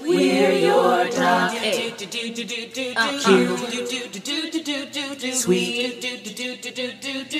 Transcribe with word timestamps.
We're 0.00 0.52
your 0.52 1.08
top 1.08 1.52
Sweet, 5.32 6.02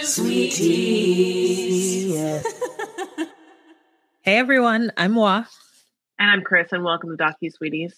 sweeties. 0.04 2.14
Hey 4.22 4.38
everyone, 4.38 4.92
I'm 4.96 5.14
Wah. 5.14 5.44
And 6.18 6.30
I'm 6.30 6.42
Chris, 6.42 6.72
and 6.72 6.84
welcome 6.84 7.16
to 7.16 7.22
Docu 7.22 7.52
Sweeties. 7.52 7.94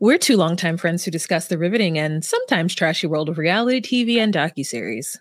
We're 0.00 0.18
two 0.18 0.36
longtime 0.36 0.76
friends 0.76 1.04
who 1.04 1.10
discuss 1.10 1.48
the 1.48 1.58
riveting 1.58 1.98
and 1.98 2.24
sometimes 2.24 2.74
trashy 2.74 3.06
world 3.06 3.28
of 3.28 3.38
reality 3.38 3.80
TV 3.80 4.18
and 4.18 4.34
docuseries. 4.34 5.18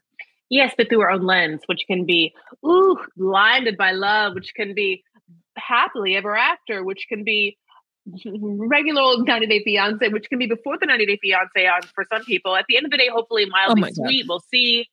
Yes, 0.50 0.74
but 0.78 0.90
through 0.90 1.02
our 1.02 1.12
own 1.12 1.26
lens, 1.26 1.62
which 1.68 1.84
can 1.88 2.06
be 2.06 2.34
ooh, 2.66 2.98
blinded 3.18 3.78
by 3.78 3.92
love, 3.92 4.36
which 4.36 4.54
can 4.56 4.74
be 4.74 5.04
happily 5.58 6.16
ever 6.16 6.36
after, 6.36 6.84
which 6.84 7.06
can 7.08 7.24
be 7.24 7.58
regular 8.06 9.02
old 9.02 9.28
90 9.28 9.48
Day 9.48 9.64
Fiance, 9.64 10.08
which 10.10 10.30
can 10.30 10.40
be 10.40 10.48
before 10.48 10.78
the 10.80 10.86
90 10.86 11.06
Day 11.06 11.20
Fiance 11.22 11.68
on 11.68 11.82
for 11.96 12.06
some 12.12 12.24
people. 12.26 12.56
At 12.56 12.66
the 12.68 12.78
end 12.78 12.86
of 12.86 12.92
the 12.92 12.98
day, 12.98 13.10
hopefully 13.12 13.46
mildly 13.46 13.92
God. 13.92 13.94
sweet. 13.96 14.26
We'll 14.28 14.44
see. 14.52 14.88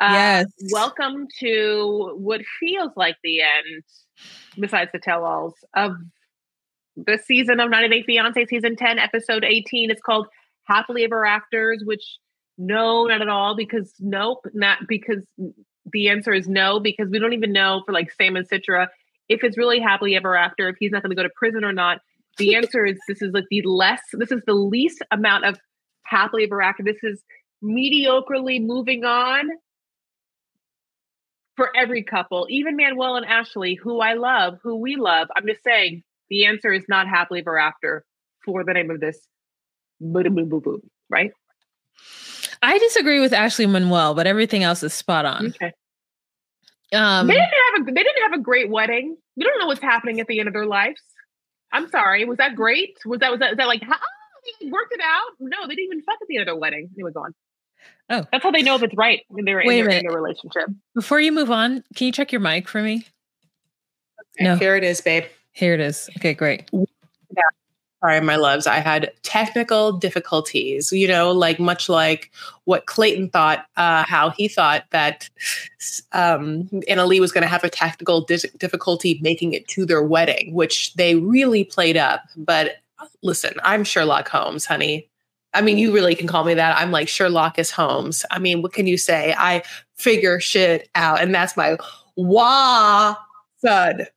Uh, 0.00 0.08
Yes. 0.12 0.46
Welcome 0.70 1.26
to 1.40 2.14
what 2.16 2.40
feels 2.58 2.92
like 2.96 3.16
the 3.22 3.40
end, 3.42 3.82
besides 4.58 4.90
the 4.92 4.98
tell-alls 4.98 5.54
of 5.74 5.92
the 6.96 7.18
season 7.18 7.60
of 7.60 7.70
90 7.70 7.88
Day 7.88 8.02
Fiance, 8.02 8.46
season 8.46 8.76
10, 8.76 8.98
episode 8.98 9.44
18. 9.44 9.90
It's 9.90 10.02
called 10.02 10.26
Happily 10.64 11.04
Ever 11.04 11.24
Afters, 11.26 11.82
which 11.84 12.18
no, 12.58 13.06
not 13.06 13.22
at 13.22 13.28
all, 13.28 13.56
because 13.56 13.94
nope, 14.00 14.44
not 14.52 14.80
because 14.86 15.24
the 15.92 16.08
answer 16.08 16.32
is 16.32 16.46
no, 16.46 16.78
because 16.78 17.08
we 17.08 17.18
don't 17.18 17.32
even 17.32 17.52
know 17.52 17.82
for 17.86 17.92
like 17.92 18.12
Sam 18.12 18.36
and 18.36 18.48
Citra 18.48 18.88
if 19.30 19.44
it's 19.44 19.56
really 19.56 19.80
happily 19.80 20.16
ever 20.16 20.36
after, 20.36 20.68
if 20.68 20.76
he's 20.78 20.90
not 20.90 21.02
going 21.02 21.10
to 21.10 21.16
go 21.16 21.22
to 21.22 21.30
prison 21.34 21.64
or 21.64 21.72
not. 21.72 22.00
The 22.40 22.54
answer 22.56 22.84
is 22.84 22.98
this 23.06 23.22
is 23.22 23.32
like 23.32 23.44
the 23.50 23.62
less, 23.62 24.00
this 24.12 24.32
is 24.32 24.42
the 24.46 24.54
least 24.54 25.02
amount 25.10 25.44
of 25.44 25.58
happily 26.02 26.44
ever 26.44 26.60
after. 26.60 26.82
This 26.82 27.02
is 27.02 27.22
mediocrely 27.62 28.64
moving 28.64 29.04
on 29.04 29.48
for 31.56 31.70
every 31.76 32.02
couple, 32.02 32.46
even 32.48 32.76
Manuel 32.76 33.16
and 33.16 33.26
Ashley, 33.26 33.74
who 33.74 34.00
I 34.00 34.14
love, 34.14 34.58
who 34.62 34.76
we 34.76 34.96
love. 34.96 35.28
I'm 35.36 35.46
just 35.46 35.62
saying 35.62 36.02
the 36.30 36.46
answer 36.46 36.72
is 36.72 36.84
not 36.88 37.06
happily 37.06 37.40
ever 37.40 37.58
after 37.58 38.04
for 38.44 38.64
the 38.64 38.72
name 38.72 38.90
of 38.90 39.00
this. 39.00 39.18
Boo 40.00 40.24
boo 40.24 40.46
boo 40.46 40.60
boo, 40.60 40.82
right? 41.10 41.32
I 42.62 42.78
disagree 42.78 43.20
with 43.20 43.32
Ashley 43.32 43.66
Manuel, 43.66 44.14
but 44.14 44.26
everything 44.26 44.62
else 44.62 44.82
is 44.82 44.94
spot 44.94 45.26
on. 45.26 45.48
Okay. 45.48 45.72
Um, 46.92 47.26
they 47.26 47.34
didn't 47.34 47.48
have 47.50 47.82
a 47.82 47.84
they 47.92 48.02
didn't 48.02 48.22
have 48.22 48.32
a 48.32 48.42
great 48.42 48.70
wedding. 48.70 49.16
We 49.36 49.44
don't 49.44 49.58
know 49.58 49.66
what's 49.66 49.82
happening 49.82 50.20
at 50.20 50.26
the 50.26 50.40
end 50.40 50.48
of 50.48 50.54
their 50.54 50.66
lives. 50.66 51.00
I'm 51.72 51.88
sorry. 51.88 52.24
Was 52.24 52.38
that 52.38 52.54
great? 52.54 52.98
Was 53.04 53.20
that 53.20 53.30
was 53.30 53.40
that, 53.40 53.50
was 53.50 53.56
that 53.58 53.66
like 53.66 53.82
how 53.82 53.94
oh, 53.94 53.98
ah, 54.00 54.40
they 54.60 54.70
worked 54.70 54.92
it 54.92 55.00
out? 55.00 55.32
No, 55.38 55.62
they 55.62 55.74
didn't 55.74 55.84
even 55.86 56.02
fuck 56.02 56.18
at 56.20 56.28
the 56.28 56.36
end 56.36 56.42
of 56.42 56.46
their 56.46 56.56
wedding. 56.56 56.90
Anyway, 56.96 57.12
go 57.12 57.20
on. 57.20 57.34
Oh. 58.10 58.26
That's 58.32 58.42
how 58.42 58.50
they 58.50 58.62
know 58.62 58.74
if 58.74 58.82
it's 58.82 58.94
right 58.96 59.22
when 59.28 59.44
they're 59.44 59.60
in 59.60 59.68
Wait 59.68 59.80
a 59.80 59.82
their, 59.82 59.84
in 59.84 59.96
minute. 59.96 60.10
their 60.10 60.20
relationship. 60.20 60.68
before 60.94 61.20
you 61.20 61.32
move 61.32 61.50
on, 61.50 61.84
can 61.94 62.06
you 62.06 62.12
check 62.12 62.32
your 62.32 62.40
mic 62.40 62.68
for 62.68 62.82
me? 62.82 63.06
No. 64.40 64.56
Here 64.56 64.76
it 64.76 64.84
is, 64.84 65.00
babe. 65.00 65.24
Here 65.52 65.74
it 65.74 65.80
is. 65.80 66.10
Okay, 66.18 66.34
great. 66.34 66.68
Sorry, 68.02 68.20
my 68.20 68.36
loves. 68.36 68.66
I 68.66 68.78
had 68.78 69.12
technical 69.22 69.92
difficulties, 69.92 70.90
you 70.90 71.06
know, 71.06 71.32
like 71.32 71.60
much 71.60 71.88
like 71.88 72.30
what 72.64 72.86
Clayton 72.86 73.28
thought, 73.28 73.66
uh, 73.76 74.04
how 74.04 74.30
he 74.30 74.48
thought 74.48 74.84
that 74.90 75.28
um, 76.12 76.64
Anali 76.88 77.20
was 77.20 77.30
going 77.30 77.42
to 77.42 77.48
have 77.48 77.62
a 77.62 77.68
technical 77.68 78.22
difficulty 78.22 79.18
making 79.22 79.52
it 79.52 79.68
to 79.68 79.84
their 79.84 80.02
wedding, 80.02 80.54
which 80.54 80.94
they 80.94 81.16
really 81.16 81.62
played 81.62 81.98
up. 81.98 82.22
But 82.38 82.76
listen, 83.22 83.52
I'm 83.64 83.84
Sherlock 83.84 84.28
Holmes, 84.28 84.64
honey. 84.64 85.06
I 85.52 85.60
mean, 85.60 85.76
you 85.76 85.92
really 85.92 86.14
can 86.14 86.26
call 86.26 86.44
me 86.44 86.54
that. 86.54 86.78
I'm 86.78 86.92
like 86.92 87.08
Sherlock 87.08 87.58
is 87.58 87.70
Holmes. 87.70 88.24
I 88.30 88.38
mean, 88.38 88.62
what 88.62 88.72
can 88.72 88.86
you 88.86 88.96
say? 88.96 89.34
I 89.36 89.62
figure 89.96 90.40
shit 90.40 90.88
out. 90.94 91.20
And 91.20 91.34
that's 91.34 91.56
my 91.56 91.76
wah 92.16 93.16
thud. 93.60 94.08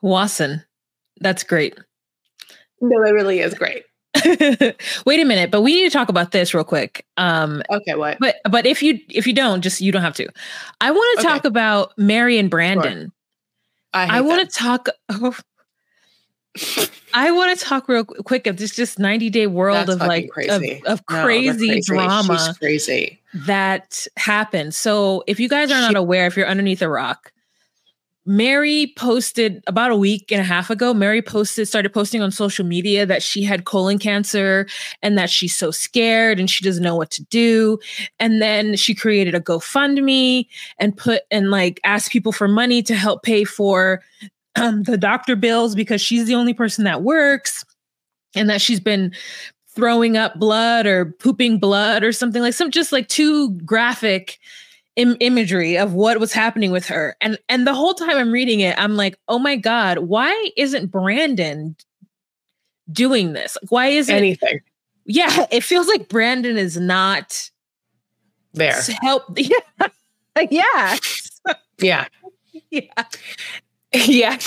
Wasson. 0.00 0.64
That's 1.20 1.42
great. 1.42 1.78
No, 2.80 3.02
it 3.02 3.10
really 3.12 3.40
is 3.40 3.54
great. 3.54 3.84
Wait 4.24 5.20
a 5.20 5.24
minute, 5.24 5.50
but 5.50 5.62
we 5.62 5.74
need 5.74 5.84
to 5.84 5.90
talk 5.90 6.08
about 6.08 6.32
this 6.32 6.52
real 6.52 6.64
quick. 6.64 7.06
Um, 7.16 7.62
Okay, 7.70 7.94
what? 7.94 8.18
but 8.18 8.36
but 8.50 8.66
if 8.66 8.82
you 8.82 8.98
if 9.08 9.26
you 9.26 9.32
don't, 9.32 9.60
just 9.62 9.80
you 9.80 9.92
don't 9.92 10.02
have 10.02 10.16
to. 10.16 10.28
I 10.80 10.90
want 10.90 11.18
to 11.20 11.26
Okay. 11.26 11.34
talk 11.34 11.44
about 11.44 11.92
Mary 11.96 12.38
and 12.38 12.50
Brandon. 12.50 13.12
I 13.94 14.06
hate 14.06 14.20
want 14.22 14.48
to 14.50 14.56
talk. 14.58 14.88
I 17.14 17.30
want 17.30 17.56
to 17.56 17.64
talk 17.64 17.88
real 17.88 18.04
quick 18.04 18.46
of 18.48 18.56
this 18.56 18.74
just 18.74 18.98
90 18.98 19.30
day 19.30 19.46
world 19.46 19.86
That's 19.88 20.00
of 20.00 20.08
like 20.08 20.24
of, 20.24 20.30
crazy. 20.30 20.82
of 20.86 21.00
No, 21.08 21.16
they're 21.16 21.24
crazy, 21.24 21.80
drama 21.80 22.38
She's 22.38 22.58
crazy. 22.58 23.20
that 23.34 24.06
happened. 24.16 24.74
So 24.74 25.22
if 25.28 25.38
you 25.38 25.48
guys 25.48 25.70
are 25.70 25.80
not 25.80 25.92
She- 25.92 25.96
aware, 25.96 26.26
if 26.26 26.36
you're 26.36 26.48
underneath 26.48 26.82
a 26.82 26.88
rock, 26.88 27.32
Mary 28.26 28.92
posted 28.96 29.62
about 29.66 29.90
a 29.90 29.96
week 29.96 30.30
and 30.30 30.40
a 30.40 30.44
half 30.44 30.68
ago. 30.68 30.92
Mary 30.92 31.22
posted, 31.22 31.66
started 31.66 31.92
posting 31.92 32.20
on 32.20 32.30
social 32.30 32.64
media 32.64 33.06
that 33.06 33.22
she 33.22 33.42
had 33.42 33.64
colon 33.64 33.98
cancer 33.98 34.66
and 35.02 35.16
that 35.16 35.30
she's 35.30 35.56
so 35.56 35.70
scared 35.70 36.38
and 36.38 36.50
she 36.50 36.64
doesn't 36.64 36.82
know 36.82 36.96
what 36.96 37.10
to 37.10 37.24
do. 37.24 37.78
And 38.18 38.42
then 38.42 38.76
she 38.76 38.94
created 38.94 39.34
a 39.34 39.40
GoFundMe 39.40 40.46
and 40.78 40.96
put 40.96 41.22
and 41.30 41.50
like 41.50 41.80
asked 41.82 42.12
people 42.12 42.32
for 42.32 42.46
money 42.46 42.82
to 42.82 42.94
help 42.94 43.22
pay 43.22 43.44
for 43.44 44.02
um, 44.56 44.82
the 44.82 44.98
doctor 44.98 45.34
bills 45.34 45.74
because 45.74 46.00
she's 46.00 46.26
the 46.26 46.34
only 46.34 46.54
person 46.54 46.84
that 46.84 47.02
works 47.02 47.64
and 48.34 48.50
that 48.50 48.60
she's 48.60 48.80
been 48.80 49.12
throwing 49.74 50.16
up 50.16 50.38
blood 50.38 50.84
or 50.84 51.06
pooping 51.20 51.58
blood 51.58 52.02
or 52.02 52.12
something 52.12 52.42
like 52.42 52.54
some 52.54 52.70
just 52.70 52.92
like 52.92 53.08
too 53.08 53.52
graphic 53.60 54.38
Im- 55.00 55.16
imagery 55.20 55.78
of 55.78 55.94
what 55.94 56.20
was 56.20 56.32
happening 56.32 56.70
with 56.70 56.86
her 56.86 57.16
and 57.20 57.38
and 57.48 57.66
the 57.66 57.74
whole 57.74 57.94
time 57.94 58.16
i'm 58.16 58.30
reading 58.32 58.60
it 58.60 58.78
i'm 58.78 58.96
like 58.96 59.18
oh 59.28 59.38
my 59.38 59.56
god 59.56 59.98
why 59.98 60.50
isn't 60.56 60.86
brandon 60.90 61.74
doing 62.92 63.32
this 63.32 63.56
like 63.62 63.70
why 63.70 63.86
isn't 63.86 64.14
Anything 64.14 64.60
yeah 65.06 65.46
it 65.52 65.62
feels 65.64 65.88
like 65.88 66.08
brandon 66.08 66.56
is 66.58 66.76
not 66.78 67.50
there. 68.52 68.72
s- 68.72 68.88
help 69.00 69.24
yeah 69.36 69.48
yeah 70.50 70.96
Yeah. 71.78 72.06
yeah 72.72 73.04
Yeah. 73.94 74.38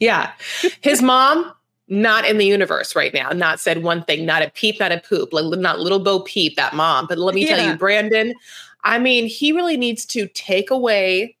yeah. 0.00 0.32
His 0.80 1.02
mom, 1.02 1.52
not 1.88 2.24
in 2.24 2.38
the 2.38 2.46
universe 2.46 2.96
right 2.96 3.12
now, 3.12 3.28
not 3.30 3.60
said 3.60 3.82
one 3.82 4.02
thing, 4.04 4.24
not 4.24 4.40
a 4.42 4.50
peep, 4.50 4.80
not 4.80 4.92
a 4.92 4.98
poop, 4.98 5.32
like 5.32 5.44
not 5.60 5.78
little 5.80 5.98
Bo 5.98 6.20
Peep, 6.20 6.56
that 6.56 6.74
mom. 6.74 7.06
But 7.06 7.18
let 7.18 7.34
me 7.34 7.44
tell 7.46 7.58
you, 7.70 7.76
Brandon, 7.76 8.32
I 8.84 8.98
mean, 8.98 9.26
he 9.26 9.52
really 9.52 9.76
needs 9.76 10.04
to 10.06 10.28
take 10.28 10.70
away. 10.70 11.36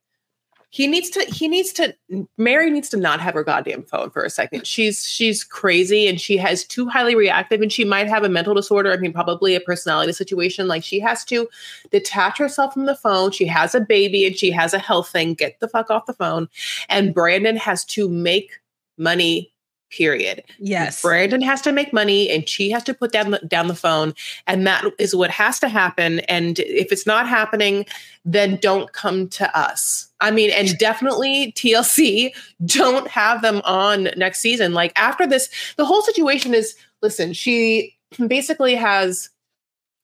He 0.70 0.86
needs 0.86 1.10
to, 1.10 1.20
he 1.24 1.48
needs 1.48 1.70
to, 1.74 1.94
Mary 2.38 2.70
needs 2.70 2.88
to 2.90 2.96
not 2.96 3.20
have 3.20 3.34
her 3.34 3.44
goddamn 3.44 3.82
phone 3.82 4.08
for 4.08 4.24
a 4.24 4.30
second. 4.30 4.66
She's, 4.66 5.06
she's 5.06 5.44
crazy 5.44 6.08
and 6.08 6.18
she 6.18 6.38
has 6.38 6.64
too 6.64 6.88
highly 6.88 7.14
reactive 7.14 7.60
and 7.60 7.70
she 7.70 7.84
might 7.84 8.08
have 8.08 8.24
a 8.24 8.28
mental 8.30 8.54
disorder. 8.54 8.90
I 8.90 8.96
mean, 8.96 9.12
probably 9.12 9.54
a 9.54 9.60
personality 9.60 10.14
situation. 10.14 10.68
Like 10.68 10.82
she 10.82 10.98
has 11.00 11.26
to 11.26 11.46
detach 11.90 12.38
herself 12.38 12.72
from 12.72 12.86
the 12.86 12.96
phone. 12.96 13.32
She 13.32 13.44
has 13.46 13.74
a 13.74 13.80
baby 13.80 14.24
and 14.24 14.34
she 14.34 14.50
has 14.50 14.72
a 14.72 14.78
health 14.78 15.10
thing. 15.10 15.34
Get 15.34 15.60
the 15.60 15.68
fuck 15.68 15.90
off 15.90 16.06
the 16.06 16.14
phone. 16.14 16.48
And 16.88 17.12
Brandon 17.12 17.56
has 17.56 17.84
to 17.86 18.08
make 18.08 18.58
money, 18.96 19.51
period. 19.92 20.42
Yes. 20.58 21.02
Brandon 21.02 21.42
has 21.42 21.60
to 21.62 21.72
make 21.72 21.92
money 21.92 22.28
and 22.30 22.48
she 22.48 22.70
has 22.70 22.82
to 22.84 22.94
put 22.94 23.12
down 23.12 23.30
the, 23.30 23.38
down 23.40 23.68
the 23.68 23.74
phone 23.74 24.14
and 24.46 24.66
that 24.66 24.84
is 24.98 25.14
what 25.14 25.30
has 25.30 25.60
to 25.60 25.68
happen 25.68 26.20
and 26.20 26.58
if 26.60 26.90
it's 26.90 27.06
not 27.06 27.28
happening 27.28 27.86
then 28.24 28.56
don't 28.56 28.92
come 28.92 29.28
to 29.28 29.56
us. 29.56 30.08
I 30.20 30.30
mean 30.30 30.50
and 30.50 30.76
definitely 30.78 31.52
TLC 31.52 32.32
don't 32.66 33.08
have 33.08 33.42
them 33.42 33.60
on 33.64 34.08
next 34.16 34.40
season. 34.40 34.74
Like 34.74 34.92
after 34.96 35.26
this 35.26 35.48
the 35.76 35.84
whole 35.84 36.02
situation 36.02 36.54
is 36.54 36.74
listen, 37.02 37.32
she 37.32 37.96
basically 38.26 38.74
has 38.74 39.30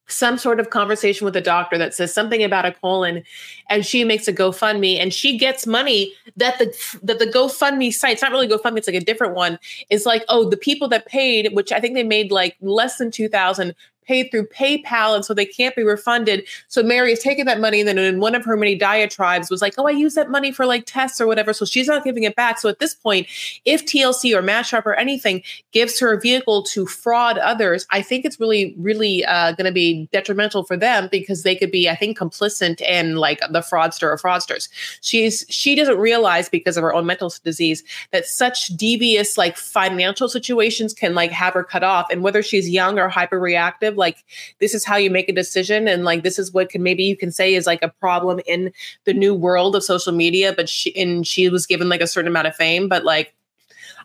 some 0.09 0.39
sort 0.39 0.59
of 0.59 0.71
conversation 0.71 1.25
with 1.25 1.37
a 1.37 1.41
doctor 1.41 1.79
that 1.79 1.95
says 1.95 2.13
something 2.13 2.43
about 2.43 2.65
a 2.65 2.73
colon 2.73 3.23
and 3.69 3.85
she 3.85 4.05
makes 4.05 4.27
a 4.27 4.33
GoFundMe 4.33 4.99
and 4.99 5.13
she 5.13 5.37
gets 5.39 5.67
money 5.67 6.13
that 6.37 6.59
the 6.59 6.99
that 7.03 7.19
the 7.19 7.27
GoFundMe 7.27 7.93
site, 7.93 8.15
it's 8.15 8.23
not 8.23 8.33
really 8.33 8.49
GoFundMe, 8.49 8.79
it's 8.79 8.89
like 8.89 8.97
a 8.97 9.05
different 9.05 9.35
one, 9.35 9.59
is 9.91 10.07
like, 10.07 10.25
oh, 10.29 10.49
the 10.49 10.57
people 10.57 10.89
that 10.89 11.07
paid, 11.07 11.53
which 11.53 11.73
I 11.73 11.81
think 11.81 11.95
they 11.95 12.03
made 12.03 12.33
like 12.33 12.57
less 12.61 12.97
than 12.97 13.11
2000 13.11 13.75
paid 14.09 14.31
through 14.31 14.47
PayPal, 14.49 15.15
and 15.15 15.25
so 15.25 15.35
they 15.35 15.47
can't 15.47 15.77
be 15.77 15.85
refunded. 15.85 16.45
So 16.67 16.83
Mary 16.83 17.11
has 17.11 17.21
taken 17.21 17.47
that 17.47 17.61
money, 17.61 17.81
and 17.81 17.89
then 17.89 17.99
in 17.99 18.19
one 18.19 18.35
of 18.35 18.45
her 18.45 18.57
many 18.57 18.75
diatribes 18.75 19.51
was 19.51 19.61
like, 19.61 19.75
"Oh, 19.79 19.87
I 19.87 19.91
use 19.91 20.15
that 20.15 20.31
money 20.31 20.51
for 20.51 20.67
like 20.67 20.85
tests 20.87 21.21
or 21.21 21.27
whatever." 21.27 21.53
So 21.53 21.67
she's 21.67 21.87
not 21.87 22.03
giving 22.03 22.25
it 22.25 22.35
back. 22.35 22.59
So 22.59 22.69
at 22.69 22.79
this 22.79 22.95
point, 22.95 23.27
if 23.65 23.85
TLC 23.85 24.35
or 24.35 24.43
Matchup 24.43 24.87
or 24.87 24.95
anything 24.95 25.43
gives 25.73 26.01
her 26.01 26.15
a 26.15 26.21
vehicle 26.21 26.63
to 26.65 26.87
fraud 26.87 27.37
others, 27.39 27.87
I 27.91 28.01
think 28.01 28.25
it's 28.25 28.41
really, 28.41 28.75
really 28.79 29.25
uh, 29.27 29.53
going 29.53 29.67
to 29.67 29.73
be 29.73 30.09
detrimental 30.11 30.65
for 30.65 30.77
them 30.77 31.09
because 31.13 31.43
they 31.43 31.55
could 31.55 31.71
be, 31.71 31.89
I 31.89 31.95
think, 31.95 32.19
complicit 32.19 32.81
in 32.81 33.17
like 33.17 33.41
the 33.51 33.61
fraudster 33.61 34.05
or 34.05 34.17
fraudsters. 34.17 34.69
She's 35.03 35.45
she 35.51 35.75
doesn't 35.75 35.99
realize 35.99 36.49
because 36.49 36.79
of 36.79 36.83
her 36.83 36.95
own 36.95 37.05
mental 37.05 37.31
disease 37.45 37.85
that 38.13 38.25
such 38.25 38.69
devious 38.69 39.37
like 39.37 39.57
financial 39.59 40.29
situations 40.31 40.95
can 40.95 41.15
like 41.15 41.31
have 41.31 41.53
her 41.53 41.65
cut 41.65 41.85
off, 41.85 42.07
and 42.11 42.23
whether 42.23 42.43
she's 42.43 42.71
young 42.71 42.99
or 42.99 43.09
hyper 43.09 43.39
reactive 43.39 43.98
like 43.99 44.25
this 44.61 44.73
is 44.75 44.85
how 44.85 44.97
you 44.97 45.11
make 45.11 45.29
a 45.29 45.33
decision 45.33 45.87
and 45.89 46.05
like 46.05 46.23
this 46.23 46.39
is 46.39 46.53
what 46.53 46.71
can 46.71 46.83
maybe 46.83 47.03
you 47.05 47.17
can 47.17 47.31
say 47.31 47.55
is 47.55 47.67
like 47.67 47.83
a 47.83 47.89
problem 48.01 48.41
in 48.47 48.73
the 49.05 49.13
new 49.13 49.35
world 49.35 49.77
of 49.77 49.83
social 49.85 50.13
media 50.13 50.53
but 50.57 50.69
she 50.69 50.97
and 50.97 51.27
she 51.27 51.49
was 51.51 51.67
given 51.67 51.89
like 51.91 52.01
a 52.01 52.07
certain 52.07 52.29
amount 52.31 52.47
of 52.47 52.55
fame 52.57 52.89
but 52.89 53.05
like 53.05 53.35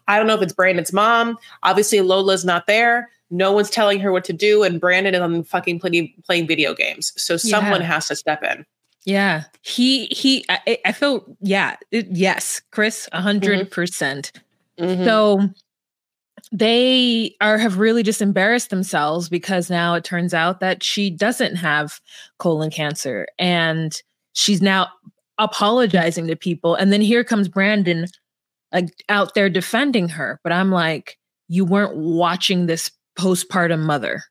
i 0.08 0.18
don't 0.18 0.28
know 0.28 0.36
if 0.36 0.42
it's 0.42 0.54
brandon's 0.54 0.92
mom 0.92 1.38
obviously 1.64 2.02
lola's 2.02 2.44
not 2.44 2.68
there 2.68 3.10
no 3.30 3.52
one's 3.52 3.70
telling 3.70 4.00
her 4.00 4.12
what 4.12 4.24
to 4.26 4.34
do 4.34 4.64
and 4.64 4.82
brandon 4.82 5.16
is 5.16 5.22
on 5.22 5.44
fucking 5.44 5.80
playing 5.80 6.14
playing 6.26 6.46
video 6.48 6.74
games 6.74 7.14
so 7.16 7.38
someone 7.38 7.82
Yeah. 7.82 7.88
has 7.88 8.08
to 8.10 8.16
step 8.16 8.44
in 8.44 8.66
Yeah. 9.06 9.44
He 9.62 10.06
he 10.08 10.46
I, 10.50 10.78
I 10.86 10.92
feel 10.94 11.26
yeah, 11.42 11.76
it, 11.92 12.08
yes, 12.10 12.62
Chris, 12.72 13.08
a 13.12 13.20
100%. 13.22 13.70
percent 13.70 14.32
Mhm. 14.80 15.04
So 15.06 15.50
they 16.52 17.36
are 17.42 17.58
have 17.58 17.80
really 17.80 18.04
just 18.04 18.22
embarrassed 18.22 18.70
themselves 18.70 19.30
because 19.30 19.70
now 19.70 19.96
it 19.96 20.04
turns 20.04 20.34
out 20.34 20.60
that 20.60 20.84
she 20.84 21.10
doesn't 21.10 21.56
have 21.56 22.00
colon 22.38 22.70
cancer 22.70 23.28
and 23.40 24.02
she's 24.34 24.62
now 24.62 24.88
apologizing 25.40 26.28
to 26.28 26.36
people. 26.36 26.76
And 26.76 26.92
then 26.92 27.02
here 27.02 27.24
comes 27.24 27.48
Brandon 27.48 28.08
like 28.72 28.90
out 29.10 29.34
there 29.34 29.50
defending 29.50 30.10
her. 30.10 30.40
But 30.44 30.52
I'm 30.52 30.72
like 30.72 31.18
you 31.48 31.66
weren't 31.66 31.96
watching 31.96 32.66
this 32.66 32.92
postpartum 33.18 33.82
mother. 33.82 34.24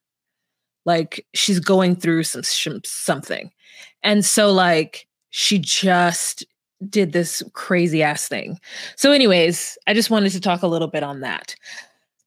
Like 0.84 1.24
she's 1.34 1.60
going 1.60 1.96
through 1.96 2.24
some 2.24 2.42
something. 2.84 3.50
And 4.02 4.24
so 4.24 4.52
like 4.52 5.06
she 5.30 5.58
just 5.58 6.44
did 6.88 7.12
this 7.12 7.42
crazy 7.52 8.02
ass 8.02 8.28
thing. 8.28 8.58
So 8.96 9.12
anyways 9.12 9.78
I 9.86 9.94
just 9.94 10.10
wanted 10.10 10.30
to 10.32 10.40
talk 10.40 10.62
a 10.62 10.68
little 10.68 10.88
bit 10.88 11.02
on 11.02 11.20
that 11.20 11.56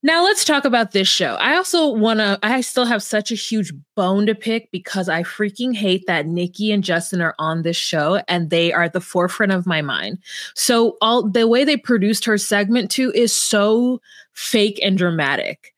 now 0.05 0.23
let's 0.23 0.45
talk 0.45 0.65
about 0.65 0.91
this 0.91 1.07
show. 1.07 1.33
I 1.39 1.55
also 1.55 1.89
want 1.89 2.19
to 2.19 2.37
I 2.43 2.61
still 2.61 2.85
have 2.85 3.01
such 3.01 3.31
a 3.31 3.35
huge 3.35 3.73
bone 3.95 4.27
to 4.27 4.35
pick 4.35 4.69
because 4.69 5.09
I 5.09 5.23
freaking 5.23 5.75
hate 5.75 6.05
that 6.05 6.27
Nikki 6.27 6.71
and 6.71 6.83
Justin 6.83 7.21
are 7.21 7.33
on 7.39 7.63
this 7.63 7.75
show 7.75 8.21
and 8.27 8.51
they 8.51 8.71
are 8.71 8.83
at 8.83 8.93
the 8.93 9.01
forefront 9.01 9.51
of 9.51 9.65
my 9.65 9.81
mind. 9.81 10.19
So 10.53 10.95
all 11.01 11.27
the 11.27 11.47
way 11.47 11.63
they 11.63 11.75
produced 11.75 12.23
her 12.25 12.37
segment 12.37 12.91
too 12.91 13.11
is 13.15 13.35
so 13.35 13.99
fake 14.33 14.79
and 14.83 14.95
dramatic. 14.95 15.73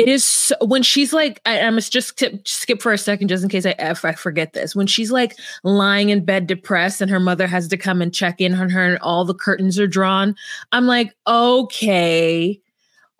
It 0.00 0.08
is 0.08 0.24
so, 0.24 0.56
when 0.62 0.82
she's 0.82 1.12
like, 1.12 1.40
I, 1.46 1.60
I 1.60 1.70
must 1.70 1.92
just 1.92 2.08
skip, 2.08 2.48
skip 2.48 2.82
for 2.82 2.90
a 2.90 2.98
second, 2.98 3.28
just 3.28 3.44
in 3.44 3.48
case 3.48 3.66
I 3.66 3.76
if 3.78 4.04
I 4.04 4.12
forget 4.12 4.54
this. 4.54 4.74
When 4.74 4.88
she's 4.88 5.12
like 5.12 5.36
lying 5.62 6.08
in 6.08 6.24
bed 6.24 6.46
depressed, 6.46 7.02
and 7.02 7.10
her 7.10 7.20
mother 7.20 7.46
has 7.46 7.68
to 7.68 7.76
come 7.76 8.00
and 8.00 8.12
check 8.12 8.40
in 8.40 8.54
on 8.54 8.70
her, 8.70 8.82
and 8.82 8.98
all 9.02 9.26
the 9.26 9.34
curtains 9.34 9.78
are 9.78 9.86
drawn. 9.86 10.34
I'm 10.72 10.86
like, 10.86 11.14
okay, 11.26 12.58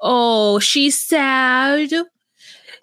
oh, 0.00 0.58
she's 0.58 0.99
sad. 0.99 1.93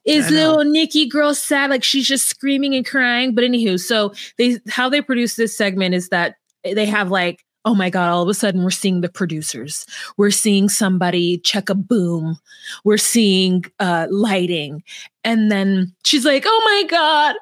Is 0.06 0.32
little 0.32 0.64
Nikki 0.64 1.06
girl 1.06 1.36
sad? 1.36 1.70
Like 1.70 1.84
she's 1.84 2.08
just 2.08 2.28
screaming 2.28 2.74
and 2.76 2.86
crying. 2.86 3.36
But 3.36 3.44
anywho, 3.44 3.78
so 3.78 4.14
they 4.38 4.58
how 4.70 4.88
they 4.88 5.02
produce 5.02 5.36
this 5.36 5.56
segment 5.58 5.96
is 5.96 6.10
that 6.10 6.36
they 6.64 6.86
have 6.86 7.12
like, 7.12 7.44
oh 7.66 7.76
my 7.76 7.90
god, 7.90 8.10
all 8.10 8.24
of 8.24 8.30
a 8.30 8.34
sudden 8.34 8.64
we're 8.64 8.72
seeing 8.72 9.02
the 9.02 9.10
producers. 9.10 9.86
We're 10.16 10.32
seeing 10.32 10.70
somebody 10.70 11.40
check 11.40 11.70
a 11.70 11.76
boom. 11.76 12.40
We're 12.86 12.98
seeing 12.98 13.66
uh 13.80 14.08
lighting. 14.10 14.82
And 15.26 15.52
then 15.52 15.94
she's 16.06 16.26
like, 16.26 16.44
oh 16.48 16.62
my 16.64 16.88
god, 16.90 17.36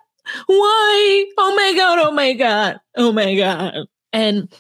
why? 0.48 1.26
Oh 1.38 1.56
my 1.56 1.74
god, 1.78 2.00
oh 2.00 2.12
my 2.12 2.34
god, 2.34 2.80
oh 2.96 3.12
my 3.12 3.36
god. 3.36 3.76
And 4.12 4.52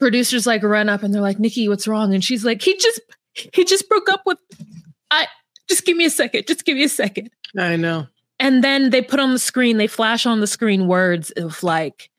producers 0.00 0.46
like 0.46 0.62
run 0.62 0.88
up 0.88 1.02
and 1.02 1.12
they're 1.12 1.20
like, 1.20 1.38
Nikki, 1.38 1.68
what's 1.68 1.86
wrong? 1.86 2.14
And 2.14 2.24
she's 2.24 2.44
like, 2.44 2.62
he 2.62 2.74
just 2.78 3.00
he 3.34 3.64
just 3.64 3.88
broke 3.88 4.08
up 4.08 4.22
with 4.26 4.38
I 5.10 5.26
just 5.68 5.84
give 5.84 5.96
me 5.96 6.04
a 6.04 6.10
second. 6.10 6.46
Just 6.46 6.64
give 6.64 6.76
me 6.76 6.84
a 6.84 6.88
second. 6.88 7.30
i 7.58 7.76
know 7.76 8.06
And 8.38 8.62
then 8.64 8.90
they 8.90 9.02
put 9.02 9.20
on 9.20 9.32
the 9.32 9.38
screen, 9.38 9.76
they 9.76 9.86
flash 9.86 10.26
on 10.26 10.40
the 10.40 10.46
screen 10.46 10.86
words 10.86 11.30
of 11.32 11.62
like 11.62 12.10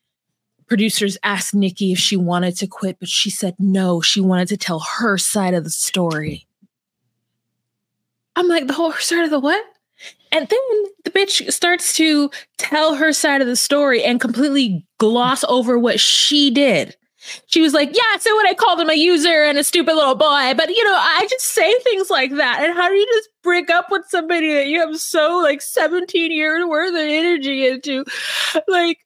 producers 0.67 1.17
asked 1.23 1.53
Nikki 1.53 1.91
if 1.91 1.99
she 1.99 2.17
wanted 2.17 2.57
to 2.57 2.67
quit, 2.67 2.97
but 2.99 3.09
she 3.09 3.29
said 3.29 3.55
no, 3.59 4.01
she 4.01 4.19
wanted 4.21 4.47
to 4.49 4.57
tell 4.57 4.79
her 4.79 5.17
side 5.17 5.53
of 5.53 5.63
the 5.63 5.69
story. 5.69 6.47
I'm 8.35 8.47
like, 8.47 8.67
the 8.67 8.73
whole 8.73 8.91
side 8.93 9.23
of 9.23 9.29
the 9.29 9.39
what? 9.39 9.63
And 10.31 10.47
then 10.49 10.59
the 11.05 11.11
bitch 11.11 11.51
starts 11.53 11.95
to 11.95 12.29
tell 12.57 12.95
her 12.95 13.13
side 13.13 13.41
of 13.41 13.47
the 13.47 13.55
story 13.55 14.03
and 14.03 14.19
completely 14.19 14.85
gloss 14.97 15.45
over 15.45 15.79
what 15.79 15.99
she 15.99 16.51
did. 16.51 16.97
She 17.47 17.61
was 17.61 17.73
like, 17.73 17.89
Yeah, 17.95 18.19
so 18.19 18.35
when 18.35 18.47
I 18.47 18.53
called 18.53 18.79
him 18.79 18.89
a 18.89 18.93
user 18.93 19.43
and 19.43 19.57
a 19.57 19.63
stupid 19.63 19.95
little 19.95 20.15
boy, 20.15 20.53
but 20.55 20.69
you 20.69 20.83
know, 20.83 20.95
I 20.95 21.27
just 21.29 21.45
say 21.45 21.73
things 21.79 22.09
like 22.09 22.31
that. 22.35 22.63
And 22.63 22.73
how 22.73 22.89
do 22.89 22.95
you 22.95 23.07
just 23.13 23.29
break 23.43 23.69
up 23.69 23.87
with 23.91 24.03
somebody 24.07 24.53
that 24.53 24.67
you 24.67 24.79
have 24.79 24.97
so 24.97 25.39
like 25.39 25.61
17 25.61 26.31
years 26.31 26.65
worth 26.65 26.89
of 26.89 26.95
energy 26.95 27.67
into? 27.67 28.05
Like, 28.67 28.99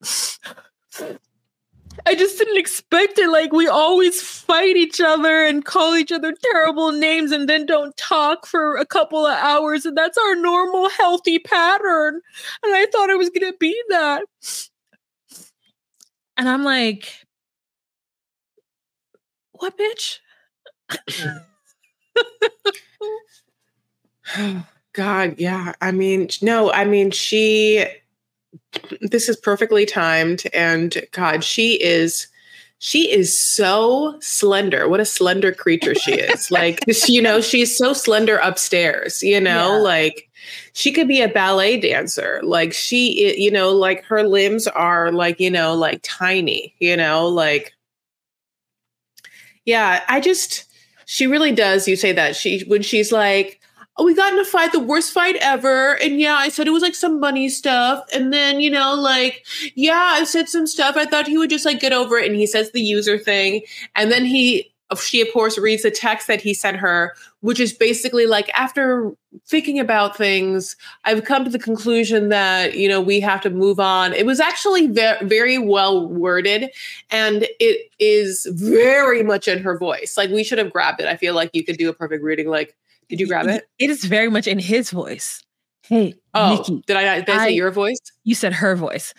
I 2.05 2.15
just 2.15 2.38
didn't 2.38 2.57
expect 2.57 3.17
it. 3.19 3.29
Like, 3.29 3.51
we 3.51 3.67
always 3.67 4.21
fight 4.21 4.77
each 4.77 5.01
other 5.01 5.43
and 5.43 5.65
call 5.65 5.95
each 5.95 6.11
other 6.11 6.33
terrible 6.51 6.91
names 6.91 7.31
and 7.31 7.47
then 7.49 7.65
don't 7.65 7.95
talk 7.97 8.45
for 8.45 8.77
a 8.77 8.85
couple 8.85 9.25
of 9.25 9.38
hours. 9.38 9.85
And 9.85 9.97
that's 9.97 10.17
our 10.17 10.35
normal, 10.35 10.89
healthy 10.89 11.39
pattern. 11.39 12.21
And 12.63 12.75
I 12.75 12.85
thought 12.91 13.09
it 13.09 13.17
was 13.17 13.29
going 13.29 13.51
to 13.51 13.57
be 13.59 13.79
that. 13.89 14.23
And 16.38 16.47
I'm 16.47 16.63
like, 16.63 17.18
what 19.59 19.77
bitch? 19.77 20.19
Oh, 24.37 24.65
God, 24.93 25.35
yeah. 25.39 25.73
I 25.81 25.91
mean, 25.91 26.29
no, 26.41 26.71
I 26.71 26.85
mean, 26.85 27.09
she, 27.11 27.83
this 29.01 29.27
is 29.27 29.37
perfectly 29.37 29.85
timed. 29.85 30.43
And 30.53 30.95
God, 31.11 31.43
she 31.43 31.81
is, 31.81 32.27
she 32.77 33.11
is 33.11 33.37
so 33.37 34.17
slender. 34.21 34.87
What 34.87 34.99
a 34.99 35.05
slender 35.05 35.51
creature 35.51 35.95
she 35.95 36.13
is. 36.13 36.51
like, 36.51 36.79
you 37.07 37.21
know, 37.21 37.41
she's 37.41 37.75
so 37.75 37.93
slender 37.93 38.37
upstairs, 38.37 39.23
you 39.23 39.39
know, 39.39 39.77
Yeah. 39.77 39.81
like 39.81 40.29
she 40.73 40.91
could 40.91 41.07
be 41.07 41.21
a 41.21 41.27
ballet 41.27 41.79
dancer. 41.79 42.39
Like, 42.43 42.71
she, 42.73 43.35
you 43.41 43.49
know, 43.51 43.71
like 43.71 44.03
her 44.05 44.23
limbs 44.23 44.67
are 44.67 45.11
like, 45.11 45.39
you 45.39 45.49
know, 45.49 45.73
like 45.73 46.01
tiny, 46.03 46.75
you 46.79 46.95
know, 46.95 47.27
like, 47.27 47.73
yeah, 49.69 50.03
I 50.07 50.19
just, 50.19 50.65
she 51.05 51.27
really 51.27 51.51
does. 51.51 51.88
You 51.88 51.95
say 51.95 52.11
that 52.11 52.35
she, 52.35 52.61
when 52.67 52.81
she's 52.81 53.11
like, 53.11 53.61
oh, 53.97 54.03
we 54.05 54.15
got 54.15 54.33
in 54.33 54.39
a 54.39 54.45
fight, 54.45 54.71
the 54.71 54.79
worst 54.79 55.13
fight 55.13 55.35
ever. 55.41 55.93
And 56.01 56.19
yeah, 56.19 56.35
I 56.35 56.49
said 56.49 56.67
it 56.67 56.71
was 56.71 56.81
like 56.81 56.95
some 56.95 57.19
money 57.19 57.49
stuff. 57.49 58.03
And 58.13 58.33
then, 58.33 58.61
you 58.61 58.71
know, 58.71 58.95
like, 58.95 59.45
yeah, 59.75 60.13
I 60.15 60.23
said 60.23 60.49
some 60.49 60.65
stuff. 60.65 60.95
I 60.97 61.05
thought 61.05 61.27
he 61.27 61.38
would 61.38 61.49
just 61.49 61.65
like 61.65 61.79
get 61.79 61.93
over 61.93 62.17
it. 62.17 62.25
And 62.25 62.35
he 62.35 62.47
says 62.47 62.71
the 62.71 62.81
user 62.81 63.17
thing. 63.19 63.61
And 63.95 64.11
then 64.11 64.25
he, 64.25 64.73
she 64.98 65.22
of 65.22 65.27
course 65.31 65.58
reads 65.58 65.84
the 65.84 65.91
text 65.91 66.27
that 66.27 66.41
he 66.41 66.53
sent 66.53 66.77
her 66.77 67.13
which 67.41 67.60
is 67.60 67.72
basically 67.74 68.25
like 68.25 68.50
after 68.53 69.12
thinking 69.48 69.79
about 69.79 70.17
things, 70.17 70.75
I've 71.05 71.24
come 71.24 71.46
to 71.46 71.50
the 71.50 71.60
conclusion 71.60 72.27
that, 72.29 72.75
you 72.75 72.89
know, 72.89 73.00
we 73.00 73.22
have 73.22 73.39
to 73.41 73.50
move 73.50 73.79
on. 73.79 74.12
It 74.12 74.25
was 74.25 74.41
actually 74.41 74.88
very, 74.88 75.25
very 75.25 75.58
well 75.58 76.05
worded 76.05 76.69
and 77.12 77.48
it 77.62 77.89
is 77.98 78.46
very 78.51 79.24
much 79.24 79.48
in 79.48 79.60
her 79.63 79.77
voice. 79.77 80.15
Like 80.17 80.31
we 80.31 80.43
should 80.43 80.58
have 80.58 80.69
grabbed 80.74 81.00
it. 81.00 81.08
I 81.08 81.15
feel 81.15 81.34
like 81.34 81.51
you 81.53 81.63
could 81.63 81.77
do 81.77 81.88
a 81.88 81.93
perfect 81.93 82.24
reading. 82.25 82.50
Like, 82.50 82.75
did 83.08 83.22
you 83.22 83.27
grab 83.27 83.48
it? 83.48 83.69
It 83.79 83.89
is 83.89 84.03
very 84.03 84.29
much 84.29 84.46
in 84.48 84.60
his 84.60 84.91
voice. 84.91 85.41
Hey, 85.84 86.15
Oh, 86.34 86.58
Nikki, 86.58 86.84
did 86.88 86.98
I, 86.98 87.22
did 87.22 87.29
I 87.29 87.38
say 87.38 87.43
I- 87.43 87.48
your 87.48 87.72
voice? 87.72 88.00
you 88.25 88.36
said 88.36 88.51
her 88.51 88.75
voice. 88.75 89.13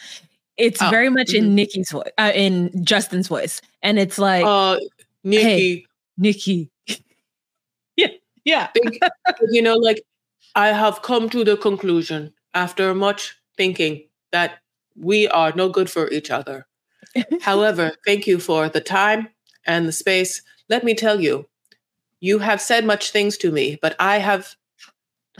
It's 0.58 0.82
Oh, 0.82 0.90
very 0.90 1.08
much 1.08 1.32
in 1.32 1.44
mhm. 1.46 1.50
Nikki's 1.52 1.90
voice, 1.90 2.10
uh, 2.18 2.32
in 2.34 2.84
Justin's 2.84 3.28
voice, 3.28 3.62
and 3.82 3.98
it's 3.98 4.18
like 4.18 4.44
Uh, 4.44 4.76
Nikki, 5.24 5.86
Nikki. 6.16 6.70
yeah, 7.96 8.08
yeah. 8.44 8.68
you 9.50 9.62
know, 9.62 9.76
like 9.76 10.02
I 10.54 10.68
have 10.68 11.02
come 11.02 11.28
to 11.30 11.44
the 11.44 11.56
conclusion 11.56 12.32
after 12.54 12.94
much 12.94 13.36
thinking 13.56 14.04
that 14.32 14.58
we 14.96 15.28
are 15.28 15.52
no 15.54 15.68
good 15.68 15.90
for 15.90 16.10
each 16.10 16.30
other. 16.30 16.66
However, 17.40 17.92
thank 18.06 18.26
you 18.26 18.38
for 18.38 18.68
the 18.68 18.80
time 18.80 19.28
and 19.66 19.86
the 19.86 19.92
space. 19.92 20.42
Let 20.68 20.84
me 20.84 20.94
tell 20.94 21.20
you, 21.20 21.46
you 22.20 22.38
have 22.38 22.60
said 22.60 22.84
much 22.84 23.10
things 23.10 23.36
to 23.38 23.50
me, 23.50 23.78
but 23.80 23.96
I 23.98 24.18
have 24.18 24.54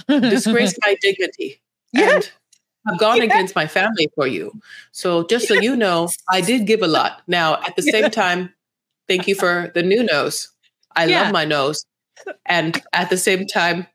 disgraced 0.09 0.79
my 0.85 0.97
dignity 1.01 1.61
Yeah. 1.93 2.15
and 2.15 2.31
have 2.87 2.99
gone 2.99 3.21
against 3.21 3.55
my 3.55 3.67
family 3.67 4.09
for 4.15 4.27
you. 4.27 4.53
So 4.93 5.27
just 5.27 5.47
so 5.47 5.55
you 5.55 5.77
know, 5.77 6.09
I 6.29 6.41
did 6.41 6.67
give 6.67 6.83
a 6.83 6.87
lot. 6.89 7.23
Now, 7.27 7.61
at 7.67 7.77
the 7.77 7.83
same 7.83 8.11
time, 8.11 8.55
thank 9.11 9.27
you 9.27 9.35
for 9.35 9.71
the 9.75 9.83
new 9.83 10.03
nose. 10.05 10.49
I 10.97 11.07
Yeah. 11.07 11.23
love 11.23 11.33
my 11.33 11.45
nose. 11.45 11.85
And 12.47 12.81
at 12.93 13.11
the 13.11 13.17
same 13.17 13.47
time, 13.47 13.87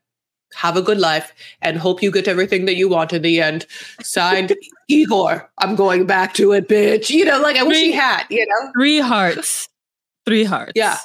have 0.54 0.76
a 0.76 0.82
good 0.82 0.98
life 0.98 1.32
and 1.62 1.78
hope 1.78 2.02
you 2.02 2.10
get 2.10 2.28
everything 2.28 2.66
that 2.66 2.76
you 2.76 2.88
want 2.88 3.12
in 3.12 3.22
the 3.22 3.40
end. 3.40 3.66
Signed, 4.02 4.54
Igor. 4.88 5.50
I'm 5.58 5.74
going 5.74 6.06
back 6.06 6.34
to 6.34 6.52
it, 6.52 6.68
bitch. 6.68 7.10
You 7.10 7.24
know, 7.24 7.40
like 7.40 7.56
I 7.56 7.62
wish 7.62 7.78
he 7.78 7.92
had, 7.92 8.24
you 8.30 8.46
know? 8.46 8.70
Three 8.74 9.00
hearts. 9.00 9.68
Three 10.24 10.44
hearts. 10.44 10.72
Yeah. 10.74 10.98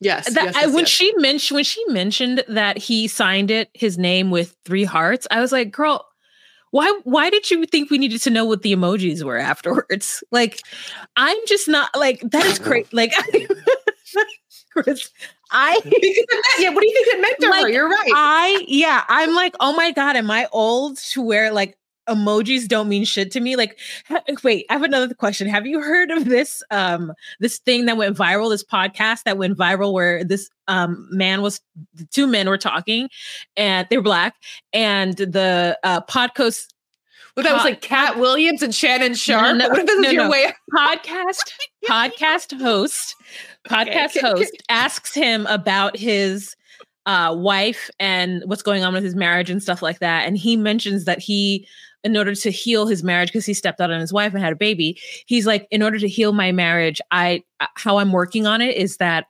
Yes. 0.00 0.32
That, 0.34 0.44
yes, 0.44 0.56
I, 0.56 0.60
yes, 0.62 0.74
when 0.74 0.80
yes. 0.80 0.88
she 0.88 1.12
mentioned 1.16 1.54
when 1.56 1.64
she 1.64 1.84
mentioned 1.88 2.44
that 2.48 2.78
he 2.78 3.08
signed 3.08 3.50
it 3.50 3.70
his 3.74 3.96
name 3.98 4.30
with 4.30 4.56
three 4.64 4.84
hearts, 4.84 5.26
I 5.30 5.40
was 5.40 5.52
like, 5.52 5.70
girl, 5.70 6.06
why 6.74 6.92
why 7.04 7.30
did 7.30 7.52
you 7.52 7.64
think 7.66 7.88
we 7.88 7.98
needed 7.98 8.20
to 8.22 8.30
know 8.30 8.44
what 8.44 8.62
the 8.62 8.72
emojis 8.74 9.22
were 9.22 9.38
afterwards? 9.38 10.24
Like, 10.32 10.60
I'm 11.14 11.36
just 11.46 11.68
not 11.68 11.88
like 11.96 12.20
that 12.32 12.44
is 12.46 12.58
great. 12.58 12.92
Like 12.92 13.12
Chris, 14.72 15.08
I 15.52 15.78
Because 15.84 15.94
of 15.94 16.26
that, 16.28 16.56
yeah, 16.58 16.70
what 16.70 16.80
do 16.80 16.88
you 16.88 16.94
think 16.94 17.06
it 17.14 17.20
meant 17.22 17.40
to 17.42 17.46
her? 17.52 17.68
You're 17.68 17.88
right. 17.88 18.10
I 18.12 18.64
yeah, 18.66 19.04
I'm 19.08 19.36
like, 19.36 19.54
oh 19.60 19.76
my 19.76 19.92
god, 19.92 20.16
am 20.16 20.28
I 20.32 20.48
old 20.50 20.98
to 21.12 21.22
where 21.22 21.52
like 21.52 21.78
emojis 22.08 22.68
don't 22.68 22.88
mean 22.88 23.04
shit 23.04 23.30
to 23.32 23.40
me? 23.40 23.56
Like, 23.56 23.78
ha- 24.06 24.22
wait, 24.42 24.66
I 24.68 24.74
have 24.74 24.82
another 24.82 25.14
question. 25.14 25.48
Have 25.48 25.66
you 25.66 25.80
heard 25.80 26.10
of 26.10 26.26
this 26.26 26.62
um 26.70 27.12
this 27.40 27.58
thing 27.58 27.86
that 27.86 27.96
went 27.96 28.16
viral, 28.16 28.50
this 28.50 28.64
podcast 28.64 29.22
that 29.24 29.38
went 29.38 29.56
viral 29.56 29.92
where 29.92 30.24
this 30.24 30.50
um 30.68 31.08
man 31.10 31.42
was 31.42 31.60
the 31.94 32.04
two 32.06 32.26
men 32.26 32.48
were 32.48 32.58
talking 32.58 33.08
and 33.56 33.86
they 33.90 33.96
were 33.96 34.02
black 34.02 34.34
and 34.72 35.16
the 35.16 35.78
uh 35.82 36.00
podcast 36.02 36.68
Well, 37.36 37.44
that 37.44 37.52
was 37.54 37.64
like 37.64 37.80
Katt 37.80 38.18
Williams 38.18 38.62
and 38.62 38.74
Shannon 38.74 39.14
Sharpe. 39.14 39.56
no, 39.56 39.68
what 39.68 39.78
if 39.78 39.86
this 39.86 40.00
no, 40.00 40.08
is 40.08 40.12
your 40.12 40.24
no. 40.24 40.30
way? 40.30 40.52
podcast 40.72 41.52
podcast 41.88 42.60
host 42.60 43.14
podcast 43.68 44.16
okay. 44.16 44.20
host 44.20 44.52
asks 44.68 45.14
him 45.14 45.46
about 45.46 45.96
his 45.96 46.54
uh, 47.06 47.34
wife 47.36 47.90
and 48.00 48.42
what's 48.46 48.62
going 48.62 48.82
on 48.82 48.94
with 48.94 49.04
his 49.04 49.14
marriage 49.14 49.50
and 49.50 49.62
stuff 49.62 49.82
like 49.82 49.98
that 49.98 50.26
and 50.26 50.38
he 50.38 50.56
mentions 50.56 51.04
that 51.04 51.18
he 51.18 51.66
in 52.04 52.16
order 52.16 52.34
to 52.34 52.50
heal 52.50 52.86
his 52.86 53.02
marriage 53.02 53.28
because 53.28 53.46
he 53.46 53.54
stepped 53.54 53.80
out 53.80 53.90
on 53.90 54.00
his 54.00 54.12
wife 54.12 54.32
and 54.34 54.42
had 54.42 54.52
a 54.52 54.56
baby 54.56 54.98
he's 55.26 55.46
like 55.46 55.66
in 55.70 55.82
order 55.82 55.98
to 55.98 56.08
heal 56.08 56.32
my 56.32 56.52
marriage 56.52 57.00
i 57.10 57.42
uh, 57.60 57.66
how 57.74 57.98
i'm 57.98 58.12
working 58.12 58.46
on 58.46 58.60
it 58.60 58.76
is 58.76 58.98
that 58.98 59.26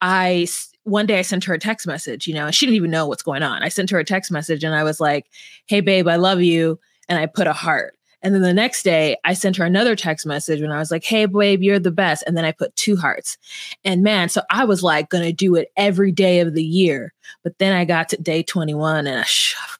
i 0.00 0.46
one 0.84 1.06
day 1.06 1.18
i 1.18 1.22
sent 1.22 1.44
her 1.44 1.54
a 1.54 1.58
text 1.58 1.86
message 1.86 2.26
you 2.26 2.34
know 2.34 2.46
and 2.46 2.54
she 2.54 2.66
didn't 2.66 2.76
even 2.76 2.90
know 2.90 3.06
what's 3.06 3.22
going 3.22 3.42
on 3.42 3.62
i 3.62 3.68
sent 3.68 3.90
her 3.90 3.98
a 3.98 4.04
text 4.04 4.30
message 4.30 4.64
and 4.64 4.74
i 4.74 4.82
was 4.82 5.00
like 5.00 5.26
hey 5.66 5.80
babe 5.80 6.08
i 6.08 6.16
love 6.16 6.40
you 6.40 6.78
and 7.08 7.18
i 7.18 7.26
put 7.26 7.46
a 7.46 7.52
heart 7.52 7.96
and 8.24 8.34
then 8.34 8.40
the 8.40 8.54
next 8.54 8.84
day, 8.84 9.18
I 9.24 9.34
sent 9.34 9.56
her 9.58 9.66
another 9.66 9.94
text 9.94 10.24
message 10.24 10.62
and 10.62 10.72
I 10.72 10.78
was 10.78 10.90
like, 10.90 11.04
hey, 11.04 11.26
babe, 11.26 11.62
you're 11.62 11.78
the 11.78 11.90
best. 11.90 12.24
And 12.26 12.34
then 12.34 12.46
I 12.46 12.52
put 12.52 12.74
two 12.74 12.96
hearts. 12.96 13.36
And 13.84 14.02
man, 14.02 14.30
so 14.30 14.40
I 14.48 14.64
was 14.64 14.82
like, 14.82 15.10
going 15.10 15.24
to 15.24 15.32
do 15.32 15.54
it 15.56 15.70
every 15.76 16.10
day 16.10 16.40
of 16.40 16.54
the 16.54 16.64
year. 16.64 17.12
But 17.42 17.58
then 17.58 17.74
I 17.74 17.84
got 17.84 18.08
to 18.08 18.16
day 18.16 18.42
21 18.42 19.06
and 19.06 19.20
I, 19.20 19.26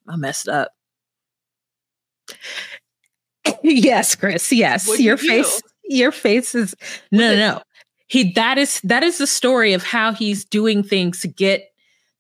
I 0.12 0.16
messed 0.16 0.46
up. 0.46 0.72
Yes, 3.62 4.14
Chris. 4.14 4.50
Yes. 4.52 4.87
What'd 4.87 5.00
you 5.00 5.09
your 5.09 5.16
do? 5.16 5.26
face, 5.26 5.62
your 5.85 6.12
face 6.12 6.54
is 6.54 6.75
no, 7.12 7.31
no, 7.31 7.37
no. 7.37 7.62
He, 8.07 8.33
that 8.33 8.59
is, 8.59 8.81
that 8.83 9.02
is 9.02 9.19
the 9.19 9.26
story 9.26 9.73
of 9.73 9.83
how 9.83 10.12
he's 10.12 10.45
doing 10.45 10.83
things 10.83 11.21
to 11.21 11.28
get 11.28 11.64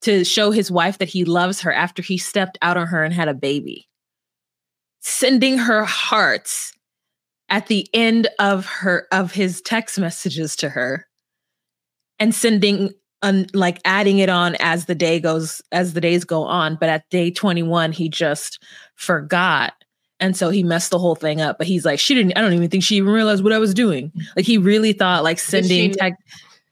to 0.02 0.24
show 0.24 0.50
his 0.50 0.70
wife 0.70 0.98
that 0.98 1.08
he 1.08 1.24
loves 1.24 1.60
her 1.62 1.72
after 1.72 2.02
he 2.02 2.18
stepped 2.18 2.58
out 2.62 2.76
on 2.76 2.86
her 2.86 3.02
and 3.02 3.14
had 3.14 3.28
a 3.28 3.34
baby 3.34 3.88
sending 5.04 5.58
her 5.58 5.84
hearts 5.84 6.72
at 7.50 7.66
the 7.66 7.86
end 7.92 8.26
of 8.38 8.64
her 8.64 9.06
of 9.12 9.32
his 9.32 9.60
text 9.60 9.98
messages 9.98 10.56
to 10.56 10.70
her 10.70 11.06
and 12.18 12.34
sending 12.34 12.90
un, 13.20 13.46
like 13.52 13.80
adding 13.84 14.18
it 14.18 14.30
on 14.30 14.56
as 14.60 14.86
the 14.86 14.94
day 14.94 15.20
goes 15.20 15.60
as 15.72 15.92
the 15.92 16.00
days 16.00 16.24
go 16.24 16.42
on 16.44 16.76
but 16.76 16.88
at 16.88 17.08
day 17.10 17.30
21 17.30 17.92
he 17.92 18.08
just 18.08 18.62
forgot 18.94 19.74
and 20.24 20.34
so 20.36 20.48
he 20.48 20.62
messed 20.62 20.90
the 20.90 20.98
whole 20.98 21.14
thing 21.14 21.42
up 21.42 21.58
but 21.58 21.66
he's 21.66 21.84
like 21.84 21.98
she 22.00 22.14
didn't 22.14 22.32
i 22.36 22.40
don't 22.40 22.54
even 22.54 22.70
think 22.70 22.82
she 22.82 22.96
even 22.96 23.12
realized 23.12 23.44
what 23.44 23.52
i 23.52 23.58
was 23.58 23.74
doing. 23.74 24.10
Like 24.36 24.46
he 24.46 24.56
really 24.56 24.94
thought 24.94 25.22
like 25.22 25.38
sending 25.38 25.92
text 25.92 26.22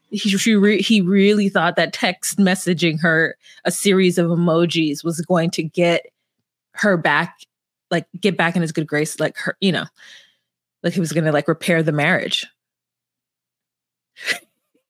he, 0.09 0.29
she 0.29 0.55
re- 0.55 0.81
he 0.81 1.01
really 1.01 1.49
thought 1.49 1.75
that 1.75 1.93
text 1.93 2.37
messaging 2.39 2.99
her 3.01 3.35
a 3.65 3.71
series 3.71 4.17
of 4.17 4.27
emojis 4.27 5.03
was 5.03 5.21
going 5.21 5.51
to 5.51 5.63
get 5.63 6.07
her 6.73 6.97
back 6.97 7.41
like 7.91 8.07
get 8.19 8.35
back 8.35 8.55
in 8.55 8.63
his 8.63 8.71
good 8.71 8.87
grace 8.87 9.19
like 9.19 9.37
her 9.37 9.55
you 9.61 9.71
know 9.71 9.85
like 10.81 10.93
he 10.93 10.99
was 10.99 11.11
gonna 11.13 11.31
like 11.31 11.47
repair 11.47 11.81
the 11.81 11.91
marriage. 11.91 12.45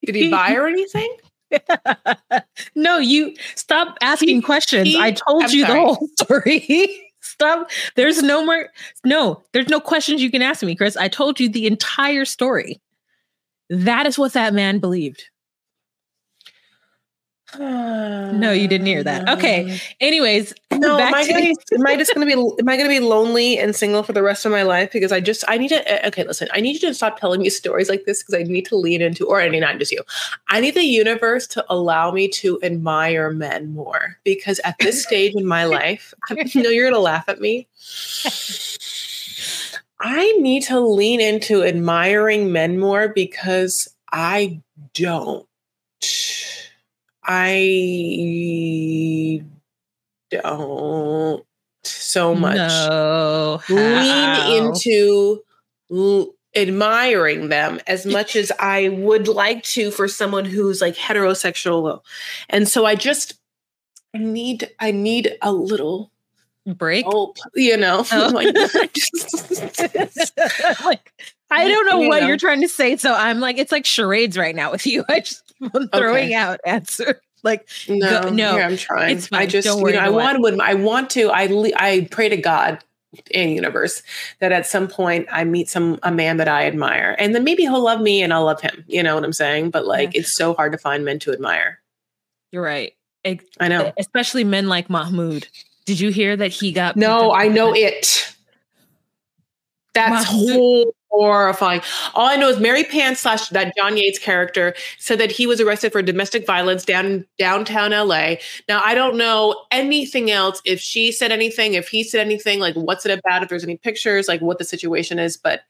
Did 0.06 0.16
he 0.16 0.30
buy 0.30 0.50
her 0.54 0.68
anything? 0.70 1.16
no 2.76 2.98
you 2.98 3.36
stop 3.56 3.96
asking 4.02 4.42
questions. 4.42 4.88
he- 4.88 5.00
i 5.00 5.12
told 5.12 5.44
I'm 5.44 5.52
you 5.52 5.66
the 5.66 5.74
whole 5.76 6.08
story 6.20 7.12
stop 7.24 7.70
there's 7.96 8.22
no 8.22 8.46
more 8.46 8.70
no 9.04 9.42
there's 9.54 9.70
no 9.70 9.80
questions 9.80 10.22
you 10.22 10.30
can 10.32 10.42
ask 10.42 10.62
me 10.64 10.76
chris. 10.76 10.98
I 10.98 11.08
told 11.08 11.40
you 11.40 11.50
the 11.50 11.68
entire 11.68 12.26
story. 12.26 12.82
That 13.70 14.06
is 14.06 14.20
what 14.20 14.34
that 14.34 14.54
man 14.54 14.80
believed 14.80 15.30
no 17.60 18.52
you 18.52 18.68
didn't 18.68 18.88
hear 18.88 19.04
that 19.04 19.28
okay 19.30 19.80
anyways 20.00 20.54
No, 20.72 20.98
am 21.00 21.14
I, 21.14 21.24
to- 21.24 21.32
gonna, 21.34 21.54
am 21.74 21.88
I 21.88 21.96
just 21.96 22.14
gonna 22.14 22.26
be 22.26 22.34
am 22.34 22.68
I 22.68 22.76
gonna 22.78 22.90
be 22.90 23.00
lonely 23.00 23.60
and 23.60 23.76
single 23.76 24.02
for 24.04 24.12
the 24.12 24.24
rest 24.24 24.44
of 24.46 24.52
my 24.52 24.64
life? 24.64 24.92
Because 24.92 25.12
I 25.12 25.20
just 25.20 25.44
I 25.48 25.58
need 25.58 25.70
to 25.70 25.88
eh, 25.90 26.08
okay, 26.08 26.24
listen, 26.26 26.48
I 26.52 26.62
need 26.62 26.74
you 26.82 26.88
to 26.90 26.94
stop 26.94 27.20
telling 27.20 27.42
me 27.42 27.50
stories 27.50 27.90
like 27.90 28.06
this 28.06 28.22
because 28.24 28.34
I 28.34 28.44
need 28.44 28.66
to 28.66 28.76
lean 28.76 29.02
into 29.02 29.28
or 29.28 29.40
any 29.40 29.60
not 29.60 29.78
just 29.78 29.92
you. 29.92 30.02
I 30.50 30.60
need 30.60 30.74
the 30.74 30.84
universe 30.84 31.46
to 31.48 31.64
allow 31.70 32.12
me 32.12 32.28
to 32.30 32.60
admire 32.64 33.30
men 33.30 33.72
more 33.74 34.18
because 34.24 34.60
at 34.64 34.76
this 34.80 35.04
stage 35.08 35.36
in 35.36 35.46
my 35.46 35.66
life, 35.66 36.14
I 36.30 36.36
know 36.56 36.70
you're 36.72 36.90
gonna 36.90 37.00
laugh 37.02 37.26
at 37.30 37.40
me. 37.40 37.68
I 40.00 40.32
need 40.40 40.64
to 40.64 40.80
lean 40.80 41.22
into 41.22 41.64
admiring 41.64 42.52
men 42.52 42.80
more 42.80 43.10
because 43.10 43.88
I 44.12 44.60
don't. 44.96 45.48
I 47.26 48.44
don't 50.32 51.46
so 51.84 52.34
much 52.34 52.58
no 52.58 53.60
lean 53.70 54.64
into 54.64 55.44
l- 55.92 56.34
admiring 56.56 57.50
them 57.50 57.80
as 57.88 58.06
much 58.06 58.36
as 58.36 58.52
I 58.60 58.90
would 58.90 59.28
like 59.28 59.64
to 59.64 59.92
for 59.92 60.08
someone 60.08 60.46
who's 60.46 60.82
like 60.82 60.96
heterosexual. 60.96 62.02
And 62.50 62.68
so 62.68 62.86
I 62.86 62.96
just 62.96 63.34
I 64.14 64.20
need 64.20 64.70
I 64.80 64.92
need 64.92 65.38
a 65.42 65.52
little 65.52 66.12
break 66.66 67.06
you 67.56 67.76
know. 67.78 68.06
Oh. 68.12 68.30
Like, 68.34 68.56
I 68.56 68.90
like 70.86 71.12
I 71.52 71.68
don't 71.68 71.86
know 71.86 72.02
You 72.02 72.08
what 72.10 72.22
know. 72.22 72.28
you're 72.28 72.38
trying 72.38 72.62
to 72.62 72.70
say, 72.70 72.96
so 72.98 73.14
I'm 73.14 73.40
like 73.40 73.58
it's 73.58 73.72
like 73.72 73.86
charades 73.86 74.38
right 74.38 74.56
now 74.56 74.72
with 74.72 74.88
you. 74.88 75.04
I 75.10 75.20
just 75.20 75.53
on 75.74 75.88
throwing 75.94 76.26
Okay. 76.26 76.34
out 76.34 76.60
answer 76.66 77.22
like 77.44 77.68
no, 77.90 78.30
no, 78.30 78.56
here, 78.56 78.64
I'm 78.64 78.78
trying. 78.78 79.18
it's 79.18 79.30
I 79.32 79.46
just 79.46 79.68
Don't 79.68 79.78
you 79.80 79.84
worry, 79.84 79.94
know, 79.94 80.00
I 80.00 80.06
you 80.06 80.12
know 80.12 80.16
what? 80.18 80.40
want 80.42 80.58
to 80.58 80.64
I 80.64 80.74
want 80.76 81.10
to 81.12 81.30
I 81.30 81.46
le- 81.48 81.76
I 81.76 82.08
pray 82.12 82.30
to 82.30 82.38
God 82.38 82.84
and 83.34 83.52
universe 83.52 84.02
that 84.40 84.52
at 84.52 84.66
some 84.66 84.88
point 84.88 85.28
I 85.32 85.44
meet 85.44 85.70
some 85.70 86.00
a 86.04 86.12
man 86.12 86.38
that 86.38 86.48
I 86.48 86.66
admire 86.66 87.16
and 87.20 87.36
then 87.36 87.44
maybe 87.44 87.62
he'll 87.64 87.84
love 87.84 88.02
me 88.02 88.24
and 88.24 88.34
I'll 88.34 88.46
love 88.46 88.62
him. 88.62 88.84
You 88.88 89.04
know 89.04 89.14
what 89.16 89.24
I'm 89.24 89.34
saying? 89.34 89.70
But 89.72 89.86
like 89.86 90.14
Yeah. 90.16 90.22
it's 90.22 90.36
so 90.36 90.54
hard 90.54 90.72
to 90.72 90.78
find 90.78 91.06
men 91.06 91.20
to 91.20 91.32
admire. 91.32 91.80
you're 92.52 92.64
right. 92.64 92.94
Ex- 93.26 93.46
I 93.60 93.68
know. 93.68 93.94
especially 93.98 94.44
men 94.44 94.68
like 94.68 94.90
Mahmoud. 94.90 95.48
Did 95.86 96.00
you 96.00 96.10
hear 96.12 96.36
that 96.38 96.52
he 96.52 96.72
got? 96.72 96.96
No, 96.98 97.32
I 97.34 97.48
know 97.50 97.74
it. 97.76 98.36
That's 99.94 100.32
Mahmoud. 100.32 100.88
Horrifying. 101.14 101.82
All 102.16 102.28
I 102.28 102.36
know 102.36 102.50
is 102.50 102.60
Mary 102.60 102.84
Pants 102.84 103.22
slash 103.22 103.50
that 103.50 103.76
John 103.78 103.96
Yates 103.98 104.18
character 104.20 104.74
said 104.98 105.20
that 105.20 105.32
he 105.32 105.46
was 105.48 105.62
arrested 105.62 105.92
for 105.92 106.02
domestic 106.02 106.46
violence 106.46 106.84
down 106.86 107.06
in 107.06 107.26
downtown 107.38 107.92
LA. 107.92 108.36
Now 108.68 108.82
I 108.84 108.96
don't 108.96 109.16
know 109.18 109.56
anything 109.72 110.32
else. 110.32 110.62
If 110.66 110.80
she 110.80 111.12
said 111.12 111.32
anything, 111.32 111.74
if 111.76 111.88
he 111.88 112.04
said 112.04 112.22
anything, 112.22 112.60
like 112.60 112.76
what's 112.76 113.06
it 113.06 113.20
about? 113.20 113.44
If 113.44 113.50
there's 113.50 113.64
any 113.64 113.78
pictures, 113.78 114.28
like 114.28 114.42
what 114.42 114.58
the 114.58 114.66
situation 114.66 115.20
is. 115.20 115.38
But 115.38 115.62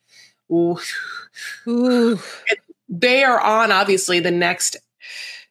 ooh, 0.52 0.78
Ooh, 1.68 2.20
they 2.90 3.24
are 3.24 3.40
on 3.42 3.72
obviously 3.72 4.20
the 4.20 4.32
next. 4.32 4.78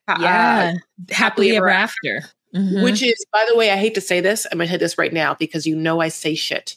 uh, 0.09 0.17
yeah, 0.21 0.75
happily 1.11 1.57
ever 1.57 1.69
ever 1.69 1.79
after. 1.79 2.23
Mhm. 2.55 2.83
which 2.85 3.03
is, 3.03 3.15
by 3.33 3.47
the 3.49 3.57
way, 3.57 3.71
I 3.71 3.77
hate 3.77 3.95
to 3.95 4.01
say 4.03 4.21
this. 4.21 4.47
I'm 4.53 4.59
gonna 4.59 4.69
hit 4.69 4.79
this 4.81 4.99
right 4.99 5.13
now 5.13 5.35
because 5.35 5.67
you 5.67 5.75
know 5.75 6.01
I 6.01 6.09
say 6.09 6.35
shit. 6.35 6.77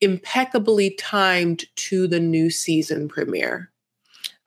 Impeccably 0.00 0.90
timed 0.98 1.64
to 1.76 2.06
the 2.06 2.20
new 2.20 2.50
season 2.50 3.08
premiere. 3.08 3.70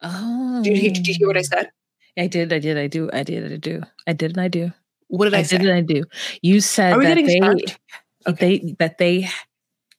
oh, 0.02 0.62
Did 0.64 0.78
you, 0.78 0.92
did 0.92 1.08
you 1.08 1.14
hear 1.16 1.28
what 1.28 1.38
I 1.38 1.42
said? 1.44 1.68
Oh. 1.68 2.22
I 2.24 2.28
did. 2.28 2.54
I 2.54 2.60
did. 2.60 2.78
I 2.78 2.88
do. 2.88 3.10
I 3.12 3.24
did. 3.24 3.52
I 3.52 3.58
do. 3.58 3.82
I 4.06 4.14
did. 4.14 4.32
And 4.32 4.42
I 4.42 4.48
do. 4.48 4.72
What 5.08 5.26
did 5.26 5.34
I, 5.34 5.40
I 5.40 5.44
say? 5.44 5.58
did. 5.58 5.68
And 5.68 5.78
I 5.78 5.82
do. 5.82 6.04
You 6.42 6.60
said 6.62 7.00
that 7.02 7.16
they 7.16 7.38
sparked? 7.38 7.80
they 8.40 8.76
that 8.80 8.98
they 9.00 9.30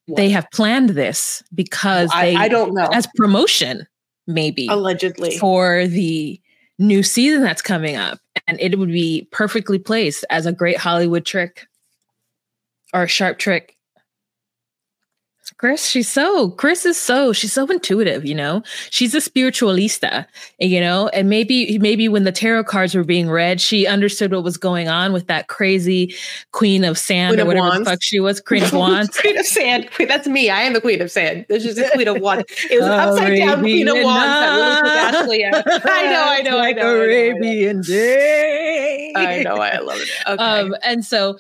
What? 0.07 0.17
they 0.17 0.29
have 0.31 0.49
planned 0.53 0.91
this 0.91 1.43
because 1.55 2.11
I, 2.13 2.27
they 2.27 2.37
I 2.37 2.49
don't 2.49 2.73
know. 2.75 2.89
as 2.93 3.07
promotion 3.17 3.87
maybe 4.27 4.67
Allegedly. 4.69 5.37
for 5.39 5.87
the 5.87 6.41
new 6.79 7.03
season 7.03 7.43
that's 7.43 7.61
coming 7.63 7.97
up 7.97 8.19
and 8.49 8.59
it 8.61 8.79
would 8.79 8.89
be 8.91 9.29
perfectly 9.31 9.79
placed 9.79 10.25
as 10.31 10.47
a 10.47 10.53
great 10.53 10.77
hollywood 10.79 11.25
trick 11.27 11.67
or 12.95 13.03
a 13.05 13.09
sharp 13.09 13.39
trick 13.39 13.77
chris 15.59 15.87
she's 15.87 16.09
so 16.09 16.51
chris 16.53 16.87
is 16.87 16.97
so 16.97 17.33
she's 17.33 17.53
so 17.53 17.67
intuitive 17.67 18.25
you 18.25 18.35
know 18.35 18.63
she's 18.91 19.15
a 19.15 19.19
spiritualista 19.19 20.27
you 20.59 20.81
know 20.81 21.09
and 21.09 21.29
maybe 21.29 21.79
maybe 21.79 22.09
when 22.09 22.25
the 22.25 22.33
tarot 22.33 22.65
cards 22.65 22.95
were 22.95 23.05
being 23.05 23.29
read 23.29 23.61
she 23.61 23.87
understood 23.87 24.33
what 24.33 24.45
was 24.45 24.57
going 24.57 24.89
on 24.89 25.13
with 25.13 25.27
that 25.27 25.49
crazy 25.49 26.15
queen 26.53 26.85
of 26.85 26.97
sand 26.97 27.31
Queen 27.31 27.41
or 27.41 27.43
of 27.43 27.49
whatever 27.49 27.79
the 27.79 27.85
fuck 27.85 28.03
she 28.03 28.21
was 28.21 28.41
queen 28.41 28.63
of 28.63 28.73
wands 28.75 29.15
queen 29.25 29.39
of 29.39 29.47
sand. 29.47 29.91
Queen, 29.93 30.09
that's 30.09 30.27
me. 30.27 30.51
I 30.51 30.63
am 30.63 30.73
the 30.73 30.81
queen 30.81 31.01
of 31.01 31.11
sand. 31.11 31.47
This 31.49 31.65
is 31.65 31.77
the 31.77 31.91
queen 31.95 32.09
of 32.09 32.21
wands. 32.21 32.45
It 32.71 32.81
was 32.81 32.87
an 32.87 32.93
upside 32.93 33.39
down 33.39 33.61
queen 33.61 33.89
of 33.89 33.97
wands 34.03 34.83
that 34.83 35.15
Ashley 35.15 35.45
out. 35.45 35.63
I 35.67 36.11
know, 36.11 36.25
I 36.25 36.43
know, 36.43 36.59
I 36.59 36.61
Like 36.61 36.77
know. 36.77 36.83
I 36.83 36.85
know, 36.85 36.91
I 36.91 36.97
know. 36.97 37.05
Arabian 37.05 37.81
day. 37.81 39.13
I 39.17 39.43
know, 39.43 39.57
I 39.57 39.79
love 39.79 40.01
it. 40.01 40.09
Okay. 40.27 40.43
Um, 40.43 40.77
and 40.83 41.05
so, 41.05 41.39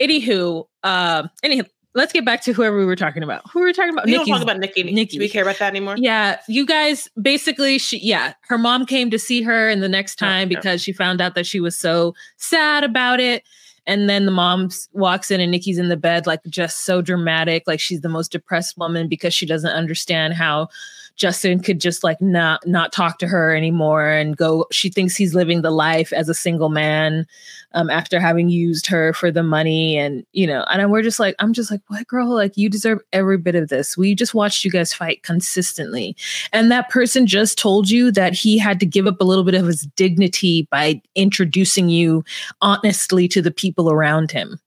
anywho, 0.00 0.66
um, 0.82 1.30
anyhow, 1.42 1.64
let's 1.96 2.12
get 2.12 2.24
back 2.24 2.42
to 2.42 2.52
whoever 2.52 2.78
we 2.78 2.84
were 2.84 2.94
talking 2.94 3.22
about. 3.24 3.42
Who 3.50 3.58
were 3.60 3.66
we 3.66 3.72
talking 3.72 3.92
about? 3.92 4.06
we 4.06 4.12
don't 4.12 4.26
talk 4.26 4.42
about 4.42 4.58
Nikki. 4.58 4.84
Nikki. 4.84 5.16
Do 5.16 5.18
we 5.18 5.28
care 5.28 5.42
about 5.42 5.58
that 5.58 5.70
anymore? 5.70 5.96
Yeah, 5.98 6.38
you 6.46 6.64
guys 6.66 7.08
basically, 7.20 7.78
she, 7.78 7.98
yeah, 7.98 8.34
her 8.42 8.58
mom 8.58 8.86
came 8.86 9.10
to 9.10 9.18
see 9.18 9.42
her, 9.42 9.68
and 9.68 9.82
the 9.82 9.88
next 9.88 10.22
Oh, 10.22 10.26
time 10.26 10.50
yeah. 10.50 10.58
because 10.58 10.82
she 10.82 10.92
found 10.92 11.20
out 11.20 11.34
that 11.34 11.46
she 11.46 11.58
was 11.58 11.76
so 11.76 12.14
sad 12.36 12.84
about 12.84 13.18
it. 13.18 13.42
And 13.88 14.10
then 14.10 14.26
the 14.26 14.32
mom 14.32 14.68
walks 14.92 15.30
in, 15.30 15.40
and 15.40 15.50
Nikki's 15.50 15.78
in 15.78 15.88
the 15.88 15.96
bed, 15.96 16.26
like 16.26 16.40
just 16.48 16.84
so 16.84 17.00
dramatic, 17.00 17.64
like 17.66 17.80
she's 17.80 18.00
the 18.02 18.08
most 18.08 18.30
depressed 18.32 18.76
woman 18.76 19.08
because 19.08 19.32
she 19.32 19.46
doesn't 19.46 19.70
understand 19.70 20.34
how 20.34 20.68
Justin 21.16 21.60
could 21.60 21.80
just 21.80 22.04
like 22.04 22.20
not 22.20 22.66
not 22.66 22.92
talk 22.92 23.18
to 23.18 23.26
her 23.26 23.54
anymore 23.54 24.06
and 24.06 24.36
go. 24.36 24.66
She 24.70 24.90
thinks 24.90 25.16
he's 25.16 25.34
living 25.34 25.62
the 25.62 25.70
life 25.70 26.12
as 26.12 26.28
a 26.28 26.34
single 26.34 26.68
man 26.68 27.26
um, 27.72 27.88
after 27.88 28.20
having 28.20 28.48
used 28.48 28.86
her 28.86 29.12
for 29.14 29.30
the 29.30 29.42
money, 29.42 29.96
and 29.96 30.26
you 30.32 30.46
know. 30.46 30.64
And 30.70 30.90
we're 30.90 31.02
just 31.02 31.18
like, 31.18 31.34
I'm 31.38 31.52
just 31.52 31.70
like, 31.70 31.80
what, 31.88 32.06
girl? 32.06 32.28
Like 32.28 32.56
you 32.56 32.68
deserve 32.68 33.00
every 33.12 33.38
bit 33.38 33.54
of 33.54 33.68
this. 33.68 33.96
We 33.96 34.14
just 34.14 34.34
watched 34.34 34.64
you 34.64 34.70
guys 34.70 34.92
fight 34.92 35.22
consistently, 35.22 36.14
and 36.52 36.70
that 36.70 36.90
person 36.90 37.26
just 37.26 37.58
told 37.58 37.88
you 37.88 38.12
that 38.12 38.34
he 38.34 38.58
had 38.58 38.78
to 38.80 38.86
give 38.86 39.06
up 39.06 39.20
a 39.20 39.24
little 39.24 39.44
bit 39.44 39.54
of 39.54 39.66
his 39.66 39.82
dignity 39.96 40.68
by 40.70 41.00
introducing 41.14 41.88
you 41.88 42.24
honestly 42.60 43.26
to 43.28 43.40
the 43.40 43.50
people 43.50 43.90
around 43.90 44.30
him. 44.30 44.60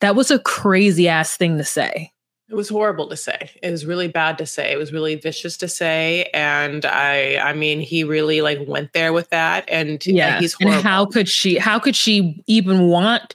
That 0.00 0.16
was 0.16 0.30
a 0.30 0.38
crazy 0.38 1.08
ass 1.08 1.36
thing 1.36 1.56
to 1.58 1.64
say. 1.64 2.12
It 2.50 2.54
was 2.54 2.68
horrible 2.68 3.08
to 3.08 3.16
say. 3.16 3.50
It 3.62 3.70
was 3.70 3.84
really 3.84 4.08
bad 4.08 4.38
to 4.38 4.46
say. 4.46 4.72
It 4.72 4.78
was 4.78 4.92
really 4.92 5.16
vicious 5.16 5.56
to 5.58 5.68
say. 5.68 6.30
And 6.32 6.84
I 6.86 7.36
I 7.36 7.52
mean, 7.52 7.80
he 7.80 8.04
really 8.04 8.40
like 8.40 8.58
went 8.66 8.92
there 8.92 9.12
with 9.12 9.30
that. 9.30 9.64
And 9.68 10.04
yeah 10.06 10.40
he's 10.40 10.56
and 10.60 10.70
how 10.70 11.06
could 11.06 11.28
she 11.28 11.58
how 11.58 11.78
could 11.78 11.96
she 11.96 12.42
even 12.46 12.88
want 12.88 13.34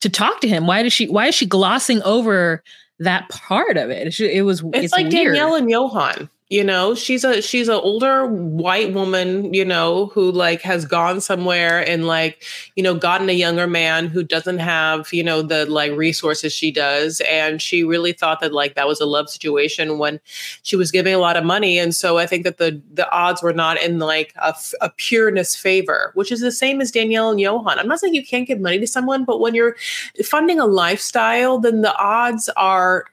to 0.00 0.08
talk 0.08 0.40
to 0.40 0.48
him 0.48 0.66
why 0.66 0.82
does 0.82 0.92
she 0.92 1.08
why 1.08 1.26
is 1.28 1.34
she 1.34 1.46
glossing 1.46 2.02
over 2.02 2.62
that 2.98 3.28
part 3.28 3.76
of 3.76 3.90
it 3.90 4.18
it, 4.20 4.42
was 4.42 4.62
it's, 4.74 4.92
like 4.92 5.10
weird. 5.10 5.34
Danielle 5.34 5.54
and 5.54 5.70
Johan. 5.70 6.28
You 6.52 6.62
know, 6.62 6.94
she's 6.94 7.24
a 7.24 7.40
she's 7.40 7.68
an 7.68 7.76
older 7.76 8.26
white 8.26 8.92
woman, 8.92 9.54
you 9.54 9.64
know, 9.64 10.08
who 10.08 10.30
like 10.30 10.60
has 10.60 10.84
gone 10.84 11.22
somewhere 11.22 11.80
and 11.88 12.06
like, 12.06 12.44
you 12.76 12.82
know, 12.82 12.94
gotten 12.94 13.30
a 13.30 13.32
younger 13.32 13.66
man 13.66 14.06
who 14.08 14.22
doesn't 14.22 14.58
have, 14.58 15.10
you 15.14 15.24
know, 15.24 15.40
the 15.40 15.64
like 15.64 15.92
resources 15.92 16.52
she 16.52 16.70
does. 16.70 17.22
And 17.26 17.62
she 17.62 17.84
really 17.84 18.12
thought 18.12 18.40
that 18.40 18.52
like 18.52 18.74
that 18.74 18.86
was 18.86 19.00
a 19.00 19.06
love 19.06 19.30
situation 19.30 19.96
when 19.96 20.20
she 20.62 20.76
was 20.76 20.90
giving 20.90 21.14
a 21.14 21.18
lot 21.18 21.38
of 21.38 21.44
money. 21.44 21.78
And 21.78 21.94
so 21.94 22.18
I 22.18 22.26
think 22.26 22.44
that 22.44 22.58
the 22.58 22.82
the 22.92 23.10
odds 23.10 23.42
were 23.42 23.54
not 23.54 23.80
in 23.82 23.98
like 23.98 24.34
a, 24.36 24.54
a 24.82 24.90
pureness 24.90 25.56
favor, 25.56 26.12
which 26.16 26.30
is 26.30 26.42
the 26.42 26.52
same 26.52 26.82
as 26.82 26.90
Danielle 26.90 27.30
and 27.30 27.40
Johan. 27.40 27.78
I'm 27.78 27.88
not 27.88 28.00
saying 28.00 28.14
you 28.14 28.26
can't 28.26 28.46
give 28.46 28.60
money 28.60 28.78
to 28.78 28.86
someone, 28.86 29.24
but 29.24 29.40
when 29.40 29.54
you're 29.54 29.74
funding 30.22 30.60
a 30.60 30.66
lifestyle, 30.66 31.58
then 31.58 31.80
the 31.80 31.96
odds 31.96 32.50
are 32.58 33.06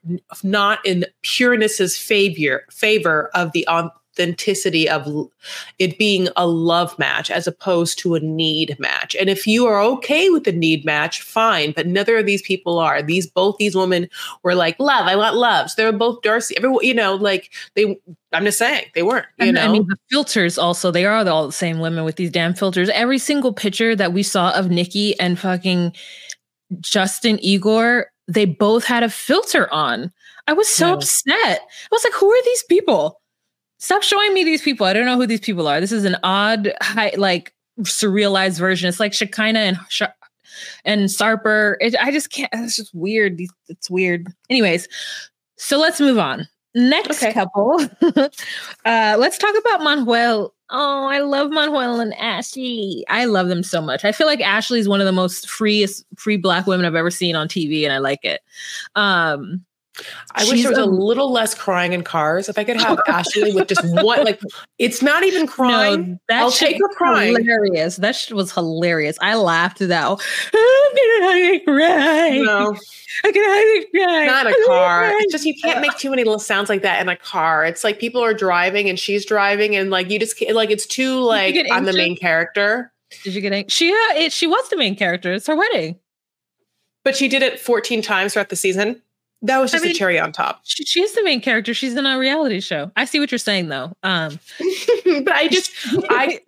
not 0.43 0.85
in 0.85 1.05
pureness's 1.21 1.97
favor 1.97 2.65
favor 2.69 3.28
of 3.33 3.51
the 3.51 3.67
authenticity 3.67 4.89
of 4.89 5.07
it 5.77 5.97
being 5.97 6.27
a 6.35 6.45
love 6.45 6.97
match 6.99 7.31
as 7.31 7.47
opposed 7.47 7.97
to 7.99 8.15
a 8.15 8.19
need 8.19 8.75
match. 8.79 9.15
And 9.15 9.29
if 9.29 9.47
you 9.47 9.65
are 9.65 9.81
okay 9.81 10.29
with 10.29 10.43
the 10.43 10.51
need 10.51 10.83
match, 10.83 11.21
fine. 11.21 11.71
But 11.71 11.87
neither 11.87 12.17
of 12.17 12.25
these 12.25 12.41
people 12.41 12.79
are. 12.79 13.01
These 13.01 13.27
both 13.27 13.57
these 13.57 13.75
women 13.75 14.09
were 14.43 14.55
like, 14.55 14.77
love, 14.79 15.07
I 15.07 15.15
want 15.15 15.35
love. 15.37 15.69
So 15.69 15.81
they're 15.81 15.91
both 15.97 16.21
Darcy. 16.21 16.57
Everyone, 16.57 16.83
you 16.83 16.93
know, 16.93 17.15
like 17.15 17.51
they. 17.75 17.97
I'm 18.31 18.45
just 18.45 18.59
saying 18.59 18.85
they 18.93 19.01
weren't. 19.03 19.25
You 19.37 19.47
And, 19.47 19.55
know, 19.55 19.63
I 19.63 19.67
mean, 19.71 19.87
the 19.87 19.97
filters 20.11 20.57
also, 20.59 20.91
they 20.91 21.05
are 21.05 21.27
all 21.27 21.47
the 21.47 21.51
same 21.51 21.79
women 21.79 22.03
with 22.03 22.17
these 22.17 22.29
damn 22.29 22.53
filters. 22.53 22.89
Every 22.89 23.17
single 23.17 23.53
picture 23.53 23.95
that 23.95 24.13
we 24.13 24.21
saw 24.21 24.51
of 24.51 24.69
Nikki 24.69 25.19
and 25.19 25.39
fucking 25.39 25.95
Justin 26.79 27.39
Igor, 27.41 28.11
they 28.27 28.45
both 28.45 28.83
had 28.83 29.01
a 29.01 29.09
filter 29.09 29.71
on. 29.73 30.11
I 30.45 30.53
was 30.53 30.67
so 30.67 30.89
Yeah. 30.89 30.93
upset. 30.93 31.61
I 31.61 31.87
was 31.91 32.03
like, 32.03 32.13
who 32.13 32.29
are 32.31 32.43
these 32.43 32.63
people? 32.63 33.18
Stop 33.79 34.03
showing 34.03 34.33
me 34.33 34.43
these 34.43 34.61
people. 34.61 34.85
I 34.85 34.93
don't 34.93 35.05
know 35.05 35.15
who 35.17 35.25
these 35.25 35.39
people 35.39 35.67
are. 35.67 35.79
This 35.79 35.91
is 35.91 36.05
an 36.05 36.17
odd, 36.23 36.71
high, 36.81 37.13
like 37.17 37.53
surrealized 37.81 38.59
version. 38.59 38.87
It's 38.89 38.99
like 38.99 39.13
Shekinah 39.13 39.59
and 39.59 39.77
Sh- 39.89 40.03
and 40.85 41.05
Sarper. 41.09 41.75
It, 41.79 41.95
I 41.99 42.11
just 42.11 42.29
can't. 42.31 42.49
It's 42.53 42.75
just 42.75 42.93
weird. 42.93 43.39
It's 43.69 43.89
weird. 43.89 44.27
Anyways, 44.49 44.87
so 45.57 45.79
let's 45.79 45.99
move 45.99 46.17
on. 46.19 46.47
Next 46.75 47.23
Okay. 47.23 47.33
couple. 47.33 47.79
uh, 48.85 49.15
let's 49.17 49.37
talk 49.37 49.55
about 49.57 49.81
Manuel. 49.83 50.53
Oh, 50.71 51.07
I 51.07 51.19
love 51.19 51.49
Manuel 51.49 51.99
and 51.99 52.13
Ashley. 52.15 53.03
I 53.09 53.25
love 53.25 53.47
them 53.47 53.63
so 53.63 53.81
much. 53.81 54.05
I 54.05 54.11
feel 54.11 54.27
like 54.27 54.39
Ashley 54.41 54.79
is 54.79 54.87
one 54.87 54.99
of 54.99 55.07
the 55.07 55.11
most 55.11 55.49
freest, 55.49 56.05
free 56.15 56.37
black 56.37 56.67
women 56.67 56.85
I've 56.85 56.93
ever 56.95 57.09
seen 57.09 57.35
on 57.35 57.47
TV, 57.47 57.85
and 57.85 57.91
I 57.93 57.97
like 57.97 58.23
it. 58.23 58.41
Um, 58.95 59.65
I 60.35 60.45
wish 60.45 60.61
there 60.61 60.69
was 60.71 60.77
a- 60.77 60.85
little 60.85 61.31
less 61.31 61.53
crying 61.55 61.93
in 61.93 62.03
cars. 62.03 62.49
If 62.49 62.57
I 62.57 62.63
could 62.63 62.77
have 62.79 62.99
Ashley 63.07 63.53
with 63.53 63.67
just 63.67 63.81
one, 63.85 64.23
like 64.23 64.41
it's 64.77 65.01
not 65.01 65.23
even 65.23 65.47
crying. 65.47 66.11
No, 66.11 66.17
that 66.29 66.41
I'll 66.41 66.51
take 66.51 66.77
her 66.77 66.87
crying. 66.89 67.35
Hilarious. 67.35 67.97
That 67.97 68.15
shit 68.15 68.35
was 68.35 68.51
hilarious. 68.51 69.17
I 69.21 69.35
laughed 69.35 69.81
at 69.81 69.89
that. 69.89 70.07
I'm 70.07 71.29
gonna 71.31 71.59
cry. 71.65 72.29
No, 72.43 72.75
I'm 73.25 73.31
gonna 73.33 73.85
cry. 73.91 74.25
not 74.25 74.47
a 74.47 74.55
car. 74.67 75.09
It's 75.19 75.31
just 75.31 75.45
you 75.45 75.53
can't 75.61 75.81
make 75.81 75.97
too 75.97 76.09
many 76.09 76.23
little 76.23 76.39
sounds 76.39 76.69
like 76.69 76.81
that 76.83 77.01
in 77.01 77.09
a 77.09 77.15
car. 77.17 77.65
It's 77.65 77.83
like 77.83 77.99
people 77.99 78.23
are 78.23 78.33
driving 78.33 78.89
and 78.89 78.99
she's 78.99 79.25
driving, 79.25 79.75
and 79.75 79.89
like 79.89 80.09
you 80.09 80.19
just 80.19 80.37
can't, 80.37 80.55
like 80.55 80.69
it's 80.71 80.85
too 80.85 81.19
like 81.21 81.55
I'm 81.71 81.85
the 81.85 81.93
main 81.93 82.15
character. 82.15 82.91
Did 83.23 83.33
you 83.33 83.41
get? 83.41 83.71
She 83.71 83.91
uh, 83.91 84.15
it, 84.15 84.31
she 84.31 84.45
was 84.47 84.69
the 84.69 84.77
main 84.77 84.95
character. 84.95 85.33
It's 85.33 85.47
her 85.47 85.55
wedding. 85.55 85.97
But 87.03 87.15
she 87.15 87.27
did 87.27 87.41
it 87.41 87.59
14 87.59 88.01
times 88.01 88.33
throughout 88.33 88.49
the 88.49 88.55
season. 88.55 89.01
That 89.41 89.59
was 89.59 89.71
I 89.73 89.77
just 89.77 89.83
mean- 89.85 89.91
a 89.91 89.97
cherry 89.97 90.19
on 90.19 90.31
top. 90.31 90.61
She, 90.63 90.83
she's 90.85 91.13
the 91.13 91.23
main 91.23 91.41
character. 91.41 91.73
She's 91.73 91.95
in 91.95 92.05
a 92.05 92.17
reality 92.17 92.59
show. 92.59 92.91
I 92.95 93.05
see 93.05 93.19
what 93.19 93.31
you're 93.31 93.39
saying 93.39 93.69
though. 93.69 93.93
Um, 94.03 94.39
but 95.23 95.33
I 95.33 95.47
just 95.49 95.71
I 96.09 96.41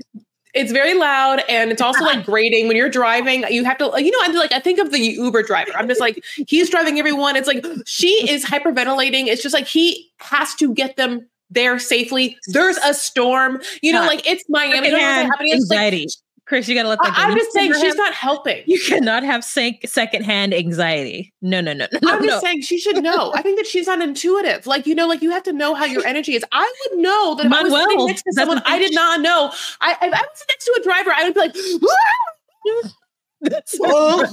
it's 0.53 0.71
very 0.71 0.93
loud 0.93 1.41
and 1.47 1.71
it's 1.71 1.81
also 1.81 2.03
like 2.03 2.25
grating 2.25 2.67
when 2.67 2.75
you're 2.75 2.89
driving. 2.89 3.45
You 3.49 3.63
have 3.63 3.77
to, 3.77 3.91
you 3.97 4.11
know, 4.11 4.17
I'm 4.21 4.35
like, 4.35 4.51
I 4.51 4.59
think 4.59 4.79
of 4.79 4.91
the 4.91 4.99
Uber 4.99 5.43
driver. 5.43 5.71
I'm 5.75 5.87
just 5.87 6.01
like, 6.01 6.21
he's 6.47 6.69
driving 6.69 6.99
everyone. 6.99 7.37
It's 7.37 7.47
like 7.47 7.65
she 7.85 8.29
is 8.29 8.43
hyperventilating. 8.43 9.27
It's 9.27 9.41
just 9.41 9.53
like 9.53 9.65
he 9.65 10.11
has 10.17 10.53
to 10.55 10.73
get 10.73 10.97
them 10.97 11.25
there 11.49 11.79
safely. 11.79 12.37
There's 12.47 12.77
a 12.77 12.93
storm, 12.93 13.61
you 13.81 13.93
know, 13.93 14.01
like 14.01 14.27
it's 14.27 14.43
Miami. 14.49 14.91
What's 14.91 15.03
happening? 15.03 15.53
It's 15.53 15.69
like, 15.69 15.79
anxiety. 15.79 16.07
Chris, 16.51 16.67
you 16.67 16.75
gotta 16.75 16.89
let 16.89 16.99
that 17.01 17.15
go. 17.15 17.21
I, 17.21 17.31
am 17.31 17.37
just 17.37 17.53
saying 17.53 17.71
she's 17.75 17.81
have- 17.81 17.95
not 17.95 18.13
helping. 18.13 18.61
You 18.65 18.77
cannot 18.85 19.23
have 19.23 19.41
sec- 19.41 19.87
secondhand 19.87 20.53
anxiety. 20.53 21.33
No, 21.41 21.61
no, 21.61 21.71
no, 21.71 21.87
no, 21.93 21.99
no. 22.03 22.11
I'm 22.11 22.25
just 22.25 22.41
saying 22.43 22.63
she 22.63 22.77
should 22.77 23.01
know. 23.01 23.31
I 23.33 23.41
think 23.41 23.57
that 23.57 23.65
she's 23.65 23.87
not 23.87 24.01
intuitive. 24.01 24.67
Like, 24.67 24.85
you 24.85 24.93
know, 24.93 25.07
like 25.07 25.21
you 25.21 25.31
have 25.31 25.43
to 25.43 25.53
know 25.53 25.73
how 25.73 25.85
your 25.85 26.05
energy 26.05 26.35
is. 26.35 26.43
I 26.51 26.69
would 26.89 26.99
know 26.99 27.35
that 27.35 27.45
if 27.45 27.53
I 27.53 27.63
was 27.63 27.71
sitting 27.71 28.05
next 28.05 28.23
to 28.23 28.33
someone 28.33 28.61
I 28.65 28.79
did 28.79 28.93
not 28.93 29.21
know. 29.21 29.53
I, 29.79 29.93
if 29.93 30.01
I 30.01 30.07
was 30.09 30.45
next 30.49 30.65
to 30.65 30.77
a 30.77 30.83
driver, 30.83 31.11
I 31.15 31.23
would 31.23 31.33
be 31.33 31.39
like, 31.39 31.55
That's 33.49 33.77
oh, 33.81 34.27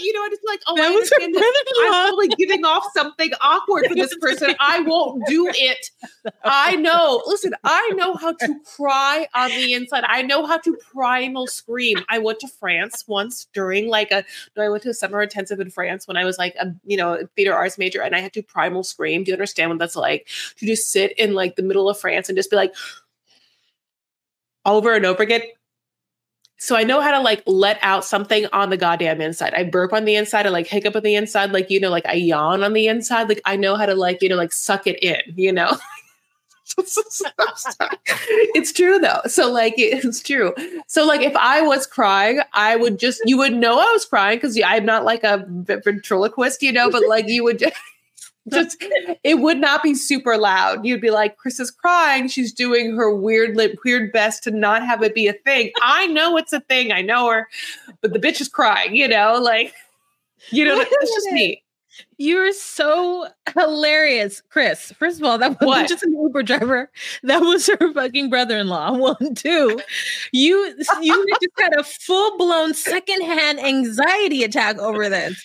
you 0.00 0.12
know, 0.12 0.20
I 0.20 0.28
just 0.28 0.42
like, 0.46 0.60
oh, 0.66 0.76
that 0.76 0.84
I 0.84 0.86
understand 0.88 1.34
this. 1.34 1.42
I'm 1.42 1.88
probably 1.88 2.28
giving 2.28 2.64
off 2.64 2.84
something 2.94 3.30
awkward 3.40 3.86
for 3.86 3.94
this 3.94 4.14
person. 4.20 4.54
I 4.60 4.80
won't 4.80 5.26
do 5.26 5.48
it. 5.52 5.90
I 6.44 6.76
know. 6.76 7.22
Listen, 7.26 7.54
I 7.64 7.88
know 7.94 8.14
how 8.14 8.32
to 8.32 8.54
cry 8.76 9.26
on 9.34 9.50
the 9.50 9.74
inside. 9.74 10.04
I 10.06 10.22
know 10.22 10.46
how 10.46 10.58
to 10.58 10.76
primal 10.92 11.46
scream. 11.46 11.98
I 12.08 12.18
went 12.18 12.40
to 12.40 12.48
France 12.48 13.04
once 13.06 13.46
during 13.52 13.88
like 13.88 14.10
a. 14.10 14.24
No, 14.56 14.62
I 14.62 14.68
went 14.68 14.82
to 14.84 14.90
a 14.90 14.94
summer 14.94 15.22
intensive 15.22 15.60
in 15.60 15.70
France 15.70 16.06
when 16.08 16.16
I 16.16 16.24
was 16.24 16.38
like 16.38 16.54
a 16.60 16.74
you 16.84 16.96
know 16.96 17.26
theater 17.36 17.54
arts 17.54 17.78
major, 17.78 18.02
and 18.02 18.14
I 18.14 18.20
had 18.20 18.32
to 18.34 18.42
primal 18.42 18.82
scream. 18.82 19.24
Do 19.24 19.30
you 19.30 19.34
understand 19.34 19.70
what 19.70 19.78
that's 19.78 19.96
like? 19.96 20.28
To 20.58 20.66
just 20.66 20.90
sit 20.90 21.12
in 21.18 21.34
like 21.34 21.56
the 21.56 21.62
middle 21.62 21.88
of 21.88 21.98
France 21.98 22.28
and 22.28 22.36
just 22.36 22.50
be 22.50 22.56
like 22.56 22.74
over 24.64 24.94
and 24.94 25.04
over 25.04 25.22
again. 25.22 25.42
So 26.64 26.76
I 26.76 26.82
know 26.82 27.02
how 27.02 27.10
to 27.10 27.20
like 27.20 27.42
let 27.44 27.78
out 27.82 28.06
something 28.06 28.46
on 28.54 28.70
the 28.70 28.78
goddamn 28.78 29.20
inside. 29.20 29.52
I 29.52 29.64
burp 29.64 29.92
on 29.92 30.06
the 30.06 30.16
inside, 30.16 30.46
I 30.46 30.48
like 30.48 30.66
hiccup 30.66 30.96
on 30.96 31.02
the 31.02 31.14
inside, 31.14 31.52
like 31.52 31.68
you 31.68 31.78
know, 31.78 31.90
like 31.90 32.06
I 32.06 32.14
yawn 32.14 32.64
on 32.64 32.72
the 32.72 32.86
inside. 32.86 33.28
Like 33.28 33.42
I 33.44 33.54
know 33.54 33.76
how 33.76 33.84
to 33.84 33.94
like, 33.94 34.22
you 34.22 34.30
know, 34.30 34.36
like 34.36 34.50
suck 34.50 34.86
it 34.86 34.98
in, 35.02 35.20
you 35.36 35.52
know. 35.52 35.76
it's 38.54 38.72
true 38.72 38.98
though. 38.98 39.20
So 39.26 39.52
like 39.52 39.74
it's 39.76 40.22
true. 40.22 40.54
So 40.86 41.04
like 41.04 41.20
if 41.20 41.36
I 41.36 41.60
was 41.60 41.86
crying, 41.86 42.40
I 42.54 42.76
would 42.76 42.98
just 42.98 43.20
you 43.26 43.36
would 43.36 43.52
know 43.52 43.78
I 43.78 43.90
was 43.92 44.06
crying 44.06 44.38
because 44.38 44.58
I'm 44.64 44.86
not 44.86 45.04
like 45.04 45.22
a 45.22 45.44
ventriloquist, 45.46 46.62
you 46.62 46.72
know, 46.72 46.90
but 46.90 47.06
like 47.06 47.28
you 47.28 47.44
would 47.44 47.62
just 48.52 48.76
it 49.24 49.40
would 49.40 49.58
not 49.58 49.82
be 49.82 49.94
super 49.94 50.36
loud. 50.36 50.84
You'd 50.84 51.00
be 51.00 51.10
like, 51.10 51.36
Chris 51.36 51.58
is 51.58 51.70
crying. 51.70 52.28
She's 52.28 52.52
doing 52.52 52.94
her 52.96 53.14
weird 53.14 53.56
lip, 53.56 53.78
weird 53.84 54.12
best 54.12 54.44
to 54.44 54.50
not 54.50 54.84
have 54.84 55.02
it 55.02 55.14
be 55.14 55.28
a 55.28 55.32
thing. 55.32 55.72
I 55.82 56.06
know 56.08 56.36
it's 56.36 56.52
a 56.52 56.60
thing. 56.60 56.92
I 56.92 57.00
know 57.00 57.30
her, 57.30 57.48
but 58.00 58.12
the 58.12 58.18
bitch 58.18 58.40
is 58.40 58.48
crying. 58.48 58.94
You 58.94 59.08
know, 59.08 59.40
like 59.40 59.74
you 60.50 60.64
know, 60.64 60.76
it's 60.78 61.14
just 61.14 61.32
me. 61.32 61.63
You're 62.16 62.52
so 62.52 63.28
hilarious, 63.54 64.42
Chris. 64.48 64.92
First 64.92 65.18
of 65.18 65.24
all, 65.24 65.38
that 65.38 65.50
wasn't 65.52 65.66
What? 65.66 65.88
just 65.88 66.02
an 66.02 66.12
Uber 66.12 66.42
driver. 66.42 66.90
That 67.22 67.40
was 67.40 67.66
her 67.66 67.92
fucking 67.92 68.30
brother-in-law. 68.30 68.92
One, 68.98 69.34
two. 69.34 69.80
You 70.32 70.74
you 71.00 71.26
just 71.42 71.60
had 71.60 71.78
a 71.78 71.84
full-blown 71.84 72.74
secondhand 72.74 73.60
anxiety 73.60 74.44
attack 74.44 74.78
over 74.78 75.08
this. 75.08 75.44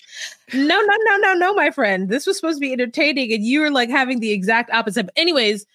No, 0.52 0.80
no, 0.80 0.96
no, 1.06 1.16
no, 1.18 1.34
no, 1.34 1.54
my 1.54 1.70
friend. 1.70 2.08
This 2.08 2.26
was 2.26 2.36
supposed 2.36 2.56
to 2.56 2.60
be 2.60 2.72
entertaining, 2.72 3.32
and 3.32 3.44
you 3.44 3.60
were 3.60 3.70
like 3.70 3.88
having 3.90 4.20
the 4.20 4.32
exact 4.32 4.70
opposite. 4.72 5.04
But 5.06 5.14
anyways, 5.16 5.66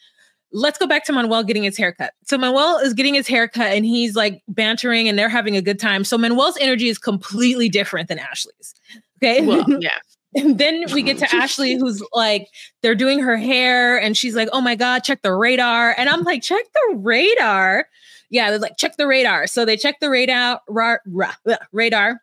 let's 0.52 0.78
go 0.78 0.88
back 0.88 1.04
to 1.06 1.14
Manuel 1.14 1.44
getting 1.44 1.64
his 1.64 1.78
haircut. 1.78 2.14
So 2.24 2.38
Manuel 2.38 2.78
is 2.80 2.94
getting 2.94 3.14
his 3.14 3.28
haircut 3.28 3.74
and 3.74 3.86
he's 3.86 4.16
like 4.16 4.42
bantering 4.48 5.10
and 5.10 5.20
they're 5.20 5.28
having 5.30 5.58
a 5.58 5.62
good 5.62 5.80
time. 5.80 6.04
So 6.06 6.18
Manuel's 6.18 6.58
energy 6.62 6.88
is 6.88 6.98
completely 6.98 7.68
different 7.68 8.08
than 8.08 8.20
Ashley's. 8.20 8.74
Okay. 9.22 9.46
Well, 9.46 9.66
yeah. 9.82 9.98
And 10.36 10.58
then 10.60 10.86
we 10.94 11.02
get 11.02 11.18
to 11.20 11.36
Ashley, 11.36 11.74
who's 11.80 12.04
like, 12.14 12.50
they're 12.82 12.96
doing 12.96 13.20
her 13.20 13.38
hair, 13.38 14.00
and 14.00 14.16
she's 14.18 14.36
like, 14.36 14.50
oh 14.54 14.62
my 14.62 14.76
God, 14.76 15.00
check 15.04 15.22
the 15.22 15.34
radar. 15.34 15.96
And 15.98 16.10
I'm 16.10 16.24
like, 16.24 16.44
check 16.44 16.66
the 16.74 16.96
radar. 16.98 17.88
Yeah, 18.30 18.50
they're 18.50 18.60
like, 18.60 18.78
check 18.78 18.98
the 18.98 19.08
radar. 19.08 19.48
So 19.48 19.66
they 19.66 19.78
check 19.78 20.00
the 20.02 20.10
radar, 20.10 20.62
ra- 20.68 20.98
ra- 21.06 21.36
radar. 21.72 22.22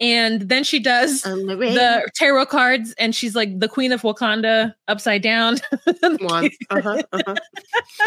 And 0.00 0.42
then 0.48 0.64
she 0.64 0.80
does 0.80 1.24
the 1.76 2.10
tarot 2.16 2.46
cards, 2.46 2.94
and 2.98 3.14
she's 3.14 3.36
like 3.36 3.60
the 3.60 3.68
queen 3.68 3.92
of 3.92 4.02
Wakanda 4.02 4.74
upside 4.88 5.22
down. 5.22 5.58
Uh-huh, 6.70 7.02
uh-huh. 7.12 7.34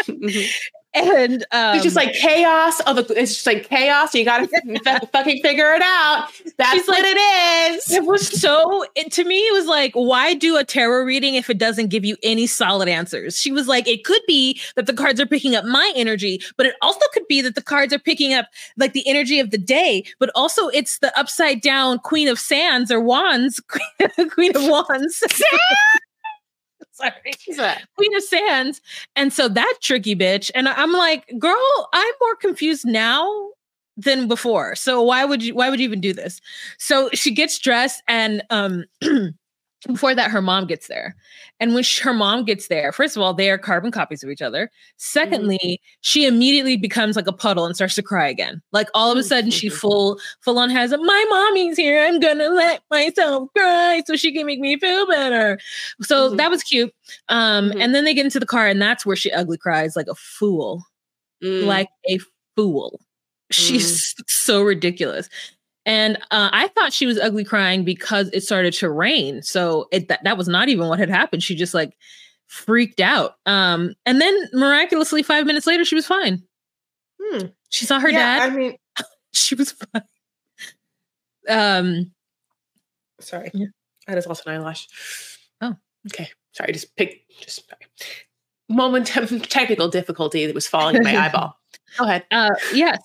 Mhm. 0.06 0.50
And 0.94 1.42
um, 1.52 1.74
it's 1.76 1.84
just 1.84 1.96
like 1.96 2.14
chaos. 2.14 2.80
Oh, 2.86 2.94
the, 2.94 3.02
it's 3.20 3.34
just 3.34 3.46
like 3.46 3.68
chaos. 3.68 4.14
You 4.14 4.24
gotta 4.24 4.48
f- 4.86 5.10
fucking 5.12 5.42
figure 5.42 5.72
it 5.74 5.82
out. 5.82 6.28
That's 6.56 6.88
what 6.88 7.02
like- 7.02 7.14
it 7.14 7.74
is. 7.74 7.90
it 7.92 8.04
was 8.04 8.26
so 8.40 8.84
it, 8.94 9.12
to 9.12 9.24
me 9.24 9.38
it 9.38 9.52
was 9.52 9.66
like 9.66 9.92
why 9.94 10.34
do 10.34 10.56
a 10.56 10.64
tarot 10.64 11.04
reading 11.04 11.34
if 11.34 11.48
it 11.50 11.58
doesn't 11.58 11.88
give 11.88 12.04
you 12.04 12.16
any 12.22 12.46
solid 12.46 12.88
answers 12.88 13.38
she 13.38 13.52
was 13.52 13.68
like 13.68 13.86
it 13.86 14.04
could 14.04 14.22
be 14.26 14.58
that 14.76 14.86
the 14.86 14.92
cards 14.92 15.20
are 15.20 15.26
picking 15.26 15.54
up 15.54 15.64
my 15.64 15.92
energy 15.94 16.40
but 16.56 16.66
it 16.66 16.74
also 16.82 17.04
could 17.12 17.26
be 17.28 17.40
that 17.42 17.54
the 17.54 17.62
cards 17.62 17.92
are 17.92 17.98
picking 17.98 18.32
up 18.32 18.46
like 18.76 18.92
the 18.92 19.06
energy 19.08 19.38
of 19.40 19.50
the 19.50 19.58
day 19.58 20.04
but 20.18 20.30
also 20.34 20.68
it's 20.68 20.98
the 20.98 21.16
upside 21.18 21.60
down 21.60 21.98
queen 21.98 22.28
of 22.28 22.38
sands 22.38 22.90
or 22.90 23.00
wands 23.00 23.60
queen 24.30 24.56
of 24.56 24.62
wands 24.68 25.22
sorry? 26.98 27.76
Queen 27.96 28.16
of 28.16 28.22
Sands. 28.22 28.80
And 29.16 29.32
so 29.32 29.48
that 29.48 29.74
tricky 29.80 30.14
bitch. 30.14 30.50
And 30.54 30.68
I'm 30.68 30.92
like, 30.92 31.32
girl, 31.38 31.88
I'm 31.92 32.14
more 32.20 32.36
confused 32.36 32.86
now 32.86 33.50
than 33.96 34.28
before. 34.28 34.74
So 34.76 35.02
why 35.02 35.24
would 35.24 35.42
you 35.42 35.54
why 35.54 35.70
would 35.70 35.80
you 35.80 35.84
even 35.84 36.00
do 36.00 36.12
this? 36.12 36.40
So 36.78 37.10
she 37.12 37.32
gets 37.32 37.58
dressed 37.58 38.02
and 38.06 38.42
um 38.50 38.84
before 39.86 40.14
that 40.14 40.30
her 40.30 40.42
mom 40.42 40.66
gets 40.66 40.88
there. 40.88 41.14
And 41.60 41.72
when 41.74 41.82
sh- 41.84 42.00
her 42.00 42.12
mom 42.12 42.44
gets 42.44 42.66
there, 42.68 42.90
first 42.92 43.16
of 43.16 43.22
all, 43.22 43.32
they 43.32 43.48
are 43.50 43.58
carbon 43.58 43.90
copies 43.92 44.24
of 44.24 44.30
each 44.30 44.42
other. 44.42 44.70
Secondly, 44.96 45.80
she 46.00 46.26
immediately 46.26 46.76
becomes 46.76 47.14
like 47.16 47.26
a 47.28 47.32
puddle 47.32 47.64
and 47.64 47.74
starts 47.76 47.94
to 47.94 48.02
cry 48.02 48.28
again. 48.28 48.60
Like 48.72 48.88
all 48.94 49.12
of 49.12 49.18
a 49.18 49.22
sudden 49.22 49.50
she 49.50 49.68
full 49.68 50.18
full 50.40 50.58
on 50.58 50.70
has 50.70 50.90
a 50.92 50.98
my 50.98 51.24
mommy's 51.30 51.76
here. 51.76 52.02
I'm 52.04 52.18
gonna 52.18 52.48
let 52.48 52.82
myself 52.90 53.48
cry 53.56 54.02
so 54.06 54.16
she 54.16 54.32
can 54.32 54.46
make 54.46 54.60
me 54.60 54.78
feel 54.78 55.06
better. 55.06 55.58
So 56.02 56.32
Mhm. 56.32 56.36
that 56.38 56.50
was 56.50 56.62
cute. 56.64 56.92
Um, 57.28 57.70
Mhm. 57.70 57.80
and 57.82 57.94
then 57.94 58.04
they 58.04 58.14
get 58.14 58.24
into 58.24 58.40
the 58.40 58.46
car, 58.46 58.66
and 58.66 58.82
that's 58.82 59.06
where 59.06 59.16
she 59.16 59.30
ugly 59.30 59.58
cries 59.58 59.94
like 59.94 60.08
a 60.08 60.14
fool, 60.16 60.82
Mm. 61.42 61.66
like 61.66 61.88
a 62.10 62.18
fool. 62.56 63.00
She's 63.50 64.14
so 64.26 64.62
ridiculous. 64.62 65.28
And 65.88 66.18
uh, 66.30 66.50
I 66.52 66.68
thought 66.68 66.92
she 66.92 67.06
was 67.06 67.18
ugly 67.18 67.44
crying 67.44 67.82
because 67.82 68.28
it 68.34 68.42
started 68.42 68.74
to 68.74 68.90
rain. 68.90 69.42
So 69.42 69.88
it 69.90 70.08
that, 70.08 70.22
that 70.22 70.36
was 70.36 70.46
not 70.46 70.68
even 70.68 70.86
what 70.86 70.98
had 70.98 71.08
happened. 71.08 71.42
She 71.42 71.54
just 71.54 71.72
like 71.72 71.96
freaked 72.46 73.00
out. 73.00 73.36
Um, 73.46 73.94
and 74.04 74.20
then 74.20 74.36
miraculously, 74.52 75.22
five 75.22 75.46
minutes 75.46 75.66
later, 75.66 75.86
she 75.86 75.94
was 75.94 76.06
fine. 76.06 76.42
Hmm. 77.18 77.46
She 77.70 77.86
saw 77.86 78.00
her 78.00 78.10
Yeah, 78.10 78.38
dad. 78.38 78.52
I 78.52 78.54
mean, 78.54 78.76
she 79.32 79.54
was 79.54 79.72
fine. 79.72 80.02
Um, 81.48 82.12
sorry. 83.20 83.50
Yeah. 83.54 83.68
I 84.06 84.14
just 84.14 84.28
lost 84.28 84.46
an 84.46 84.52
eyelash. 84.52 84.86
Oh. 85.62 85.74
Okay. 86.08 86.28
Sorry. 86.52 86.72
Just 86.72 86.94
pick. 86.96 87.22
Just 87.40 87.72
moment 88.68 89.16
of 89.16 89.30
technical 89.48 89.88
difficulty 89.88 90.44
that 90.44 90.54
was 90.54 90.66
falling 90.66 90.96
in 90.96 91.02
my 91.02 91.16
eyeball. 91.26 91.58
Go 91.96 92.04
ahead. 92.04 92.26
Uh, 92.30 92.50
yes. 92.74 92.98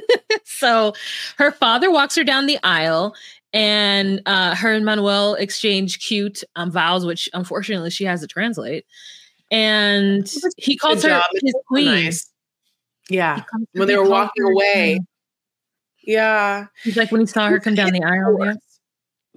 so 0.44 0.94
her 1.38 1.52
father 1.52 1.90
walks 1.90 2.14
her 2.16 2.24
down 2.24 2.46
the 2.46 2.58
aisle, 2.62 3.14
and 3.52 4.22
uh, 4.26 4.54
her 4.54 4.72
and 4.72 4.84
Manuel 4.84 5.34
exchange 5.34 5.98
cute 6.00 6.42
um, 6.56 6.70
vows, 6.70 7.04
which 7.04 7.28
unfortunately 7.34 7.90
she 7.90 8.04
has 8.04 8.20
to 8.20 8.26
translate. 8.26 8.86
And 9.50 10.32
he 10.56 10.76
calls 10.76 11.02
her 11.02 11.22
his 11.34 11.54
queen. 11.68 11.84
nice. 11.84 12.30
Yeah. 13.10 13.42
He 13.72 13.78
When 13.78 13.88
they 13.88 13.96
were 13.96 14.08
walking 14.08 14.44
away. 14.44 15.00
Yeah. 16.02 16.66
He's 16.82 16.96
like 16.96 17.12
when 17.12 17.20
he 17.20 17.26
saw 17.26 17.48
her 17.48 17.60
come 17.60 17.74
down 17.74 17.92
the 17.92 18.02
aisle. 18.04 18.38
Yeah. 18.40 18.54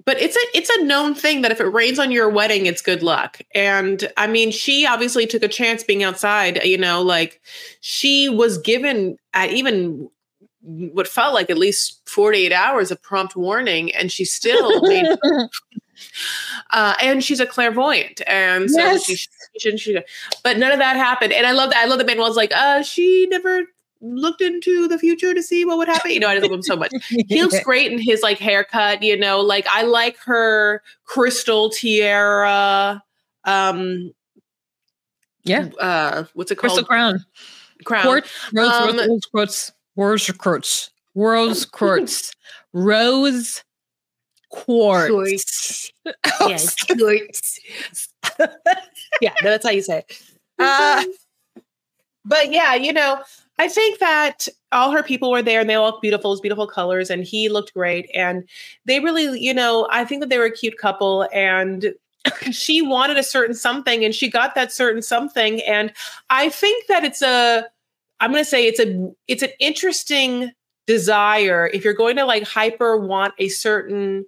But 0.04 0.20
it's 0.20 0.36
a 0.36 0.56
it's 0.56 0.70
a 0.70 0.84
known 0.84 1.14
thing 1.14 1.42
that 1.42 1.50
if 1.50 1.60
it 1.60 1.64
rains 1.64 1.98
on 1.98 2.12
your 2.12 2.28
wedding, 2.28 2.66
it's 2.66 2.80
good 2.80 3.02
luck. 3.02 3.40
And 3.54 4.10
I 4.16 4.26
mean, 4.26 4.50
she 4.52 4.86
obviously 4.86 5.26
took 5.26 5.42
a 5.42 5.48
chance 5.48 5.82
being 5.82 6.04
outside. 6.04 6.62
You 6.64 6.78
know, 6.78 7.02
like 7.02 7.40
she 7.80 8.28
was 8.28 8.56
given 8.58 9.16
at 9.34 9.50
even 9.50 10.08
what 10.66 11.06
felt 11.06 11.32
like 11.34 11.48
at 11.48 11.56
least 11.58 12.00
48 12.08 12.52
hours 12.52 12.90
of 12.90 13.00
prompt 13.02 13.36
warning, 13.36 13.94
and 13.94 14.10
she 14.10 14.24
still 14.24 14.80
made 14.82 15.06
uh, 16.70 16.94
and 17.00 17.22
she's 17.22 17.40
a 17.40 17.46
clairvoyant, 17.46 18.20
and 18.26 18.70
so 18.70 18.78
Yes. 18.78 19.04
she, 19.04 19.14
she 19.16 19.28
shouldn't. 19.58 19.80
She, 19.80 19.96
but 20.42 20.58
none 20.58 20.72
of 20.72 20.78
that 20.78 20.96
happened, 20.96 21.32
and 21.32 21.46
I 21.46 21.52
love 21.52 21.70
that. 21.70 21.78
I 21.82 21.86
love 21.86 21.98
that 21.98 22.06
Manuel's 22.06 22.36
like, 22.36 22.52
uh, 22.54 22.82
she 22.82 23.26
never 23.30 23.62
looked 24.02 24.42
into 24.42 24.86
the 24.88 24.98
future 24.98 25.32
to 25.34 25.42
see 25.42 25.64
what 25.64 25.78
would 25.78 25.88
happen. 25.88 26.10
You 26.10 26.20
know, 26.20 26.28
I 26.28 26.38
love 26.38 26.50
him 26.50 26.62
so 26.62 26.76
much. 26.76 26.92
He 27.28 27.42
looks 27.42 27.60
great 27.62 27.90
in 27.90 27.98
his 27.98 28.22
like 28.22 28.38
haircut. 28.38 29.02
You 29.02 29.16
know, 29.16 29.40
like 29.40 29.66
I 29.70 29.82
like 29.82 30.18
her 30.24 30.82
crystal 31.04 31.70
tiara. 31.70 33.02
Um, 33.44 34.12
yeah. 35.44 35.68
uh, 35.80 36.24
what's 36.34 36.50
it 36.50 36.56
called? 36.56 36.72
Crystal 36.72 36.84
crown. 36.84 37.24
Crown. 37.84 38.02
Quartz, 38.02 38.30
rose, 38.52 38.72
Um, 38.72 38.96
rose, 38.96 39.24
quartz, 39.26 39.72
rose 39.98 40.30
quartz, 40.30 40.90
rose 41.14 41.64
quartz, 41.64 42.34
rose 42.72 43.62
quartz. 44.50 45.92
Yes, 46.40 46.76
quartz. 46.84 47.58
yeah, 49.20 49.34
that's 49.42 49.64
how 49.64 49.72
you 49.72 49.82
say 49.82 49.98
it. 49.98 50.22
Uh, 50.58 51.04
but 52.24 52.50
yeah, 52.52 52.74
you 52.74 52.92
know, 52.92 53.22
I 53.58 53.68
think 53.68 53.98
that 54.00 54.48
all 54.72 54.90
her 54.90 55.02
people 55.02 55.30
were 55.30 55.42
there 55.42 55.60
and 55.60 55.70
they 55.70 55.74
all 55.74 55.86
looked 55.86 56.02
beautiful, 56.02 56.30
it 56.30 56.34
was 56.34 56.40
beautiful 56.40 56.66
colors, 56.66 57.08
and 57.10 57.24
he 57.24 57.48
looked 57.48 57.72
great. 57.72 58.10
And 58.14 58.44
they 58.84 59.00
really, 59.00 59.38
you 59.40 59.54
know, 59.54 59.88
I 59.90 60.04
think 60.04 60.20
that 60.20 60.28
they 60.28 60.38
were 60.38 60.44
a 60.44 60.50
cute 60.50 60.76
couple 60.76 61.26
and 61.32 61.94
she 62.50 62.82
wanted 62.82 63.16
a 63.16 63.22
certain 63.22 63.54
something 63.54 64.04
and 64.04 64.14
she 64.14 64.28
got 64.28 64.54
that 64.54 64.72
certain 64.72 65.02
something. 65.02 65.62
And 65.62 65.92
I 66.28 66.48
think 66.48 66.86
that 66.88 67.04
it's 67.04 67.22
a 67.22 67.66
I'm 68.20 68.32
gonna 68.32 68.44
say 68.44 68.66
it's 68.66 68.80
a 68.80 69.10
it's 69.28 69.42
an 69.42 69.50
interesting 69.60 70.52
desire 70.86 71.68
if 71.72 71.84
you're 71.84 71.94
going 71.94 72.16
to 72.16 72.24
like 72.24 72.44
hyper 72.44 72.96
want 72.96 73.34
a 73.38 73.48
certain 73.48 74.24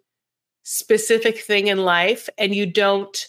specific 0.65 1.39
thing 1.39 1.69
in 1.69 1.79
life 1.79 2.29
and 2.37 2.55
you 2.55 2.67
don't 2.67 3.29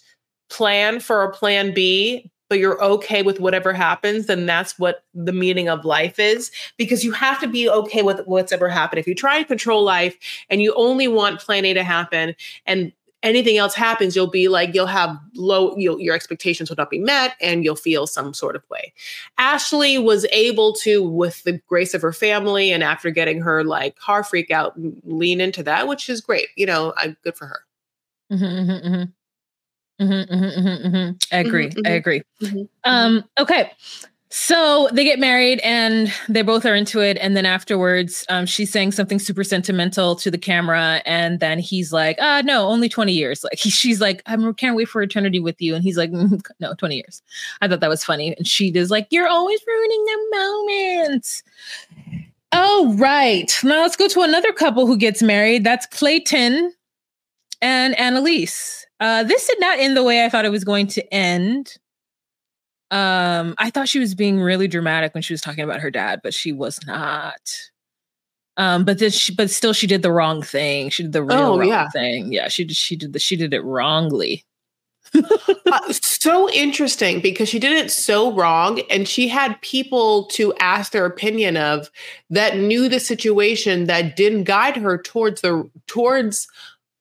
plan 0.49 0.99
for 0.99 1.23
a 1.23 1.31
plan 1.31 1.73
B, 1.73 2.29
but 2.49 2.59
you're 2.59 2.83
okay 2.83 3.21
with 3.21 3.39
whatever 3.39 3.71
happens, 3.71 4.25
then 4.25 4.45
that's 4.47 4.79
what 4.79 5.03
the 5.13 5.31
meaning 5.31 5.69
of 5.69 5.85
life 5.85 6.19
is. 6.19 6.51
Because 6.77 7.05
you 7.05 7.11
have 7.11 7.39
to 7.39 7.47
be 7.47 7.69
okay 7.69 8.01
with 8.01 8.25
what's 8.25 8.51
ever 8.51 8.67
happened. 8.67 8.99
If 8.99 9.07
you 9.07 9.15
try 9.15 9.37
and 9.37 9.47
control 9.47 9.83
life 9.83 10.17
and 10.49 10.61
you 10.61 10.73
only 10.73 11.07
want 11.07 11.39
plan 11.39 11.65
A 11.65 11.73
to 11.75 11.83
happen 11.83 12.35
and 12.65 12.91
anything 13.23 13.57
else 13.57 13.73
happens, 13.73 14.15
you'll 14.15 14.27
be 14.27 14.47
like, 14.47 14.73
you'll 14.73 14.85
have 14.85 15.17
low, 15.35 15.75
you'll, 15.77 15.99
your 15.99 16.15
expectations 16.15 16.69
will 16.69 16.77
not 16.77 16.89
be 16.89 16.99
met 16.99 17.35
and 17.41 17.63
you'll 17.63 17.75
feel 17.75 18.07
some 18.07 18.33
sort 18.33 18.55
of 18.55 18.63
way. 18.69 18.93
Ashley 19.37 19.97
was 19.97 20.25
able 20.31 20.73
to, 20.73 21.03
with 21.03 21.43
the 21.43 21.61
grace 21.67 21.93
of 21.93 22.01
her 22.01 22.13
family 22.13 22.71
and 22.71 22.83
after 22.83 23.09
getting 23.11 23.41
her 23.41 23.63
like 23.63 23.97
car 23.97 24.23
freak 24.23 24.51
out, 24.51 24.73
lean 25.03 25.41
into 25.41 25.63
that, 25.63 25.87
which 25.87 26.09
is 26.09 26.21
great. 26.21 26.47
You 26.55 26.65
know, 26.65 26.93
I'm 26.97 27.17
good 27.23 27.35
for 27.35 27.47
her. 27.47 27.61
Mm-hmm, 28.31 28.45
mm-hmm, 28.45 28.87
mm-hmm. 28.87 29.03
Mm-hmm, 29.99 30.33
mm-hmm, 30.33 30.95
mm-hmm. 30.95 31.35
I 31.35 31.39
agree. 31.39 31.71
I 31.85 31.89
agree. 31.89 32.21
Um, 32.85 33.25
okay. 33.37 33.73
So 34.31 34.89
they 34.93 35.03
get 35.03 35.17
married 35.17 35.59
and 35.61 36.13
they 36.27 36.43
both 36.43 36.63
are 36.63 36.75
into 36.75 36.99
it. 36.99 37.17
And 37.19 37.35
then 37.35 37.47
afterwards, 37.47 38.25
um, 38.29 38.45
she's 38.45 38.71
saying 38.71 38.91
something 38.91 39.17
super 39.17 39.43
sentimental 39.43 40.15
to 40.17 40.29
the 40.29 40.37
camera. 40.37 41.01
And 41.03 41.39
then 41.39 41.57
he's 41.57 41.91
like, 41.91 42.17
ah, 42.21 42.43
no, 42.45 42.67
only 42.67 42.89
20 42.89 43.11
years. 43.11 43.43
Like 43.43 43.57
he, 43.57 43.71
she's 43.71 43.99
like, 43.99 44.21
I 44.27 44.37
can't 44.53 44.75
wait 44.75 44.87
for 44.87 45.01
eternity 45.01 45.39
with 45.39 45.59
you. 45.59 45.73
And 45.73 45.83
he's 45.83 45.97
like, 45.97 46.11
"Mm, 46.11 46.41
no, 46.59 46.75
20 46.75 46.95
years. 46.95 47.23
I 47.61 47.67
thought 47.67 47.79
that 47.79 47.89
was 47.89 48.03
funny. 48.03 48.35
And 48.37 48.47
she 48.47 48.69
is 48.69 48.91
like, 48.91 49.07
you're 49.09 49.27
always 49.27 49.59
ruining 49.65 50.05
the 50.05 50.27
moment. 50.37 51.43
Oh, 52.51 52.95
right. 52.99 53.51
Now 53.63 53.81
let's 53.81 53.95
go 53.95 54.07
to 54.09 54.21
another 54.21 54.53
couple 54.53 54.85
who 54.85 54.97
gets 54.97 55.23
married. 55.23 55.63
That's 55.63 55.87
Clayton 55.87 56.71
and 57.61 57.97
Annalise. 57.97 58.85
Uh, 58.99 59.23
this 59.23 59.47
did 59.47 59.59
not 59.59 59.79
end 59.79 59.97
the 59.97 60.03
way 60.03 60.23
I 60.23 60.29
thought 60.29 60.45
it 60.45 60.51
was 60.51 60.63
going 60.63 60.85
to 60.87 61.13
end. 61.13 61.77
Um, 62.91 63.55
I 63.57 63.69
thought 63.69 63.87
she 63.87 63.99
was 63.99 64.15
being 64.15 64.39
really 64.39 64.67
dramatic 64.67 65.13
when 65.13 65.21
she 65.23 65.33
was 65.33 65.41
talking 65.41 65.63
about 65.63 65.79
her 65.81 65.91
dad, 65.91 66.21
but 66.23 66.33
she 66.33 66.51
was 66.51 66.79
not. 66.87 67.39
Um, 68.57 68.83
but 68.83 68.99
this, 68.99 69.15
she, 69.15 69.33
but 69.33 69.49
still, 69.49 69.73
she 69.73 69.87
did 69.87 70.01
the 70.01 70.11
wrong 70.11 70.41
thing. 70.41 70.89
She 70.89 71.03
did 71.03 71.13
the 71.13 71.23
real 71.23 71.37
Oh, 71.37 71.59
wrong 71.59 71.67
yeah. 71.67 71.89
thing. 71.89 72.33
Yeah, 72.33 72.47
she 72.47 72.63
did. 72.65 72.75
She 72.75 72.95
did 72.95 73.13
the. 73.13 73.19
She 73.19 73.35
did 73.35 73.53
it 73.53 73.61
wrongly. 73.63 74.43
Uh, 75.13 75.93
so 75.93 76.49
interesting 76.51 77.19
because 77.19 77.49
she 77.49 77.57
did 77.59 77.71
it 77.73 77.89
so 77.91 78.31
wrong 78.33 78.79
and 78.91 79.07
she 79.07 79.27
had 79.27 79.59
people 79.61 80.25
to 80.25 80.53
ask 80.59 80.91
their 80.91 81.05
opinion 81.05 81.57
of 81.57 81.89
that 82.29 82.57
knew 82.57 82.87
the 82.89 82.99
situation 82.99 83.85
that 83.85 84.15
didn't 84.15 84.43
guide 84.43 84.75
her 84.75 85.01
towards 85.01 85.41
the 85.41 85.67
towards 85.87 86.47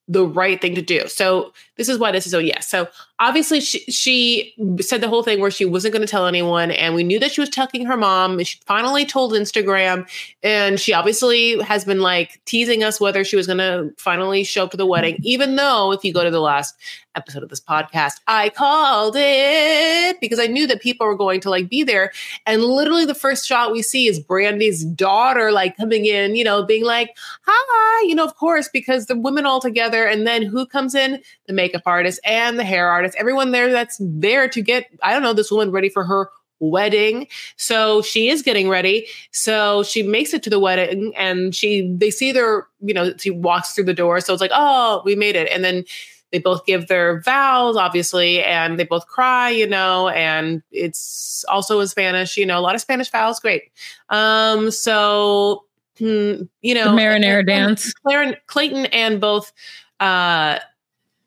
the 0.09 0.27
right 0.27 0.61
thing 0.61 0.75
to 0.75 0.83
do. 0.83 1.07
So 1.07 1.53
this 1.77 1.89
is 1.89 1.99
why 1.99 2.11
this 2.11 2.27
is 2.27 2.35
oh 2.35 2.39
yes. 2.39 2.67
So 2.67 2.89
obviously 3.19 3.61
she 3.61 3.81
she 3.91 4.55
said 4.81 5.03
the 5.03 5.09
whole 5.09 5.23
thing 5.23 5.41
where 5.41 5.51
she 5.51 5.67
wasn't 5.67 5.93
going 5.93 6.05
to 6.05 6.11
tell 6.11 6.27
anyone 6.27 6.71
and 6.71 6.95
we 6.95 7.05
knew 7.05 7.21
that 7.21 7.31
she 7.31 7.41
was 7.43 7.51
telling 7.51 7.85
her 7.85 7.97
mom. 7.97 8.39
And 8.39 8.47
She 8.47 8.59
finally 8.67 9.05
told 9.05 9.33
Instagram 9.33 10.09
and 10.43 10.81
she 10.81 10.95
obviously 10.95 11.61
has 11.61 11.85
been 11.85 12.01
like 12.01 12.41
teasing 12.47 12.83
us 12.83 13.01
whether 13.01 13.23
she 13.23 13.37
was 13.37 13.47
going 13.47 13.59
to 13.59 13.93
finally 13.99 14.45
show 14.45 14.65
up 14.65 14.71
to 14.71 14.77
the 14.77 14.87
wedding 14.87 15.19
even 15.23 15.57
though 15.57 15.93
if 15.93 16.03
you 16.05 16.13
go 16.13 16.25
to 16.25 16.31
the 16.31 16.41
last 16.41 16.75
episode 17.19 17.43
of 17.43 17.49
this 17.49 17.61
podcast, 17.61 18.21
I 18.27 18.49
called 18.49 19.17
it 19.19 20.21
because 20.21 20.39
I 20.39 20.47
knew 20.47 20.67
that 20.69 20.81
people 20.81 21.07
were 21.07 21.17
going 21.17 21.41
to 21.41 21.51
like 21.51 21.69
be 21.69 21.83
there. 21.83 22.13
And 22.47 22.63
literally 22.63 23.05
the 23.05 23.15
first 23.15 23.47
shot 23.47 23.73
we 23.73 23.83
see 23.83 24.07
is 24.07 24.21
Brandy's 24.21 24.85
daughter 24.85 25.51
like 25.53 25.77
coming 25.77 26.07
in, 26.07 26.37
you 26.37 26.45
know, 26.45 26.65
being 26.65 26.85
like, 26.85 27.17
hi, 27.45 28.07
you 28.07 28.15
know, 28.15 28.25
of 28.25 28.37
course, 28.37 28.69
because 28.73 29.07
the 29.07 29.19
women 29.19 29.45
all 29.45 29.61
together. 29.61 30.07
And 30.07 30.27
then 30.27 30.43
who 30.43 30.65
comes 30.65 30.95
in? 30.95 31.21
The 31.47 31.53
makeup 31.53 31.83
artist 31.85 32.21
and 32.25 32.59
the 32.59 32.65
hair 32.65 32.89
artist, 32.89 33.17
everyone 33.19 33.51
there 33.51 33.71
that's 33.73 33.97
there 34.01 34.49
to 34.49 34.63
get, 34.63 34.87
I 35.03 35.13
don't 35.13 35.23
know, 35.23 35.33
this 35.33 35.51
woman 35.51 35.73
ready 35.73 35.89
for 35.89 36.05
her 36.05 36.31
wedding. 36.61 37.27
So 37.57 38.03
she 38.03 38.29
is 38.29 38.43
getting 38.43 38.69
ready. 38.69 39.07
So 39.33 39.83
she 39.83 40.03
makes 40.03 40.35
it 40.35 40.43
to 40.45 40.51
the 40.51 40.59
wedding 40.61 41.15
and 41.17 41.55
she 41.55 41.93
they 41.97 42.11
see 42.11 42.33
their, 42.33 42.67
you 42.81 42.95
know, 42.95 43.13
she 43.17 43.31
walks 43.31 43.75
through 43.75 43.85
the 43.85 43.95
door. 43.95 44.21
So 44.21 44.33
it's 44.33 44.41
like, 44.41 44.51
oh, 44.55 45.03
we 45.05 45.15
made 45.15 45.37
it. 45.37 45.49
And 45.51 45.65
then 45.65 45.85
they 46.33 46.39
both 46.39 46.65
give 46.67 46.89
their 46.89 47.21
vows, 47.23 47.77
obviously, 47.77 48.43
and 48.43 48.79
they 48.79 48.85
both 48.85 49.07
cry, 49.07 49.51
you 49.51 49.67
know, 49.67 50.09
and 50.09 50.63
it's 50.71 51.45
also 51.49 51.81
in 51.81 51.89
Spanish, 51.89 52.37
you 52.37 52.45
know, 52.47 52.59
a 52.59 52.61
lot 52.63 52.75
of 52.75 52.81
Spanish 52.81 53.11
vows, 53.11 53.41
great. 53.41 53.71
Um, 54.11 54.71
so 54.71 55.65
hmm, 55.99 56.43
you 56.61 56.75
know, 56.75 56.95
the 56.95 57.01
marinera 57.03 57.47
dance. 57.47 57.93
Claire, 57.95 58.39
Clayton 58.47 58.87
and 58.87 59.21
both 59.21 59.53
uh 60.01 60.59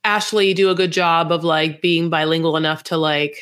Ashley 0.04 0.54
do 0.54 0.70
a 0.70 0.76
good 0.76 0.92
job 0.92 1.32
of 1.32 1.44
like 1.44 1.82
being 1.82 2.10
bilingual 2.10 2.58
enough 2.58 2.84
to 2.84 2.98
like 2.98 3.38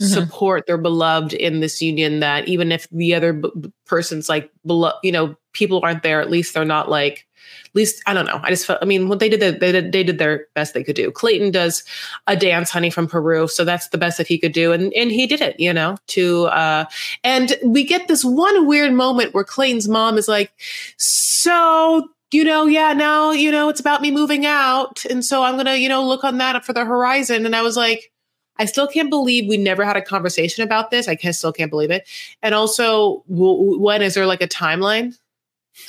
Mhm. 0.00 0.12
support 0.12 0.66
their 0.66 0.76
beloved 0.76 1.32
in 1.32 1.60
this 1.60 1.80
union 1.80 2.20
that 2.20 2.46
even 2.46 2.70
if 2.70 2.86
the 2.90 3.14
other 3.14 3.32
b- 3.32 3.50
b- 3.58 3.72
person's 3.86 4.28
like 4.28 4.50
below 4.66 4.92
you 5.02 5.10
know 5.10 5.34
people 5.54 5.80
aren't 5.82 6.02
there 6.02 6.20
at 6.20 6.28
least 6.30 6.52
they're 6.52 6.66
not 6.66 6.90
like 6.90 7.25
at 7.66 7.74
least 7.74 8.02
I 8.06 8.14
don't 8.14 8.26
know. 8.26 8.40
I 8.42 8.50
just 8.50 8.66
felt. 8.66 8.78
I 8.82 8.84
mean, 8.84 9.08
what 9.08 9.18
they 9.18 9.28
did, 9.28 9.40
they 9.40 9.72
did, 9.72 9.92
they 9.92 10.02
did 10.02 10.18
their 10.18 10.46
best 10.54 10.74
they 10.74 10.84
could 10.84 10.96
do. 10.96 11.10
Clayton 11.10 11.50
does 11.50 11.84
a 12.26 12.36
dance, 12.36 12.70
honey, 12.70 12.90
from 12.90 13.06
Peru, 13.06 13.48
so 13.48 13.64
that's 13.64 13.88
the 13.88 13.98
best 13.98 14.18
that 14.18 14.26
he 14.26 14.38
could 14.38 14.52
do, 14.52 14.72
and 14.72 14.92
and 14.94 15.10
he 15.10 15.26
did 15.26 15.40
it, 15.40 15.58
you 15.60 15.72
know. 15.72 15.96
To 16.08 16.46
uh, 16.46 16.86
and 17.24 17.56
we 17.64 17.84
get 17.84 18.08
this 18.08 18.24
one 18.24 18.66
weird 18.66 18.92
moment 18.92 19.34
where 19.34 19.44
Clayton's 19.44 19.88
mom 19.88 20.18
is 20.18 20.28
like, 20.28 20.52
so 20.96 22.08
you 22.32 22.44
know, 22.44 22.66
yeah, 22.66 22.92
now 22.92 23.30
you 23.30 23.50
know 23.50 23.68
it's 23.68 23.80
about 23.80 24.02
me 24.02 24.10
moving 24.10 24.46
out, 24.46 25.04
and 25.06 25.24
so 25.24 25.42
I'm 25.42 25.56
gonna 25.56 25.76
you 25.76 25.88
know 25.88 26.06
look 26.06 26.24
on 26.24 26.38
that 26.38 26.64
for 26.64 26.72
the 26.72 26.84
horizon, 26.84 27.46
and 27.46 27.54
I 27.54 27.62
was 27.62 27.76
like. 27.76 28.12
I 28.58 28.64
still 28.64 28.86
can't 28.86 29.10
believe 29.10 29.46
we 29.50 29.58
never 29.58 29.84
had 29.84 29.98
a 29.98 30.00
conversation 30.02 30.64
about 30.64 30.90
this. 30.90 31.08
I 31.08 31.14
can 31.14 31.34
still 31.34 31.52
can't 31.52 31.70
believe 31.70 31.90
it. 31.90 32.08
And 32.42 32.54
also, 32.54 33.22
w- 33.28 33.78
when 33.78 34.00
is 34.00 34.14
there 34.14 34.24
like 34.24 34.40
a 34.40 34.48
timeline? 34.48 35.14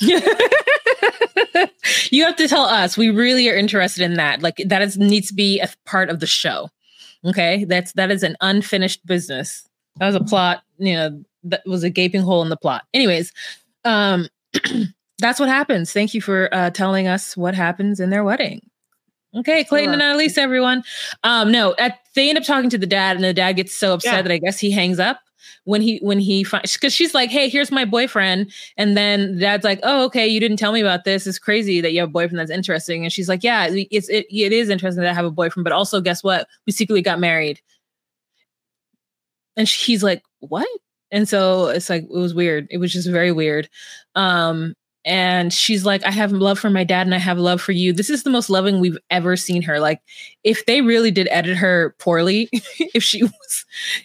you 2.10 2.24
have 2.24 2.36
to 2.36 2.48
tell 2.48 2.64
us. 2.64 2.96
We 2.96 3.10
really 3.10 3.48
are 3.48 3.56
interested 3.56 4.02
in 4.02 4.14
that. 4.14 4.42
Like 4.42 4.62
that 4.66 4.82
is 4.82 4.96
needs 4.98 5.28
to 5.28 5.34
be 5.34 5.60
a 5.60 5.68
part 5.84 6.10
of 6.10 6.20
the 6.20 6.26
show. 6.26 6.70
Okay, 7.24 7.64
that's 7.64 7.92
that 7.92 8.10
is 8.10 8.22
an 8.22 8.36
unfinished 8.40 9.04
business. 9.06 9.68
That 9.96 10.06
was 10.06 10.14
a 10.14 10.20
plot. 10.24 10.62
You 10.78 10.94
know, 10.94 11.24
that 11.44 11.62
was 11.66 11.82
a 11.82 11.90
gaping 11.90 12.22
hole 12.22 12.42
in 12.42 12.48
the 12.48 12.56
plot. 12.56 12.84
Anyways, 12.94 13.32
um, 13.84 14.28
that's 15.18 15.40
what 15.40 15.48
happens. 15.48 15.92
Thank 15.92 16.14
you 16.14 16.20
for 16.20 16.48
uh, 16.52 16.70
telling 16.70 17.08
us 17.08 17.36
what 17.36 17.54
happens 17.54 18.00
in 18.00 18.10
their 18.10 18.24
wedding. 18.24 18.62
Okay, 19.36 19.62
Clayton 19.64 19.92
and 19.92 20.02
Elise, 20.02 20.38
everyone. 20.38 20.82
Um, 21.22 21.52
no, 21.52 21.74
at, 21.78 21.98
they 22.14 22.30
end 22.30 22.38
up 22.38 22.44
talking 22.44 22.70
to 22.70 22.78
the 22.78 22.86
dad, 22.86 23.14
and 23.14 23.24
the 23.24 23.34
dad 23.34 23.52
gets 23.52 23.76
so 23.76 23.92
upset 23.92 24.14
Yeah. 24.14 24.22
that 24.22 24.32
I 24.32 24.38
guess 24.38 24.58
he 24.58 24.70
hangs 24.70 24.98
up 24.98 25.20
when 25.64 25.80
he 25.82 25.98
when 25.98 26.18
he 26.18 26.44
finds 26.44 26.74
because 26.74 26.92
she's 26.92 27.14
like, 27.14 27.30
"Hey, 27.30 27.48
here's 27.48 27.70
my 27.70 27.84
boyfriend," 27.84 28.52
and 28.76 28.96
then 28.96 29.38
dad's 29.38 29.64
like, 29.64 29.80
"Oh, 29.82 30.04
okay, 30.06 30.26
you 30.26 30.40
didn't 30.40 30.56
tell 30.58 30.72
me 30.72 30.80
about 30.80 31.04
this. 31.04 31.26
It's 31.26 31.38
crazy 31.38 31.80
that 31.80 31.92
you 31.92 32.00
have 32.00 32.08
a 32.10 32.12
boyfriend 32.12 32.38
that's 32.38 32.50
interesting." 32.50 33.04
And 33.04 33.12
she's 33.12 33.28
like, 33.28 33.42
"Yeah, 33.42 33.68
it's 33.70 34.08
it, 34.08 34.26
it 34.30 34.52
is 34.52 34.68
interesting 34.68 35.02
that 35.02 35.10
I 35.10 35.14
have 35.14 35.24
a 35.24 35.30
boyfriend, 35.30 35.64
but 35.64 35.72
also 35.72 36.00
guess 36.00 36.22
what? 36.22 36.48
We 36.66 36.72
secretly 36.72 37.02
got 37.02 37.18
married." 37.20 37.60
And 39.56 39.68
he's 39.68 40.02
like, 40.02 40.22
"What?" 40.40 40.68
And 41.10 41.28
so 41.28 41.68
it's 41.68 41.90
like 41.90 42.04
it 42.04 42.10
was 42.10 42.34
weird. 42.34 42.66
It 42.70 42.78
was 42.78 42.92
just 42.92 43.08
very 43.08 43.32
weird. 43.32 43.68
Um, 44.14 44.74
and 45.04 45.52
she's 45.52 45.84
like, 45.84 46.04
I 46.04 46.10
have 46.10 46.32
love 46.32 46.58
for 46.58 46.70
my 46.70 46.84
dad 46.84 47.06
and 47.06 47.14
I 47.14 47.18
have 47.18 47.38
love 47.38 47.60
for 47.60 47.72
you. 47.72 47.92
This 47.92 48.10
is 48.10 48.22
the 48.24 48.30
most 48.30 48.50
loving 48.50 48.80
we've 48.80 48.98
ever 49.10 49.36
seen 49.36 49.62
her. 49.62 49.80
Like, 49.80 50.00
if 50.44 50.66
they 50.66 50.80
really 50.82 51.10
did 51.10 51.28
edit 51.30 51.56
her 51.56 51.94
poorly, 51.98 52.48
if 52.94 53.02
she 53.02 53.22
was, 53.22 53.64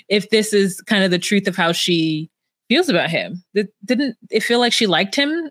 if 0.09 0.29
this 0.29 0.53
is 0.53 0.79
kind 0.81 1.03
of 1.03 1.11
the 1.11 1.19
truth 1.19 1.47
of 1.47 1.55
how 1.55 1.71
she 1.71 2.29
feels 2.69 2.89
about 2.89 3.09
him, 3.09 3.43
Th- 3.55 3.67
didn't 3.85 4.15
it 4.31 4.41
feel 4.43 4.59
like 4.59 4.71
she 4.73 4.87
liked 4.87 5.15
him 5.15 5.49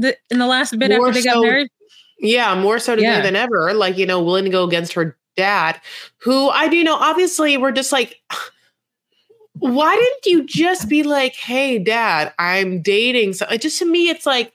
th- 0.00 0.16
in 0.30 0.38
the 0.38 0.46
last 0.46 0.78
bit 0.78 0.90
More 0.90 1.08
after 1.08 1.20
they 1.20 1.24
got 1.24 1.34
so- 1.34 1.42
married? 1.42 1.68
Yeah, 2.20 2.60
more 2.60 2.80
so 2.80 2.96
to 2.96 3.00
Yeah. 3.00 3.18
me 3.18 3.22
than 3.22 3.36
ever. 3.36 3.72
Like, 3.74 3.96
you 3.96 4.04
know, 4.04 4.20
willing 4.22 4.44
to 4.44 4.50
go 4.50 4.64
against 4.64 4.92
her 4.94 5.16
dad, 5.36 5.80
who 6.16 6.48
I 6.50 6.66
do 6.66 6.82
know, 6.82 6.96
obviously, 6.96 7.56
we're 7.56 7.70
just 7.70 7.92
like, 7.92 8.16
why 9.58 9.94
didn't 9.96 10.26
you 10.26 10.46
just 10.46 10.88
be 10.88 11.02
like, 11.02 11.34
hey, 11.34 11.78
dad, 11.78 12.32
I'm 12.38 12.82
dating? 12.82 13.34
So 13.34 13.46
just 13.56 13.78
to 13.80 13.84
me, 13.86 14.08
it's 14.08 14.26
like, 14.26 14.52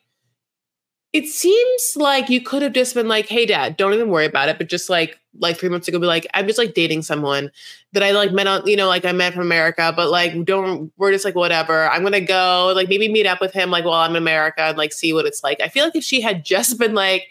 it 1.13 1.27
seems 1.27 1.93
like 1.95 2.27
you 2.29 2.41
could 2.41 2.63
have 2.63 2.73
just 2.73 2.95
been 2.95 3.07
like, 3.07 3.27
"Hey, 3.27 3.45
Dad, 3.45 3.77
don't 3.77 3.93
even 3.93 4.09
worry 4.09 4.25
about 4.25 4.49
it," 4.49 4.57
but 4.57 4.67
just 4.67 4.89
like 4.89 5.19
like 5.39 5.57
three 5.57 5.69
months 5.69 5.87
ago, 5.87 5.99
be 5.99 6.07
like, 6.07 6.25
"I'm 6.33 6.47
just 6.47 6.57
like 6.57 6.73
dating 6.73 7.03
someone 7.03 7.51
that 7.93 8.01
I 8.01 8.11
like 8.11 8.31
met 8.31 8.47
on, 8.47 8.65
you 8.65 8.75
know, 8.75 8.87
like 8.87 9.05
I 9.05 9.11
met 9.11 9.33
from 9.33 9.43
America, 9.43 9.93
but 9.95 10.09
like 10.09 10.43
don't 10.43 10.91
we're 10.97 11.11
just 11.11 11.23
like 11.23 11.35
whatever. 11.35 11.87
I'm 11.87 12.01
gonna 12.01 12.19
go 12.19 12.73
like 12.75 12.89
maybe 12.89 13.07
meet 13.07 13.27
up 13.27 13.39
with 13.41 13.53
him 13.53 13.69
like 13.69 13.85
while 13.85 14.01
I'm 14.01 14.11
in 14.11 14.15
America 14.17 14.61
and 14.61 14.77
like 14.77 14.91
see 14.91 15.13
what 15.13 15.25
it's 15.27 15.43
like." 15.43 15.61
I 15.61 15.69
feel 15.69 15.85
like 15.85 15.95
if 15.95 16.03
she 16.03 16.19
had 16.19 16.43
just 16.43 16.77
been 16.79 16.95
like. 16.95 17.27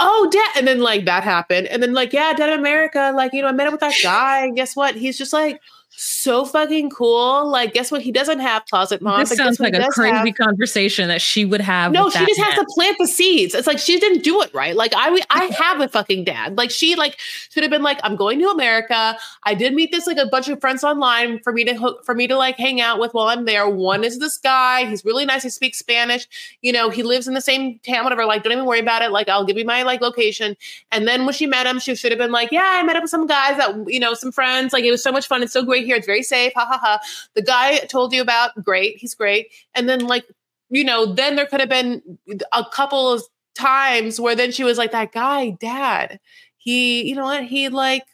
Oh, 0.00 0.28
dad, 0.32 0.58
and 0.58 0.66
then 0.66 0.80
like 0.80 1.04
that 1.04 1.22
happened, 1.22 1.68
and 1.68 1.80
then 1.80 1.92
like 1.92 2.12
yeah, 2.12 2.32
dad 2.34 2.52
in 2.52 2.58
America, 2.58 3.12
like 3.14 3.32
you 3.32 3.42
know, 3.42 3.46
I 3.48 3.52
met 3.52 3.68
up 3.68 3.74
with 3.74 3.80
that 3.80 3.94
guy. 4.02 4.44
And 4.44 4.56
guess 4.56 4.74
what? 4.74 4.96
He's 4.96 5.16
just 5.16 5.32
like 5.32 5.60
so 5.96 6.44
fucking 6.44 6.90
cool. 6.90 7.48
Like, 7.48 7.72
guess 7.72 7.92
what? 7.92 8.02
He 8.02 8.10
doesn't 8.10 8.40
have 8.40 8.64
closet 8.66 9.00
mom. 9.00 9.20
This 9.20 9.36
sounds 9.36 9.60
like 9.60 9.74
a 9.74 9.86
crazy 9.90 10.10
have? 10.10 10.34
conversation 10.34 11.08
that 11.08 11.22
she 11.22 11.44
would 11.44 11.60
have. 11.60 11.92
No, 11.92 12.10
she 12.10 12.18
just 12.26 12.40
man. 12.40 12.50
has 12.50 12.58
to 12.58 12.66
plant 12.74 12.96
the 12.98 13.06
seeds. 13.06 13.54
It's 13.54 13.66
like 13.66 13.78
she 13.78 14.00
didn't 14.00 14.24
do 14.24 14.42
it 14.42 14.52
right. 14.52 14.74
Like 14.74 14.92
I, 14.96 15.22
I 15.30 15.44
have 15.58 15.80
a 15.80 15.88
fucking 15.88 16.24
dad. 16.24 16.56
Like 16.56 16.70
she, 16.70 16.96
like 16.96 17.18
should 17.50 17.62
have 17.62 17.70
been 17.70 17.82
like, 17.82 18.00
I'm 18.02 18.16
going 18.16 18.40
to 18.40 18.48
America. 18.48 19.16
I 19.44 19.54
did 19.54 19.72
meet 19.72 19.92
this 19.92 20.06
like 20.06 20.16
a 20.16 20.26
bunch 20.26 20.48
of 20.48 20.60
friends 20.60 20.82
online 20.82 21.38
for 21.40 21.52
me 21.52 21.64
to 21.64 21.74
hook 21.74 22.04
for 22.04 22.14
me 22.14 22.26
to 22.26 22.36
like 22.36 22.56
hang 22.56 22.80
out 22.80 22.98
with 22.98 23.14
while 23.14 23.28
I'm 23.28 23.44
there. 23.44 23.68
One 23.68 24.02
is 24.02 24.18
this 24.18 24.36
guy. 24.36 24.86
He's 24.86 25.04
really 25.04 25.24
nice. 25.24 25.44
He 25.44 25.50
speaks 25.50 25.78
Spanish. 25.78 26.26
You 26.62 26.72
know, 26.72 26.90
he 26.90 27.04
lives 27.04 27.28
in 27.28 27.34
the 27.34 27.40
same 27.40 27.78
town. 27.80 28.02
Whatever. 28.02 28.24
Like, 28.24 28.42
don't 28.42 28.52
even 28.52 28.64
worry 28.64 28.80
about 28.80 29.02
it. 29.02 29.12
Like, 29.12 29.28
I'll 29.28 29.44
give 29.44 29.56
you 29.56 29.64
my 29.64 29.84
like 29.84 30.00
location. 30.00 30.56
And 30.90 31.06
then 31.06 31.24
when 31.24 31.34
she 31.34 31.46
met 31.46 31.66
him, 31.66 31.78
she 31.78 31.94
should 31.94 32.10
have 32.10 32.18
been 32.18 32.32
like, 32.32 32.50
Yeah, 32.50 32.64
I 32.64 32.82
met 32.82 32.96
up 32.96 33.02
with 33.02 33.10
some 33.10 33.26
guys 33.26 33.56
that 33.58 33.76
you 33.86 34.00
know, 34.00 34.14
some 34.14 34.32
friends. 34.32 34.72
Like, 34.72 34.84
it 34.84 34.90
was 34.90 35.02
so 35.02 35.12
much 35.12 35.28
fun. 35.28 35.42
It's 35.42 35.52
so 35.52 35.64
great 35.64 35.83
here. 35.84 35.96
It's 35.96 36.06
very 36.06 36.22
safe. 36.22 36.52
Ha 36.54 36.66
ha 36.66 36.78
ha. 36.78 37.00
The 37.34 37.42
guy 37.42 37.78
told 37.78 38.12
you 38.12 38.22
about, 38.22 38.50
great. 38.62 38.96
He's 38.98 39.14
great. 39.14 39.48
And 39.74 39.88
then 39.88 40.06
like, 40.06 40.24
you 40.70 40.84
know, 40.84 41.06
then 41.06 41.36
there 41.36 41.46
could 41.46 41.60
have 41.60 41.68
been 41.68 42.18
a 42.52 42.64
couple 42.72 43.12
of 43.12 43.22
times 43.54 44.20
where 44.20 44.34
then 44.34 44.52
she 44.52 44.64
was 44.64 44.78
like, 44.78 44.92
that 44.92 45.12
guy, 45.12 45.50
dad, 45.50 46.18
he, 46.56 47.08
you 47.08 47.14
know 47.14 47.24
what? 47.24 47.44
He 47.44 47.68
like, 47.68 48.04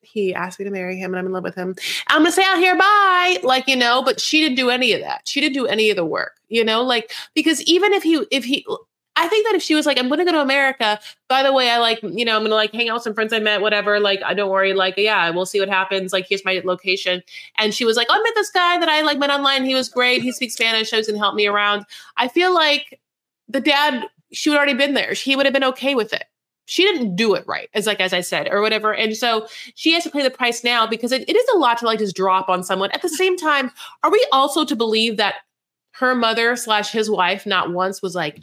he 0.00 0.34
asked 0.34 0.58
me 0.58 0.64
to 0.64 0.70
marry 0.70 0.96
him 0.96 1.12
and 1.12 1.18
I'm 1.18 1.26
in 1.26 1.32
love 1.32 1.44
with 1.44 1.54
him. 1.54 1.74
I'm 2.08 2.22
gonna 2.22 2.32
say 2.32 2.42
out 2.44 2.58
here, 2.58 2.76
bye. 2.76 3.38
Like, 3.42 3.68
you 3.68 3.76
know, 3.76 4.02
but 4.02 4.20
she 4.20 4.40
didn't 4.40 4.56
do 4.56 4.70
any 4.70 4.92
of 4.92 5.00
that. 5.02 5.22
She 5.26 5.40
didn't 5.40 5.54
do 5.54 5.66
any 5.66 5.90
of 5.90 5.96
the 5.96 6.04
work, 6.04 6.36
you 6.48 6.64
know, 6.64 6.82
like 6.82 7.12
because 7.34 7.60
even 7.62 7.92
if 7.92 8.02
he 8.02 8.24
if 8.30 8.44
he 8.44 8.64
I 9.18 9.26
think 9.26 9.46
that 9.46 9.56
if 9.56 9.62
she 9.62 9.74
was 9.74 9.84
like, 9.84 9.98
I'm 9.98 10.06
going 10.06 10.20
to 10.20 10.24
go 10.24 10.30
to 10.30 10.40
America, 10.40 11.00
by 11.28 11.42
the 11.42 11.52
way, 11.52 11.70
I 11.70 11.78
like, 11.78 12.00
you 12.02 12.24
know, 12.24 12.36
I'm 12.36 12.42
going 12.42 12.50
to 12.50 12.54
like 12.54 12.72
hang 12.72 12.88
out 12.88 12.94
with 12.94 13.02
some 13.02 13.14
friends 13.14 13.32
I 13.32 13.40
met, 13.40 13.60
whatever. 13.60 13.98
Like, 13.98 14.22
I 14.24 14.32
don't 14.32 14.48
worry. 14.48 14.74
Like, 14.74 14.94
yeah, 14.96 15.28
we'll 15.30 15.44
see 15.44 15.58
what 15.58 15.68
happens. 15.68 16.12
Like, 16.12 16.26
here's 16.28 16.44
my 16.44 16.62
location. 16.64 17.22
And 17.56 17.74
she 17.74 17.84
was 17.84 17.96
like, 17.96 18.06
oh, 18.10 18.14
I 18.14 18.22
met 18.22 18.34
this 18.36 18.50
guy 18.50 18.78
that 18.78 18.88
I 18.88 19.02
like 19.02 19.18
met 19.18 19.30
online. 19.30 19.64
He 19.64 19.74
was 19.74 19.88
great. 19.88 20.22
He 20.22 20.30
speaks 20.30 20.54
Spanish. 20.54 20.90
So 20.90 20.96
he's 20.96 21.08
going 21.08 21.16
to 21.16 21.22
help 21.22 21.34
me 21.34 21.48
around. 21.48 21.84
I 22.16 22.28
feel 22.28 22.54
like 22.54 23.00
the 23.48 23.60
dad, 23.60 24.04
she 24.32 24.50
would 24.50 24.56
already 24.56 24.74
been 24.74 24.94
there. 24.94 25.12
He 25.14 25.34
would 25.34 25.46
have 25.46 25.52
been 25.52 25.64
okay 25.64 25.96
with 25.96 26.12
it. 26.12 26.24
She 26.66 26.84
didn't 26.84 27.16
do 27.16 27.34
it 27.34 27.44
right, 27.48 27.70
as 27.74 27.86
like 27.86 27.98
as 27.98 28.12
I 28.12 28.20
said, 28.20 28.46
or 28.52 28.60
whatever. 28.60 28.94
And 28.94 29.16
so 29.16 29.48
she 29.74 29.92
has 29.94 30.04
to 30.04 30.10
pay 30.10 30.22
the 30.22 30.30
price 30.30 30.62
now 30.62 30.86
because 30.86 31.12
it, 31.12 31.28
it 31.28 31.34
is 31.34 31.48
a 31.54 31.58
lot 31.58 31.78
to 31.78 31.86
like 31.86 31.98
just 31.98 32.14
drop 32.14 32.48
on 32.48 32.62
someone. 32.62 32.90
At 32.92 33.02
the 33.02 33.08
same 33.08 33.36
time, 33.36 33.72
are 34.02 34.12
we 34.12 34.24
also 34.32 34.64
to 34.66 34.76
believe 34.76 35.16
that 35.16 35.36
her 35.92 36.14
mother 36.14 36.54
slash 36.56 36.92
his 36.92 37.10
wife 37.10 37.46
not 37.46 37.72
once 37.72 38.02
was 38.02 38.14
like, 38.14 38.42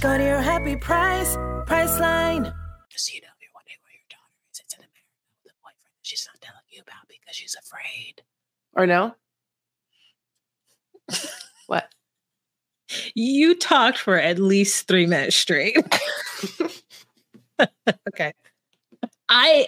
Go 0.00 0.16
to 0.16 0.22
your 0.22 0.40
happy 0.40 0.76
price, 0.76 1.36
Priceline. 1.66 2.54
Just 2.88 3.06
so 3.06 3.14
you 3.14 3.20
know, 3.20 3.26
if 3.34 3.42
you're 3.42 3.50
wondering 3.52 3.78
where 3.82 3.94
your 3.94 4.06
daughter 4.08 4.38
is, 4.52 4.60
it's 4.60 4.74
in 4.74 4.78
America 4.78 5.02
with 5.42 5.52
a 5.52 5.56
boyfriend 5.60 5.96
she's 6.02 6.28
not 6.32 6.40
telling 6.40 6.62
you 6.70 6.82
about 6.82 7.08
because 7.08 7.34
she's 7.34 7.56
afraid. 7.56 8.22
Or 8.74 8.86
no? 8.86 9.16
what? 11.66 11.92
You 13.16 13.56
talked 13.56 13.98
for 13.98 14.16
at 14.16 14.38
least 14.38 14.86
three 14.86 15.06
minutes 15.06 15.34
straight. 15.34 15.76
okay. 18.08 18.32
I 19.28 19.66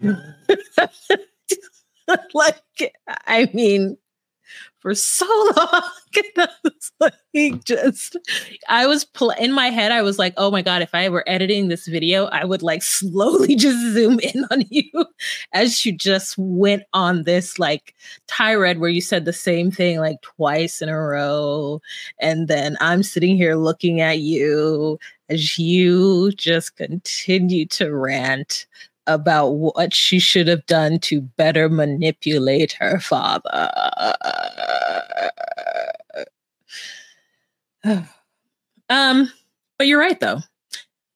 like 2.34 2.62
I 3.26 3.50
mean 3.52 3.98
for 4.80 4.94
so 4.94 5.26
long. 5.56 5.82
like 7.00 7.64
just, 7.64 8.16
I 8.68 8.86
was 8.86 9.04
pl- 9.04 9.30
in 9.32 9.52
my 9.52 9.70
head. 9.70 9.92
I 9.92 10.02
was 10.02 10.18
like, 10.18 10.34
oh 10.36 10.50
my 10.50 10.62
god, 10.62 10.82
if 10.82 10.94
I 10.94 11.08
were 11.08 11.24
editing 11.26 11.68
this 11.68 11.86
video, 11.86 12.26
I 12.26 12.44
would 12.44 12.62
like 12.62 12.82
slowly 12.82 13.54
just 13.56 13.78
zoom 13.92 14.18
in 14.20 14.44
on 14.50 14.64
you 14.70 14.90
as 15.52 15.84
you 15.84 15.92
just 15.92 16.36
went 16.38 16.82
on 16.92 17.24
this 17.24 17.58
like 17.58 17.94
tirade 18.26 18.78
where 18.78 18.90
you 18.90 19.00
said 19.00 19.24
the 19.24 19.32
same 19.32 19.70
thing 19.70 19.98
like 19.98 20.20
twice 20.22 20.82
in 20.82 20.88
a 20.88 20.98
row, 20.98 21.80
and 22.18 22.48
then 22.48 22.76
I'm 22.80 23.02
sitting 23.02 23.36
here 23.36 23.54
looking 23.54 24.00
at 24.00 24.18
you 24.18 24.98
as 25.28 25.58
you 25.58 26.32
just 26.32 26.76
continue 26.76 27.64
to 27.66 27.94
rant 27.94 28.66
about 29.06 29.50
what 29.50 29.94
she 29.94 30.18
should 30.18 30.48
have 30.48 30.64
done 30.66 30.98
to 31.00 31.20
better 31.20 31.68
manipulate 31.68 32.72
her 32.72 33.00
father. 33.00 33.70
um, 38.88 39.30
but 39.78 39.86
you're 39.86 39.98
right 39.98 40.20
though. 40.20 40.40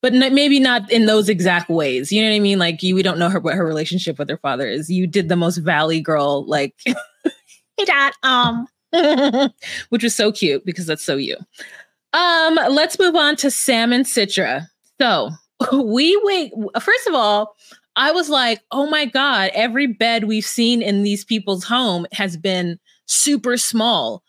But 0.03 0.15
n- 0.15 0.35
maybe 0.35 0.61
not 0.61 0.91
in 0.91 1.07
those 1.07 1.29
exact 1.29 1.71
ways. 1.71 2.13
You 2.13 2.23
know 2.23 2.31
what 2.31 2.37
I 2.37 2.41
mean? 2.41 2.59
Like 2.59 2.83
you, 2.83 2.95
we 2.95 3.03
don't 3.03 3.19
know 3.19 3.29
her 3.31 3.41
what 3.41 3.55
her 3.55 3.67
relationship 3.67 4.19
with 4.19 4.29
her 4.29 4.39
father 4.39 4.67
is. 4.67 4.91
You 4.91 5.07
did 5.07 5.29
the 5.29 5.37
most 5.37 5.59
valley 5.59 6.01
girl, 6.01 6.45
like, 6.47 6.75
hey 6.85 7.85
dad, 7.85 8.13
um, 8.23 8.67
which 9.89 10.03
was 10.03 10.15
so 10.15 10.31
cute 10.31 10.65
because 10.65 10.87
that's 10.87 11.05
so 11.05 11.17
you. 11.17 11.37
Um, 12.13 12.59
let's 12.71 12.99
move 12.99 13.17
on 13.17 13.37
to 13.37 13.51
Sam 13.51 13.93
and 13.93 14.05
Citra. 14.05 14.67
So 15.01 15.31
we 15.73 16.19
wait. 16.23 16.53
First 16.81 17.07
of 17.07 17.15
all, 17.15 17.55
I 17.97 18.11
was 18.11 18.29
like, 18.29 18.61
oh 18.73 18.87
my 18.87 19.05
God, 19.05 19.51
every 19.55 19.87
bed 19.87 20.25
we've 20.25 20.45
seen 20.45 20.83
in 20.83 21.03
these 21.03 21.25
people's 21.25 21.65
home 21.65 22.07
has 22.13 22.37
been 22.37 22.79
super 23.07 23.57
small. 23.57 24.23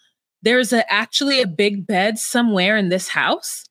There's 0.43 0.71
a, 0.71 0.91
actually 0.91 1.41
a 1.41 1.48
big 1.48 1.88
bed 1.88 2.19
somewhere 2.19 2.78
in 2.78 2.89
this 2.89 3.08
house. 3.08 3.65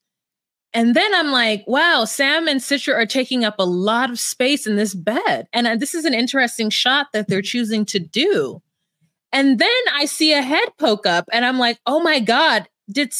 And 0.72 0.96
then 0.96 1.14
I'm 1.14 1.30
like, 1.30 1.62
wow, 1.68 2.04
Sam 2.04 2.48
and 2.48 2.60
Citra 2.60 2.94
are 2.94 3.06
taking 3.06 3.44
up 3.44 3.54
a 3.60 3.64
lot 3.64 4.10
of 4.10 4.18
space 4.18 4.66
in 4.66 4.74
this 4.74 4.92
bed. 4.92 5.46
And 5.52 5.68
uh, 5.68 5.76
this 5.76 5.94
is 5.94 6.04
an 6.04 6.14
interesting 6.14 6.68
shot 6.68 7.08
that 7.12 7.28
they're 7.28 7.42
choosing 7.42 7.84
to 7.86 8.00
do. 8.00 8.60
And 9.32 9.60
then 9.60 9.70
I 9.94 10.06
see 10.06 10.32
a 10.32 10.42
head 10.42 10.68
poke 10.78 11.06
up 11.06 11.28
and 11.32 11.44
I'm 11.44 11.60
like, 11.60 11.78
oh 11.86 12.00
my 12.00 12.18
God, 12.18 12.68
did, 12.90 13.12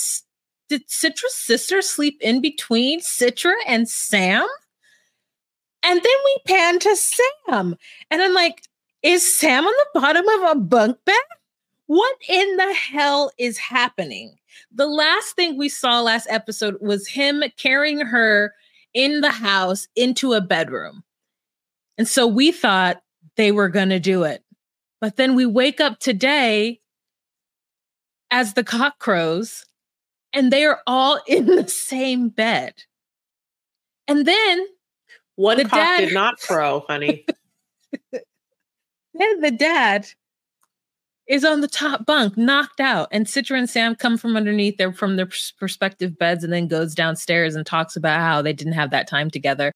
did 0.74 0.88
Citra's 0.88 1.34
sister 1.34 1.80
sleep 1.80 2.18
in 2.20 2.40
between 2.40 2.98
Citra 2.98 3.54
and 3.64 3.88
Sam? 3.88 4.44
And 5.84 6.02
then 6.02 6.16
we 6.24 6.38
pan 6.48 6.80
to 6.80 6.96
Sam. 6.96 7.76
And 8.10 8.20
I'm 8.20 8.34
like, 8.34 8.62
is 9.04 9.38
Sam 9.38 9.64
on 9.64 9.72
the 9.72 10.00
bottom 10.00 10.28
of 10.28 10.50
a 10.50 10.60
bunk 10.60 10.98
bed? 11.04 11.14
What 11.86 12.16
in 12.28 12.56
the 12.56 12.74
hell 12.74 13.30
is 13.38 13.56
happening? 13.56 14.34
The 14.72 14.88
last 14.88 15.36
thing 15.36 15.56
we 15.56 15.68
saw 15.68 16.00
last 16.00 16.26
episode 16.28 16.76
was 16.80 17.06
him 17.06 17.44
carrying 17.56 18.00
her 18.00 18.52
in 18.94 19.20
the 19.20 19.30
house 19.30 19.86
into 19.94 20.32
a 20.32 20.40
bedroom. 20.40 21.04
And 21.98 22.08
so 22.08 22.26
we 22.26 22.50
thought 22.50 23.00
they 23.36 23.52
were 23.52 23.68
going 23.68 23.90
to 23.90 24.00
do 24.00 24.24
it. 24.24 24.42
But 25.00 25.14
then 25.14 25.36
we 25.36 25.46
wake 25.46 25.80
up 25.80 26.00
today 26.00 26.80
as 28.32 28.54
the 28.54 28.64
cock 28.64 28.98
crows 28.98 29.64
and 30.34 30.52
they 30.52 30.64
are 30.64 30.80
all 30.86 31.20
in 31.26 31.46
the 31.46 31.68
same 31.68 32.28
bed. 32.28 32.74
And 34.06 34.26
then 34.26 34.66
one 35.36 35.56
the 35.56 35.64
cock 35.64 35.72
dad, 35.72 36.00
did 36.00 36.14
not 36.14 36.38
crow, 36.38 36.84
honey. 36.86 37.24
then 38.12 39.40
the 39.40 39.50
dad 39.50 40.06
is 41.26 41.44
on 41.44 41.62
the 41.62 41.68
top 41.68 42.04
bunk, 42.04 42.36
knocked 42.36 42.80
out, 42.80 43.08
and 43.10 43.26
Citra 43.26 43.58
and 43.58 43.70
Sam 43.70 43.94
come 43.96 44.18
from 44.18 44.36
underneath 44.36 44.76
their 44.76 44.92
from 44.92 45.16
their 45.16 45.28
perspective 45.58 46.18
beds, 46.18 46.44
and 46.44 46.52
then 46.52 46.68
goes 46.68 46.94
downstairs 46.94 47.54
and 47.54 47.64
talks 47.64 47.96
about 47.96 48.20
how 48.20 48.42
they 48.42 48.52
didn't 48.52 48.74
have 48.74 48.90
that 48.90 49.08
time 49.08 49.30
together. 49.30 49.72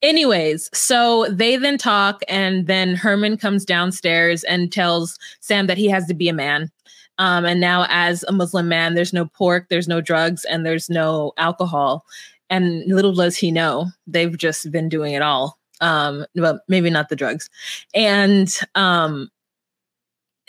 Anyways, 0.00 0.68
so 0.72 1.26
they 1.30 1.56
then 1.56 1.78
talk, 1.78 2.22
and 2.28 2.66
then 2.66 2.94
Herman 2.94 3.36
comes 3.36 3.64
downstairs 3.64 4.44
and 4.44 4.72
tells 4.72 5.18
Sam 5.40 5.66
that 5.66 5.78
he 5.78 5.88
has 5.88 6.06
to 6.06 6.14
be 6.14 6.28
a 6.28 6.32
man 6.32 6.70
Um, 7.22 7.44
and 7.44 7.60
now, 7.60 7.86
as 7.88 8.24
a 8.24 8.32
Muslim 8.32 8.66
man, 8.66 8.94
there's 8.94 9.12
no 9.12 9.26
pork, 9.26 9.68
there's 9.70 9.86
no 9.86 10.00
drugs, 10.00 10.44
and 10.44 10.66
there's 10.66 10.90
no 10.90 11.32
alcohol. 11.38 12.04
And 12.50 12.84
little 12.92 13.14
does 13.14 13.36
he 13.36 13.52
know, 13.52 13.86
they've 14.08 14.36
just 14.36 14.72
been 14.72 14.88
doing 14.88 15.14
it 15.14 15.22
all. 15.22 15.56
Um, 15.80 16.26
but 16.34 16.62
maybe 16.66 16.90
not 16.90 17.10
the 17.10 17.14
drugs. 17.14 17.48
And 17.94 18.52
um, 18.74 19.30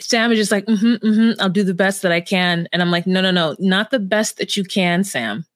Sam 0.00 0.32
is 0.32 0.38
just 0.38 0.50
like, 0.50 0.66
mm-hmm, 0.66 1.06
mm-hmm, 1.06 1.40
I'll 1.40 1.48
do 1.48 1.62
the 1.62 1.74
best 1.74 2.02
that 2.02 2.10
I 2.10 2.20
can. 2.20 2.66
And 2.72 2.82
I'm 2.82 2.90
like, 2.90 3.06
no, 3.06 3.20
no, 3.20 3.30
no, 3.30 3.54
not 3.60 3.92
the 3.92 4.00
best 4.00 4.38
that 4.38 4.56
you 4.56 4.64
can, 4.64 5.04
Sam. 5.04 5.46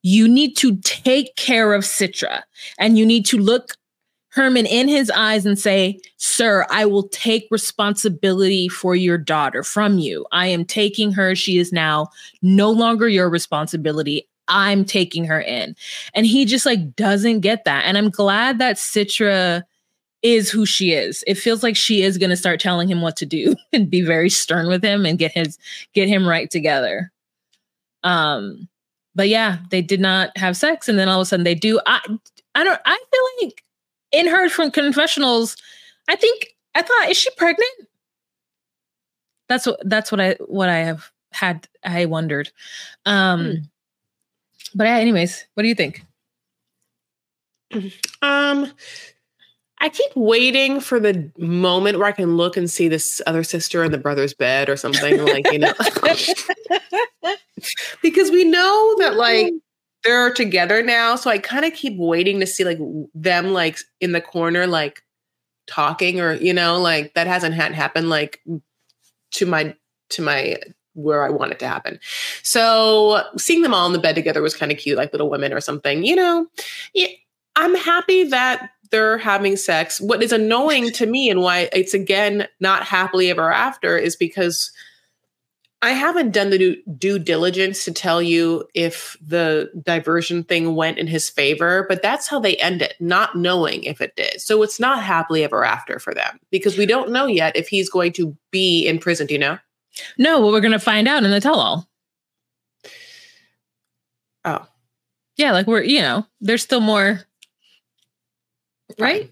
You 0.00 0.26
need 0.28 0.56
to 0.56 0.78
take 0.78 1.36
care 1.36 1.74
of 1.74 1.84
Citra 1.84 2.40
and 2.78 2.96
you 2.96 3.04
need 3.04 3.26
to 3.26 3.36
look 3.36 3.76
Herman 4.30 4.66
in 4.66 4.88
his 4.88 5.10
eyes 5.10 5.44
and 5.44 5.58
say, 5.58 5.98
Sir, 6.16 6.66
I 6.70 6.86
will 6.86 7.08
take 7.08 7.48
responsibility 7.50 8.68
for 8.68 8.94
your 8.94 9.18
daughter 9.18 9.62
from 9.62 9.98
you. 9.98 10.26
I 10.32 10.46
am 10.46 10.64
taking 10.64 11.12
her. 11.12 11.34
She 11.34 11.58
is 11.58 11.72
now 11.72 12.08
no 12.40 12.70
longer 12.70 13.08
your 13.08 13.28
responsibility. 13.28 14.28
I'm 14.48 14.84
taking 14.84 15.24
her 15.24 15.40
in. 15.40 15.76
And 16.14 16.26
he 16.26 16.44
just 16.44 16.66
like 16.66 16.96
doesn't 16.96 17.40
get 17.40 17.64
that. 17.64 17.84
And 17.84 17.96
I'm 17.96 18.10
glad 18.10 18.58
that 18.58 18.76
Citra 18.76 19.62
is 20.22 20.50
who 20.50 20.66
she 20.66 20.92
is. 20.92 21.24
It 21.26 21.36
feels 21.36 21.62
like 21.62 21.76
she 21.76 22.02
is 22.02 22.18
going 22.18 22.30
to 22.30 22.36
start 22.36 22.60
telling 22.60 22.88
him 22.88 23.00
what 23.00 23.16
to 23.16 23.26
do 23.26 23.54
and 23.72 23.90
be 23.90 24.02
very 24.02 24.30
stern 24.30 24.68
with 24.68 24.84
him 24.84 25.06
and 25.06 25.18
get 25.18 25.32
his 25.32 25.58
get 25.92 26.08
him 26.08 26.26
right 26.26 26.50
together. 26.50 27.10
Um 28.04 28.68
but 29.14 29.28
yeah, 29.28 29.58
they 29.70 29.82
did 29.82 30.00
not 30.00 30.36
have 30.36 30.56
sex 30.56 30.88
and 30.88 30.98
then 30.98 31.08
all 31.08 31.20
of 31.20 31.24
a 31.24 31.26
sudden 31.26 31.44
they 31.44 31.54
do. 31.54 31.80
I 31.86 32.00
I 32.54 32.64
don't 32.64 32.80
I 32.84 32.96
feel 32.96 33.48
like 33.48 33.64
in 34.12 34.26
her 34.26 34.48
from 34.48 34.70
confessionals, 34.70 35.56
I 36.08 36.16
think 36.16 36.54
I 36.74 36.82
thought 36.82 37.08
is 37.08 37.16
she 37.16 37.30
pregnant? 37.36 37.88
That's 39.48 39.66
what 39.66 39.80
that's 39.84 40.12
what 40.12 40.20
I 40.20 40.36
what 40.46 40.68
I 40.68 40.78
have 40.78 41.10
had 41.32 41.68
I 41.84 42.06
wondered. 42.06 42.50
Um 43.06 43.46
hmm. 43.46 43.54
but 44.74 44.86
yeah, 44.86 44.96
anyways, 44.96 45.46
what 45.54 45.62
do 45.62 45.68
you 45.68 45.74
think? 45.74 46.04
Um 48.22 48.72
I 49.82 49.88
keep 49.88 50.14
waiting 50.14 50.78
for 50.78 51.00
the 51.00 51.30
moment 51.38 51.98
where 51.98 52.06
I 52.06 52.12
can 52.12 52.36
look 52.36 52.58
and 52.58 52.70
see 52.70 52.86
this 52.86 53.22
other 53.26 53.42
sister 53.42 53.82
in 53.82 53.92
the 53.92 53.98
brother's 53.98 54.34
bed 54.34 54.68
or 54.68 54.76
something 54.76 55.24
like, 55.24 55.50
you 55.50 55.58
know. 55.58 55.72
because 58.02 58.30
we 58.30 58.44
know 58.44 58.94
that 58.98 59.14
like 59.16 59.54
they're 60.04 60.32
together 60.32 60.82
now, 60.82 61.16
so 61.16 61.30
I 61.30 61.38
kind 61.38 61.64
of 61.64 61.74
keep 61.74 61.96
waiting 61.98 62.40
to 62.40 62.46
see 62.46 62.64
like 62.64 62.78
them 63.14 63.52
like 63.52 63.78
in 64.00 64.12
the 64.12 64.20
corner 64.20 64.66
like 64.66 65.02
talking 65.66 66.20
or 66.20 66.34
you 66.34 66.52
know, 66.52 66.80
like 66.80 67.14
that 67.14 67.26
hasn't 67.26 67.54
had 67.54 67.72
happened 67.72 68.08
like 68.08 68.42
to 69.32 69.46
my 69.46 69.74
to 70.10 70.22
my 70.22 70.56
where 70.94 71.24
I 71.24 71.30
want 71.30 71.52
it 71.52 71.58
to 71.60 71.68
happen. 71.68 72.00
So 72.42 73.22
seeing 73.36 73.62
them 73.62 73.74
all 73.74 73.86
in 73.86 73.92
the 73.92 73.98
bed 73.98 74.14
together 74.14 74.42
was 74.42 74.56
kind 74.56 74.72
of 74.72 74.78
cute, 74.78 74.98
like 74.98 75.12
little 75.12 75.30
women 75.30 75.52
or 75.52 75.60
something, 75.60 76.04
you 76.04 76.16
know. 76.16 76.46
Yeah, 76.94 77.08
I'm 77.56 77.74
happy 77.76 78.24
that 78.24 78.70
they're 78.90 79.18
having 79.18 79.56
sex. 79.56 80.00
What 80.00 80.22
is 80.22 80.32
annoying 80.32 80.90
to 80.92 81.06
me 81.06 81.30
and 81.30 81.40
why 81.40 81.68
it's 81.72 81.94
again 81.94 82.48
not 82.58 82.82
happily 82.82 83.30
ever 83.30 83.52
after 83.52 83.96
is 83.96 84.16
because 84.16 84.72
I 85.82 85.92
haven't 85.92 86.32
done 86.32 86.50
the 86.50 86.58
due, 86.58 86.82
due, 86.98 87.18
diligence 87.18 87.84
to 87.86 87.92
tell 87.92 88.20
you 88.20 88.68
if 88.74 89.16
the 89.26 89.70
diversion 89.82 90.44
thing 90.44 90.74
went 90.74 90.98
in 90.98 91.06
his 91.06 91.30
favor, 91.30 91.86
but 91.88 92.02
that's 92.02 92.28
how 92.28 92.38
they 92.38 92.56
end 92.56 92.82
it, 92.82 92.94
not 93.00 93.34
knowing 93.34 93.84
if 93.84 94.02
it 94.02 94.14
did. 94.14 94.42
So 94.42 94.62
it's 94.62 94.78
not 94.78 95.02
happily 95.02 95.42
ever 95.42 95.64
after 95.64 95.98
for 95.98 96.12
them 96.12 96.38
because 96.50 96.76
we 96.76 96.84
don't 96.84 97.10
know 97.10 97.24
yet 97.26 97.56
if 97.56 97.68
he's 97.68 97.88
going 97.88 98.12
to 98.14 98.36
be 98.50 98.86
in 98.86 98.98
prison. 98.98 99.26
Do 99.26 99.34
you 99.34 99.40
know? 99.40 99.58
No, 100.18 100.40
well, 100.40 100.52
we're 100.52 100.60
going 100.60 100.72
to 100.72 100.78
find 100.78 101.08
out 101.08 101.24
in 101.24 101.30
the 101.30 101.40
tell 101.40 101.58
all. 101.58 101.88
Oh. 104.44 104.66
Yeah, 105.36 105.52
like 105.52 105.66
we're, 105.66 105.82
you 105.82 106.02
know, 106.02 106.26
there's 106.42 106.62
still 106.62 106.80
more 106.80 107.22
right? 108.98 109.30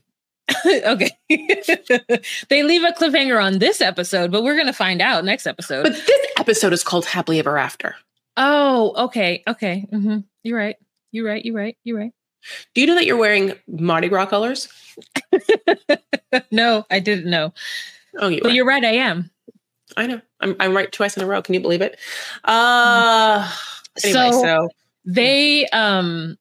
okay. 0.66 1.10
they 2.48 2.62
leave 2.62 2.82
a 2.82 2.92
cliffhanger 2.92 3.42
on 3.42 3.58
this 3.58 3.80
episode, 3.80 4.30
but 4.30 4.42
we're 4.42 4.54
going 4.54 4.66
to 4.66 4.72
find 4.72 5.00
out 5.00 5.24
next 5.24 5.46
episode. 5.46 5.84
But 5.84 5.92
this 5.92 6.26
episode 6.38 6.72
is 6.72 6.82
called 6.82 7.06
Happily 7.06 7.38
Ever 7.38 7.58
After. 7.58 7.96
Oh, 8.36 8.94
okay. 9.04 9.42
Okay. 9.46 9.86
Mm-hmm. 9.92 10.18
You're 10.44 10.58
right. 10.58 10.76
You're 11.12 11.26
right. 11.26 11.44
You're 11.44 11.54
right. 11.54 11.76
You're 11.84 11.98
right. 11.98 12.12
Do 12.74 12.80
you 12.80 12.86
know 12.86 12.94
that 12.94 13.04
you're 13.04 13.16
wearing 13.16 13.54
Mardi 13.66 14.08
Gras 14.08 14.26
colors? 14.26 14.68
no, 16.50 16.86
I 16.90 17.00
didn't 17.00 17.28
know. 17.28 17.52
Oh, 18.18 18.28
you 18.28 18.40
but 18.40 18.52
are. 18.52 18.54
you're 18.54 18.64
right. 18.64 18.84
I 18.84 18.92
am. 18.92 19.30
I 19.96 20.06
know. 20.06 20.20
I'm, 20.40 20.54
I'm 20.60 20.74
right 20.74 20.90
twice 20.90 21.16
in 21.16 21.22
a 21.22 21.26
row. 21.26 21.42
Can 21.42 21.54
you 21.54 21.60
believe 21.60 21.82
it? 21.82 21.98
Uh, 22.44 23.50
anyway, 24.04 24.30
so, 24.30 24.42
so 24.42 24.68
they 25.04 25.66
um 25.68 26.38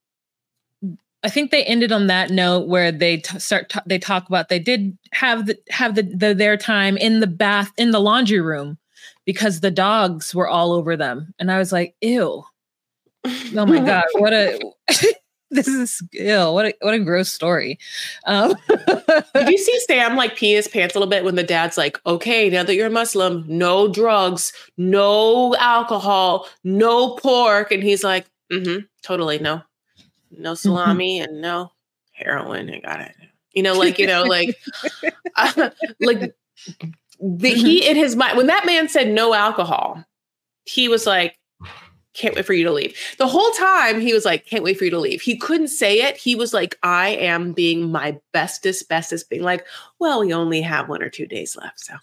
I 1.27 1.29
think 1.29 1.51
they 1.51 1.65
ended 1.65 1.91
on 1.91 2.07
that 2.07 2.29
note 2.29 2.69
where 2.69 2.89
they 2.89 3.17
t- 3.17 3.37
start 3.37 3.67
t- 3.67 3.81
they 3.85 3.99
talk 3.99 4.29
about 4.29 4.47
they 4.47 4.59
did 4.59 4.97
have 5.11 5.45
the 5.45 5.57
have 5.69 5.95
the, 5.95 6.03
the 6.03 6.33
their 6.33 6.55
time 6.55 6.95
in 6.95 7.19
the 7.19 7.27
bath 7.27 7.69
in 7.77 7.91
the 7.91 7.99
laundry 7.99 8.39
room 8.39 8.77
because 9.25 9.59
the 9.59 9.69
dogs 9.69 10.33
were 10.33 10.47
all 10.47 10.71
over 10.71 10.95
them. 10.95 11.33
And 11.37 11.51
I 11.51 11.57
was 11.57 11.73
like 11.73 11.95
ew. 11.99 12.45
Oh 13.25 13.65
my 13.65 13.79
god 13.85 14.05
what 14.13 14.31
a 14.31 14.57
this 15.51 15.67
is 15.67 16.01
ill 16.17 16.53
what 16.53 16.67
a 16.67 16.73
what 16.79 16.93
a 16.93 16.99
gross 16.99 17.27
story. 17.27 17.77
Um 18.25 18.55
did 18.69 19.49
you 19.49 19.57
see 19.57 19.79
Sam 19.81 20.15
like 20.15 20.37
pee 20.37 20.53
his 20.53 20.69
pants 20.69 20.95
a 20.95 20.97
little 20.97 21.11
bit 21.11 21.25
when 21.25 21.35
the 21.35 21.43
dad's 21.43 21.77
like 21.77 21.99
okay 22.05 22.49
now 22.49 22.63
that 22.63 22.73
you're 22.73 22.87
a 22.87 22.89
Muslim 22.89 23.43
no 23.49 23.89
drugs 23.89 24.53
no 24.77 25.57
alcohol 25.57 26.47
no 26.63 27.15
pork 27.15 27.69
and 27.73 27.83
he's 27.83 28.05
like 28.05 28.27
mm-hmm 28.49 28.85
totally 29.03 29.39
no 29.39 29.61
no 30.31 30.51
mm-hmm. 30.51 30.55
salami 30.55 31.19
and 31.19 31.41
no 31.41 31.71
heroin. 32.11 32.69
I 32.69 32.79
got 32.79 33.01
it. 33.01 33.15
You 33.51 33.63
know, 33.63 33.73
like 33.73 33.97
you 33.99 34.07
know, 34.07 34.23
like 34.27 34.55
uh, 35.35 35.69
like 35.99 36.35
the, 37.19 37.49
he 37.49 37.81
mm-hmm. 37.81 37.91
in 37.91 37.95
his 37.95 38.15
mind 38.15 38.37
when 38.37 38.47
that 38.47 38.65
man 38.65 38.89
said 38.89 39.09
no 39.09 39.33
alcohol, 39.33 40.03
he 40.65 40.87
was 40.87 41.05
like, 41.05 41.37
can't 42.13 42.35
wait 42.35 42.45
for 42.45 42.53
you 42.53 42.63
to 42.63 42.71
leave. 42.71 42.97
The 43.19 43.27
whole 43.27 43.51
time 43.51 44.01
he 44.01 44.11
was 44.11 44.25
like, 44.25 44.45
can't 44.45 44.63
wait 44.63 44.77
for 44.77 44.85
you 44.85 44.91
to 44.91 44.99
leave. 44.99 45.21
He 45.21 45.37
couldn't 45.37 45.67
say 45.67 46.01
it. 46.01 46.17
He 46.17 46.35
was 46.35 46.53
like, 46.53 46.77
I 46.81 47.09
am 47.09 47.53
being 47.53 47.91
my 47.91 48.17
bestest, 48.33 48.89
bestest, 48.89 49.29
being 49.29 49.43
like, 49.43 49.65
well, 49.99 50.21
we 50.21 50.33
only 50.33 50.61
have 50.61 50.89
one 50.89 51.03
or 51.03 51.09
two 51.09 51.27
days 51.27 51.55
left. 51.55 51.79
So 51.79 51.93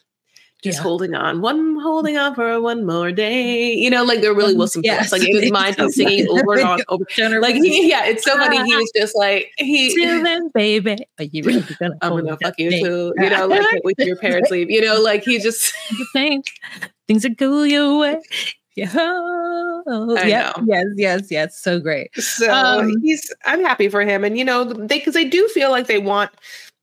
just 0.65 0.79
yeah. 0.79 0.83
holding 0.83 1.15
on, 1.15 1.43
one 1.43 1.79
holding 1.79 2.17
on 2.17 2.35
for 2.35 2.59
one 2.59 2.87
more 2.87 3.13
day. 3.13 3.75
You 3.75 3.91
know, 3.91 4.03
like 4.03 4.23
there 4.23 4.33
really 4.33 4.55
was 4.55 4.73
some 4.73 4.83
yes. 4.83 5.13
Like 5.13 5.23
in 5.23 5.43
his 5.43 5.53
mind, 5.53 5.77
he's 5.79 5.95
singing 5.95 6.27
over 6.31 6.59
and 6.59 6.83
over. 6.89 7.05
Like 7.41 7.57
he, 7.57 7.89
yeah, 7.89 8.07
it's 8.07 8.25
so 8.25 8.35
funny. 8.35 8.65
He 8.65 8.75
was 8.75 8.91
just 8.97 9.15
like 9.15 9.53
he. 9.59 9.95
Then, 9.95 10.49
baby, 10.55 10.97
are 11.19 11.25
you 11.25 11.43
really 11.45 11.65
gonna? 11.79 11.97
I'm 12.01 12.13
gonna 12.13 12.39
fuck 12.43 12.55
you 12.59 12.71
too. 12.71 13.13
You 13.19 13.31
know, 13.31 13.47
like 13.47 13.85
with 13.85 13.99
your 13.99 14.17
parents 14.17 14.51
leave. 14.51 14.71
You 14.71 14.81
know, 14.81 15.01
like 15.01 15.23
he 15.23 15.39
just 15.39 15.75
things 16.15 16.47
things 17.07 17.27
are 17.27 17.35
cool 17.35 17.67
your 17.67 17.99
way. 17.99 18.21
Yeah. 18.75 18.91
yeah. 20.25 20.53
Yes. 20.65 20.87
Yes. 20.97 21.31
Yes. 21.31 21.61
So 21.61 21.79
great. 21.79 22.11
So 22.17 22.51
um, 22.51 22.91
he's. 23.03 23.33
I'm 23.45 23.63
happy 23.63 23.91
for 23.91 24.01
him, 24.01 24.25
and 24.25 24.39
you 24.39 24.45
know, 24.45 24.65
they 24.65 24.99
because 24.99 25.15
they 25.15 25.27
do 25.27 25.47
feel 25.49 25.71
like 25.71 25.89
they 25.89 25.99
want 25.99 26.31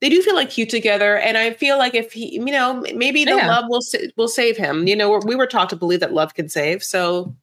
they 0.02 0.08
do 0.08 0.20
feel 0.20 0.34
like 0.34 0.50
cute 0.50 0.68
together. 0.68 1.16
And 1.16 1.38
I 1.38 1.52
feel 1.52 1.78
like 1.78 1.94
if 1.94 2.12
he, 2.12 2.34
you 2.34 2.44
know, 2.46 2.84
maybe 2.92 3.24
the 3.24 3.36
yeah. 3.36 3.46
love 3.46 3.66
will 3.68 3.82
will 4.16 4.28
save 4.28 4.56
him. 4.56 4.88
You 4.88 4.96
know, 4.96 5.20
we 5.24 5.36
were 5.36 5.46
taught 5.46 5.70
to 5.70 5.76
believe 5.76 6.00
that 6.00 6.12
love 6.12 6.34
can 6.34 6.48
save. 6.48 6.82
So 6.82 7.34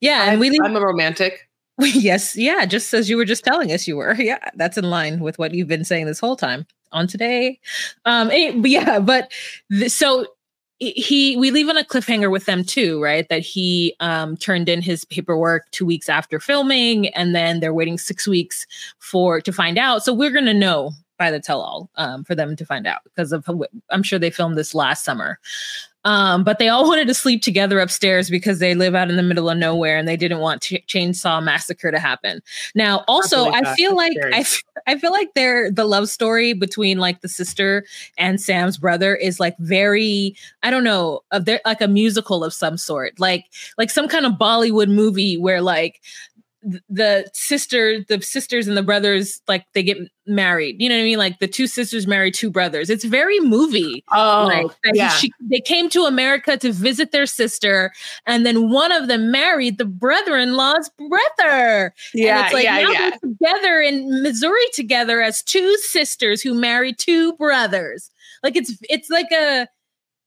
yeah, 0.00 0.22
I'm, 0.22 0.28
and 0.30 0.40
we 0.40 0.58
I'm 0.64 0.76
a 0.76 0.80
romantic. 0.80 1.50
Yes, 1.80 2.36
yeah, 2.36 2.66
just 2.66 2.94
as 2.94 3.10
you 3.10 3.16
were 3.16 3.24
just 3.24 3.42
telling 3.42 3.72
us 3.72 3.88
you 3.88 3.96
were. 3.96 4.14
Yeah, 4.18 4.38
that's 4.54 4.78
in 4.78 4.88
line 4.88 5.18
with 5.18 5.40
what 5.40 5.54
you've 5.54 5.66
been 5.66 5.84
saying 5.84 6.06
this 6.06 6.20
whole 6.20 6.36
time 6.36 6.66
on 6.92 7.08
today. 7.08 7.58
Um, 8.04 8.28
but 8.28 8.70
yeah, 8.70 9.00
but 9.00 9.32
th- 9.72 9.90
so 9.90 10.26
he 10.78 11.36
we 11.36 11.50
leave 11.50 11.68
on 11.68 11.76
a 11.76 11.82
cliffhanger 11.82 12.30
with 12.30 12.46
them 12.46 12.64
too 12.64 13.02
right 13.02 13.28
that 13.28 13.42
he 13.42 13.94
um 14.00 14.36
turned 14.36 14.68
in 14.68 14.82
his 14.82 15.04
paperwork 15.04 15.70
two 15.70 15.86
weeks 15.86 16.08
after 16.08 16.40
filming 16.40 17.08
and 17.14 17.34
then 17.34 17.60
they're 17.60 17.72
waiting 17.72 17.96
six 17.96 18.26
weeks 18.26 18.66
for 18.98 19.40
to 19.40 19.52
find 19.52 19.78
out 19.78 20.02
so 20.02 20.12
we're 20.12 20.32
gonna 20.32 20.52
know 20.52 20.92
by 21.18 21.30
the 21.30 21.40
tell 21.40 21.60
all 21.60 21.90
um, 21.96 22.24
for 22.24 22.34
them 22.34 22.56
to 22.56 22.66
find 22.66 22.86
out 22.86 23.00
because 23.04 23.32
of 23.32 23.48
I'm 23.90 24.02
sure 24.02 24.18
they 24.18 24.30
filmed 24.30 24.56
this 24.56 24.74
last 24.74 25.04
summer. 25.04 25.38
Um, 26.04 26.44
but 26.44 26.58
they 26.58 26.68
all 26.68 26.84
wanted 26.88 27.08
to 27.08 27.14
sleep 27.14 27.42
together 27.42 27.80
upstairs 27.80 28.28
because 28.28 28.58
they 28.58 28.74
live 28.74 28.94
out 28.94 29.10
in 29.10 29.16
the 29.16 29.22
middle 29.22 29.48
of 29.48 29.56
nowhere 29.56 29.96
and 29.96 30.06
they 30.06 30.16
didn't 30.16 30.40
want 30.40 30.62
ch- 30.62 30.84
chainsaw 30.86 31.42
massacre 31.42 31.90
to 31.90 31.98
happen. 31.98 32.42
Now, 32.74 33.04
also, 33.08 33.46
I, 33.46 33.60
I 33.60 33.74
feel 33.74 33.96
like 33.96 34.12
I, 34.32 34.40
f- 34.40 34.62
I 34.86 34.98
feel 34.98 35.12
like 35.12 35.32
they're 35.34 35.70
the 35.70 35.86
love 35.86 36.08
story 36.08 36.52
between 36.52 36.98
like 36.98 37.22
the 37.22 37.28
sister 37.28 37.86
and 38.18 38.40
Sam's 38.40 38.76
brother 38.76 39.16
is 39.16 39.40
like 39.40 39.56
very 39.58 40.36
I 40.62 40.70
don't 40.70 40.84
know 40.84 41.22
of 41.30 41.46
their 41.46 41.60
like 41.64 41.80
a 41.80 41.88
musical 41.88 42.44
of 42.44 42.52
some 42.52 42.76
sort, 42.76 43.18
like 43.18 43.46
like 43.78 43.90
some 43.90 44.08
kind 44.08 44.26
of 44.26 44.32
Bollywood 44.32 44.90
movie 44.90 45.36
where 45.36 45.62
like 45.62 46.02
the 46.88 47.28
sister, 47.32 48.04
the 48.08 48.20
sisters 48.22 48.68
and 48.68 48.76
the 48.76 48.82
brothers, 48.82 49.40
like 49.48 49.66
they 49.74 49.82
get 49.82 49.98
married. 50.26 50.80
You 50.80 50.88
know 50.88 50.94
what 50.96 51.02
I 51.02 51.04
mean? 51.04 51.18
Like 51.18 51.38
the 51.38 51.48
two 51.48 51.66
sisters 51.66 52.06
marry 52.06 52.30
two 52.30 52.50
brothers. 52.50 52.90
It's 52.90 53.04
very 53.04 53.38
movie. 53.40 54.04
Oh, 54.12 54.46
like 54.46 54.94
yeah. 54.94 55.10
she, 55.10 55.32
they 55.40 55.60
came 55.60 55.88
to 55.90 56.04
America 56.04 56.56
to 56.56 56.72
visit 56.72 57.12
their 57.12 57.26
sister, 57.26 57.92
and 58.26 58.46
then 58.46 58.70
one 58.70 58.92
of 58.92 59.08
them 59.08 59.30
married 59.30 59.78
the 59.78 59.84
brother-in-law's 59.84 60.90
brother. 61.08 61.94
yeah, 62.14 62.38
and 62.38 62.44
it's 62.46 62.54
like 62.54 62.64
yeah, 62.64 62.80
now 62.80 62.90
yeah. 62.90 63.10
together 63.22 63.80
in 63.80 64.22
Missouri 64.22 64.66
together 64.72 65.22
as 65.22 65.42
two 65.42 65.76
sisters 65.78 66.42
who 66.42 66.54
married 66.54 66.98
two 66.98 67.34
brothers. 67.34 68.10
Like 68.42 68.56
it's 68.56 68.76
it's 68.82 69.10
like 69.10 69.30
a 69.32 69.68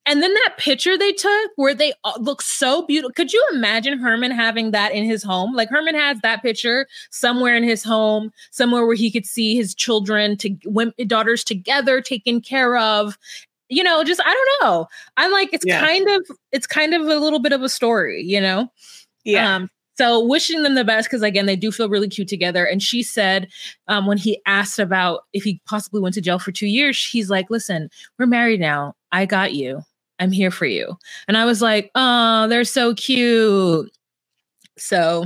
and 0.08 0.24
then 0.24 0.34
that 0.34 0.56
picture 0.58 0.98
they 0.98 1.12
took 1.12 1.52
where 1.58 1.76
they 1.76 1.94
look 2.20 2.42
so 2.42 2.86
beautiful. 2.86 3.12
Could 3.14 3.34
you 3.34 3.46
imagine 3.54 4.00
Herman 4.00 4.32
having 4.32 4.72
that 4.72 4.94
in 4.94 5.04
his 5.06 5.22
home? 5.22 5.54
Like 5.54 5.70
Herman 5.70 5.96
has 5.96 6.20
that 6.22 6.42
picture 6.42 6.88
somewhere 7.12 7.56
in 7.56 7.64
his 7.64 7.84
home, 7.84 8.32
somewhere 8.52 8.86
where 8.86 8.96
he 8.96 9.12
could 9.12 9.26
see 9.26 9.56
his 9.56 9.76
children 9.76 10.38
to 10.38 10.50
daughters 11.06 11.44
together, 11.44 12.02
taken 12.02 12.42
care 12.42 12.78
of. 12.78 13.18
You 13.70 13.84
know, 13.84 14.04
just 14.06 14.22
I 14.26 14.34
don't 14.34 14.68
know. 14.70 14.88
I'm 15.18 15.32
like 15.32 15.50
it's 15.54 15.66
Yeah. 15.66 15.86
kind 15.86 16.08
of 16.10 16.26
it's 16.54 16.68
kind 16.68 16.94
of 16.94 17.02
a 17.02 17.16
little 17.20 17.40
bit 17.40 17.52
of 17.52 17.62
a 17.62 17.70
story, 17.70 18.24
you 18.24 18.40
know. 18.40 18.72
yeah. 19.26 19.56
Um, 19.56 19.70
so 19.98 20.24
wishing 20.24 20.62
them 20.64 20.76
the 20.76 20.86
best 20.86 21.10
because 21.10 21.24
again, 21.24 21.48
they 21.48 21.56
do 21.56 21.72
feel 21.72 21.90
really 21.90 22.08
cute 22.08 22.28
together. 22.28 22.64
And 22.66 22.82
she 22.84 23.02
said, 23.04 23.48
um, 23.88 24.06
when 24.06 24.18
he 24.18 24.40
asked 24.46 24.78
about 24.80 25.22
if 25.34 25.44
he 25.44 25.60
possibly 25.66 26.00
went 26.00 26.14
to 26.16 26.22
jail 26.22 26.40
for 26.40 26.52
two 26.52 26.68
years, 26.68 27.04
he's 27.04 27.30
like, 27.32 27.50
"Listen, 27.50 27.90
we're 28.18 28.28
married 28.28 28.60
now. 28.62 28.94
I 29.12 29.26
got 29.26 29.54
you. 29.54 29.82
I'm 30.20 30.32
here 30.32 30.52
for 30.52 30.66
you." 30.66 30.98
And 31.28 31.38
I 31.38 31.46
was 31.46 31.62
like, 31.62 31.92
"Oh, 31.96 32.48
they're 32.48 32.64
so 32.64 32.94
cute." 32.96 33.90
So 34.78 35.26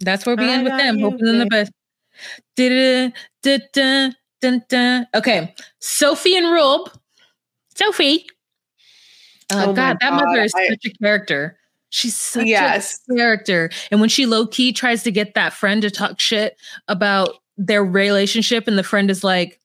that's 0.00 0.26
where 0.26 0.36
we 0.36 0.44
I 0.48 0.52
end 0.52 0.64
with 0.64 0.76
them, 0.78 0.98
you, 0.98 1.04
hoping 1.10 1.26
them 1.26 1.38
the 1.38 1.46
best. 1.46 1.72
Da-da, 2.56 3.12
da-da, 3.42 4.10
dun-dun. 4.40 5.06
Okay, 5.14 5.54
Sophie 5.80 6.36
and 6.36 6.52
Rube. 6.52 6.90
Sophie. 7.74 8.26
Uh, 9.52 9.64
oh, 9.66 9.70
Oh 9.70 9.72
God, 9.74 9.98
that 10.00 10.10
God, 10.10 10.24
mother 10.24 10.42
is 10.42 10.52
I- 10.54 10.68
such 10.68 10.84
a 10.86 10.90
character. 11.02 11.58
She's 11.90 12.16
such 12.16 12.46
Yes. 12.46 13.00
a 13.10 13.14
character. 13.16 13.70
And 13.90 14.00
when 14.00 14.08
she 14.08 14.24
low 14.26 14.46
key 14.46 14.72
tries 14.72 15.02
to 15.02 15.10
get 15.10 15.34
that 15.34 15.52
friend 15.52 15.82
to 15.82 15.90
talk 15.90 16.18
shit 16.20 16.56
about 16.88 17.34
their 17.58 17.84
relationship, 17.84 18.66
and 18.66 18.78
the 18.78 18.82
friend 18.82 19.10
is 19.10 19.22
like, 19.22 19.60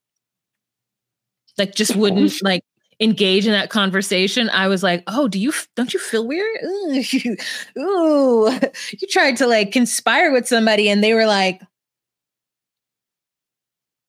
like 1.57 1.73
just 1.75 1.95
wouldn't 1.95 2.33
like 2.43 2.63
engage 3.00 3.45
in 3.45 3.54
that 3.54 3.70
conversation. 3.70 4.50
I 4.50 4.68
was 4.68 4.84
like, 4.84 5.04
oh, 5.08 5.28
do 5.28 5.39
you 5.39 5.54
don't 5.76 5.93
you 5.93 6.00
feel 6.00 6.28
weird? 6.28 6.64
Ooh, 6.64 7.04
you, 7.12 7.38
ooh, 7.78 8.60
you 9.00 9.08
tried 9.10 9.38
to 9.38 9.48
like 9.48 9.72
conspire 9.72 10.32
with 10.32 10.48
somebody, 10.48 10.89
and 10.89 11.04
they 11.04 11.14
were 11.14 11.28
like, 11.28 11.62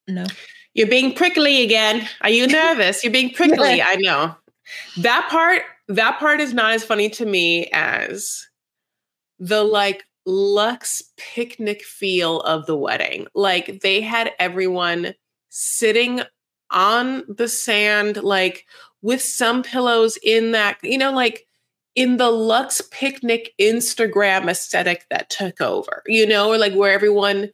no. 0.08 0.24
You're 0.74 0.88
being 0.88 1.14
prickly 1.14 1.62
again. 1.62 2.08
Are 2.22 2.30
you 2.30 2.46
nervous? 2.46 3.02
You're 3.02 3.12
being 3.12 3.30
prickly. 3.30 3.82
I 3.82 3.96
know. 3.96 4.34
That 4.98 5.28
part, 5.30 5.62
that 5.88 6.18
part 6.18 6.40
is 6.40 6.54
not 6.54 6.72
as 6.72 6.84
funny 6.84 7.10
to 7.10 7.26
me 7.26 7.68
as 7.72 8.46
the 9.38 9.62
like 9.64 10.04
Lux 10.26 11.02
picnic 11.16 11.82
feel 11.82 12.40
of 12.40 12.66
the 12.66 12.76
wedding. 12.76 13.26
Like 13.34 13.80
they 13.80 14.00
had 14.00 14.32
everyone 14.38 15.14
sitting 15.48 16.20
on 16.70 17.24
the 17.28 17.48
sand, 17.48 18.22
like 18.22 18.66
with 19.02 19.22
some 19.22 19.62
pillows 19.62 20.18
in 20.22 20.52
that, 20.52 20.78
you 20.82 20.98
know, 20.98 21.12
like 21.12 21.46
in 21.94 22.16
the 22.16 22.30
Lux 22.30 22.80
picnic 22.90 23.54
Instagram 23.60 24.48
aesthetic 24.48 25.06
that 25.10 25.30
took 25.30 25.60
over, 25.60 26.02
you 26.06 26.26
know, 26.26 26.52
or 26.52 26.58
like 26.58 26.74
where 26.74 26.92
everyone 26.92 27.50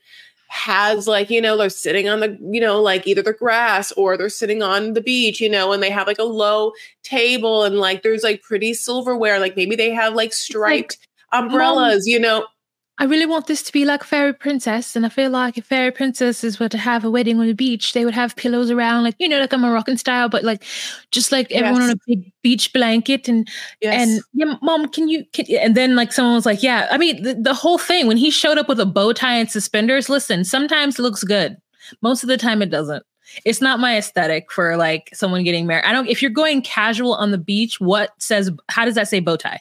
has 0.54 1.08
like 1.08 1.30
you 1.30 1.40
know 1.40 1.56
they're 1.56 1.68
sitting 1.68 2.08
on 2.08 2.20
the 2.20 2.38
you 2.40 2.60
know 2.60 2.80
like 2.80 3.08
either 3.08 3.22
the 3.22 3.32
grass 3.32 3.90
or 3.92 4.16
they're 4.16 4.28
sitting 4.28 4.62
on 4.62 4.92
the 4.92 5.00
beach 5.00 5.40
you 5.40 5.50
know 5.50 5.72
and 5.72 5.82
they 5.82 5.90
have 5.90 6.06
like 6.06 6.20
a 6.20 6.22
low 6.22 6.70
table 7.02 7.64
and 7.64 7.78
like 7.78 8.04
there's 8.04 8.22
like 8.22 8.40
pretty 8.40 8.72
silverware 8.72 9.40
like 9.40 9.56
maybe 9.56 9.74
they 9.74 9.90
have 9.90 10.14
like 10.14 10.32
striped 10.32 10.96
umbrellas 11.32 12.06
um 12.06 12.10
you 12.10 12.20
know 12.20 12.46
I 12.98 13.04
really 13.04 13.26
want 13.26 13.48
this 13.48 13.62
to 13.64 13.72
be 13.72 13.84
like 13.84 14.04
Fairy 14.04 14.32
Princess, 14.32 14.94
and 14.94 15.04
I 15.04 15.08
feel 15.08 15.28
like 15.30 15.58
if 15.58 15.66
Fairy 15.66 15.90
Princesses 15.90 16.60
were 16.60 16.68
to 16.68 16.78
have 16.78 17.04
a 17.04 17.10
wedding 17.10 17.40
on 17.40 17.46
the 17.46 17.52
beach, 17.52 17.92
they 17.92 18.04
would 18.04 18.14
have 18.14 18.36
pillows 18.36 18.70
around, 18.70 19.02
like 19.02 19.16
you 19.18 19.28
know, 19.28 19.40
like 19.40 19.52
a 19.52 19.58
Moroccan 19.58 19.96
style, 19.96 20.28
but 20.28 20.44
like 20.44 20.64
just 21.10 21.32
like 21.32 21.50
everyone 21.50 21.82
on 21.82 21.90
a 21.90 21.96
big 22.06 22.32
beach 22.42 22.72
blanket, 22.72 23.26
and 23.26 23.48
and 23.82 24.20
yeah, 24.32 24.54
mom, 24.62 24.88
can 24.88 25.08
you? 25.08 25.24
Can, 25.32 25.46
and 25.58 25.74
then 25.76 25.96
like 25.96 26.12
someone 26.12 26.36
was 26.36 26.46
like, 26.46 26.62
yeah, 26.62 26.86
I 26.92 26.98
mean, 26.98 27.20
the, 27.24 27.34
the 27.34 27.54
whole 27.54 27.78
thing 27.78 28.06
when 28.06 28.16
he 28.16 28.30
showed 28.30 28.58
up 28.58 28.68
with 28.68 28.78
a 28.78 28.86
bow 28.86 29.12
tie 29.12 29.34
and 29.34 29.50
suspenders. 29.50 30.08
Listen, 30.08 30.44
sometimes 30.44 30.96
it 30.96 31.02
looks 31.02 31.24
good, 31.24 31.56
most 32.00 32.22
of 32.22 32.28
the 32.28 32.36
time 32.36 32.62
it 32.62 32.70
doesn't. 32.70 33.04
It's 33.44 33.60
not 33.60 33.80
my 33.80 33.96
aesthetic 33.96 34.50
for 34.52 34.76
like 34.76 35.10
someone 35.12 35.44
getting 35.44 35.66
married. 35.66 35.84
I 35.84 35.92
don't. 35.92 36.08
If 36.08 36.22
you're 36.22 36.30
going 36.30 36.62
casual 36.62 37.14
on 37.14 37.30
the 37.30 37.38
beach, 37.38 37.80
what 37.80 38.10
says? 38.18 38.50
How 38.68 38.84
does 38.84 38.94
that 38.94 39.08
say 39.08 39.20
bow 39.20 39.36
tie? 39.36 39.60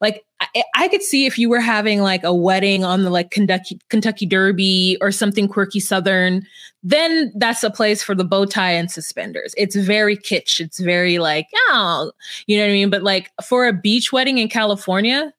Like 0.00 0.24
I, 0.40 0.62
I 0.74 0.88
could 0.88 1.02
see 1.02 1.26
if 1.26 1.38
you 1.38 1.48
were 1.48 1.60
having 1.60 2.00
like 2.00 2.24
a 2.24 2.34
wedding 2.34 2.84
on 2.84 3.02
the 3.02 3.10
like 3.10 3.30
Kentucky 3.30 3.78
Kentucky 3.88 4.26
Derby 4.26 4.96
or 5.00 5.12
something 5.12 5.48
quirky 5.48 5.80
Southern, 5.80 6.46
then 6.82 7.32
that's 7.36 7.62
a 7.62 7.70
place 7.70 8.02
for 8.02 8.14
the 8.14 8.24
bow 8.24 8.44
tie 8.46 8.72
and 8.72 8.90
suspenders. 8.90 9.54
It's 9.56 9.76
very 9.76 10.16
kitsch. 10.16 10.60
It's 10.60 10.80
very 10.80 11.18
like 11.18 11.48
oh, 11.68 12.12
you 12.46 12.56
know 12.56 12.64
what 12.64 12.70
I 12.70 12.74
mean. 12.74 12.90
But 12.90 13.02
like 13.02 13.30
for 13.44 13.66
a 13.66 13.72
beach 13.72 14.12
wedding 14.12 14.38
in 14.38 14.48
California, 14.48 15.32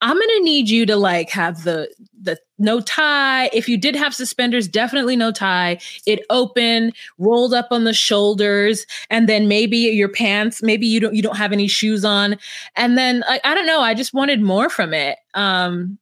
I'm 0.00 0.18
gonna 0.18 0.40
need 0.40 0.68
you 0.68 0.86
to 0.86 0.96
like 0.96 1.30
have 1.30 1.64
the 1.64 1.92
the 2.20 2.38
no 2.58 2.80
tie. 2.80 3.50
If 3.52 3.68
you 3.68 3.76
did 3.76 3.96
have 3.96 4.14
suspenders, 4.14 4.68
definitely 4.68 5.16
no 5.16 5.30
tie. 5.30 5.78
It 6.06 6.24
open, 6.30 6.92
rolled 7.18 7.54
up 7.54 7.68
on 7.70 7.84
the 7.84 7.92
shoulders, 7.92 8.86
and 9.10 9.28
then 9.28 9.48
maybe 9.48 9.76
your 9.76 10.08
pants. 10.08 10.62
Maybe 10.62 10.86
you 10.86 11.00
don't 11.00 11.14
you 11.14 11.22
don't 11.22 11.36
have 11.36 11.52
any 11.52 11.68
shoes 11.68 12.04
on, 12.04 12.36
and 12.76 12.96
then 12.96 13.24
I, 13.26 13.40
I 13.44 13.54
don't 13.54 13.66
know. 13.66 13.80
I 13.80 13.94
just 13.94 14.14
wanted 14.14 14.40
more 14.40 14.70
from 14.70 14.94
it. 14.94 15.18
Um, 15.34 15.98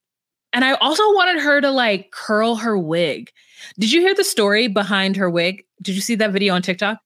and 0.53 0.65
I 0.65 0.75
also 0.75 1.03
wanted 1.15 1.41
her 1.41 1.61
to 1.61 1.71
like 1.71 2.11
curl 2.11 2.57
her 2.57 2.79
wig. 2.79 3.31
Did 3.79 3.93
you 3.93 4.01
hear 4.01 4.15
the 4.15 4.25
story 4.25 4.69
behind 4.69 5.17
her 5.17 5.29
wig? 5.29 5.65
Did 5.83 5.95
you 5.95 6.01
see 6.01 6.15
that 6.17 6.33
video 6.33 6.55
on 6.55 6.63
TikTok? 6.63 6.99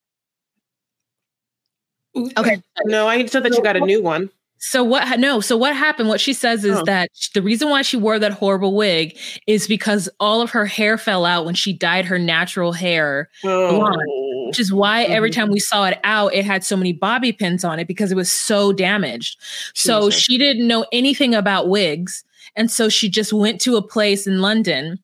Okay. 2.15 2.63
no 2.85 3.09
i 3.09 3.25
said 3.25 3.43
that 3.43 3.57
you 3.57 3.63
got 3.63 3.77
a 3.77 3.81
new 3.81 4.03
one 4.03 4.29
So 4.65 4.85
what? 4.85 5.19
No. 5.19 5.41
So 5.41 5.57
what 5.57 5.75
happened? 5.75 6.09
What 6.09 6.21
she 6.21 6.33
says 6.33 6.65
is 6.65 6.79
Oh. 6.79 6.85
that 6.85 7.11
the 7.35 7.43
reason 7.43 7.69
why 7.69 7.83
she 7.83 7.97
wore 7.97 8.21
that 8.21 8.31
horrible 8.33 8.75
wig 8.77 9.19
is 9.49 9.67
because 9.67 10.09
all 10.21 10.41
of 10.41 10.51
her 10.51 10.67
hair 10.67 10.97
fell 10.97 11.25
out 11.25 11.45
when 11.45 11.57
she 11.57 11.73
dyed 11.73 12.05
her 12.05 12.17
natural 12.19 12.71
hair, 12.73 13.29
oh. 13.45 13.99
which 14.47 14.61
is 14.61 14.73
why 14.73 15.03
every 15.03 15.31
Mhm. 15.31 15.35
time 15.35 15.51
we 15.51 15.59
saw 15.59 15.87
it 15.87 15.99
out, 16.05 16.33
it 16.33 16.45
had 16.45 16.63
so 16.63 16.77
many 16.77 16.93
bobby 16.93 17.33
pins 17.33 17.65
on 17.65 17.81
it 17.81 17.89
because 17.89 18.13
it 18.13 18.15
was 18.15 18.31
so 18.31 18.73
damaged. 18.73 19.37
So 19.75 20.11
she 20.11 20.39
didn't 20.39 20.69
know 20.69 20.87
anything 20.93 21.35
about 21.35 21.69
wigs, 21.69 22.23
and 22.55 22.71
so 22.71 22.89
she 22.89 23.09
just 23.09 23.33
went 23.33 23.61
to 23.63 23.75
a 23.77 23.83
place 23.83 24.29
in 24.29 24.41
London 24.41 25.01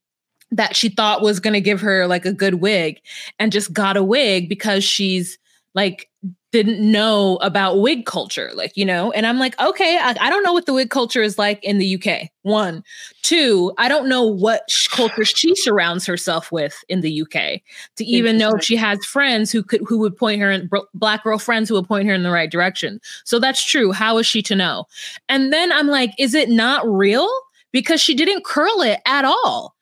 that 0.53 0.77
she 0.77 0.89
thought 0.89 1.21
was 1.21 1.41
going 1.41 1.55
to 1.55 1.61
give 1.61 1.81
her 1.81 2.07
like 2.07 2.25
a 2.25 2.33
good 2.33 2.55
wig, 2.55 3.01
and 3.41 3.51
just 3.51 3.73
got 3.73 3.97
a 3.97 4.05
wig 4.05 4.49
because 4.49 4.85
she's 4.85 5.37
like 5.79 6.11
didn't 6.51 6.81
know 6.81 7.37
about 7.37 7.81
wig 7.81 8.05
culture, 8.05 8.51
like, 8.55 8.77
you 8.77 8.85
know, 8.85 9.13
and 9.13 9.27
I'm 9.27 9.39
like, 9.39 9.59
okay, 9.61 9.97
I, 10.03 10.17
I 10.19 10.29
don't 10.29 10.43
know 10.43 10.53
what 10.53 10.67
the 10.67 10.73
wig 10.73 10.91
culture 10.91 11.23
is 11.23 11.39
like 11.39 11.63
in 11.63 11.79
the 11.79 11.95
UK. 11.95 12.31
One, 12.43 12.83
two, 13.23 13.73
I 13.79 13.89
don't 13.89 14.09
know 14.09 14.25
what 14.25 14.63
sh- 14.69 14.89
culture 14.89 15.25
she 15.25 15.55
surrounds 15.55 16.05
herself 16.05 16.51
with 16.51 16.83
in 16.89 17.01
the 17.01 17.23
UK 17.23 17.61
to 17.97 18.05
even 18.05 18.39
know 18.39 18.55
if 18.57 18.65
she 18.65 18.75
has 18.75 18.99
friends 19.05 19.53
who 19.53 19.63
could, 19.63 19.83
who 19.87 19.99
would 19.99 20.17
point 20.17 20.41
her 20.41 20.51
in 20.51 20.67
br- 20.67 20.79
black 20.95 21.23
girl 21.23 21.39
friends 21.39 21.69
who 21.69 21.77
would 21.77 21.87
point 21.87 22.09
her 22.09 22.15
in 22.15 22.25
the 22.25 22.33
right 22.33 22.51
direction. 22.51 23.01
So 23.25 23.39
that's 23.39 23.65
true. 23.65 23.93
How 23.93 24.19
is 24.19 24.27
she 24.27 24.43
to 24.43 24.57
know? 24.57 24.87
And 25.29 25.53
then 25.53 25.71
I'm 25.71 25.87
like, 25.87 26.11
is 26.19 26.35
it 26.35 26.49
not 26.49 26.85
real? 26.89 27.31
Because 27.71 28.01
she 28.01 28.15
didn't 28.15 28.45
curl 28.45 28.81
it 28.81 28.99
at 29.07 29.25
all 29.25 29.77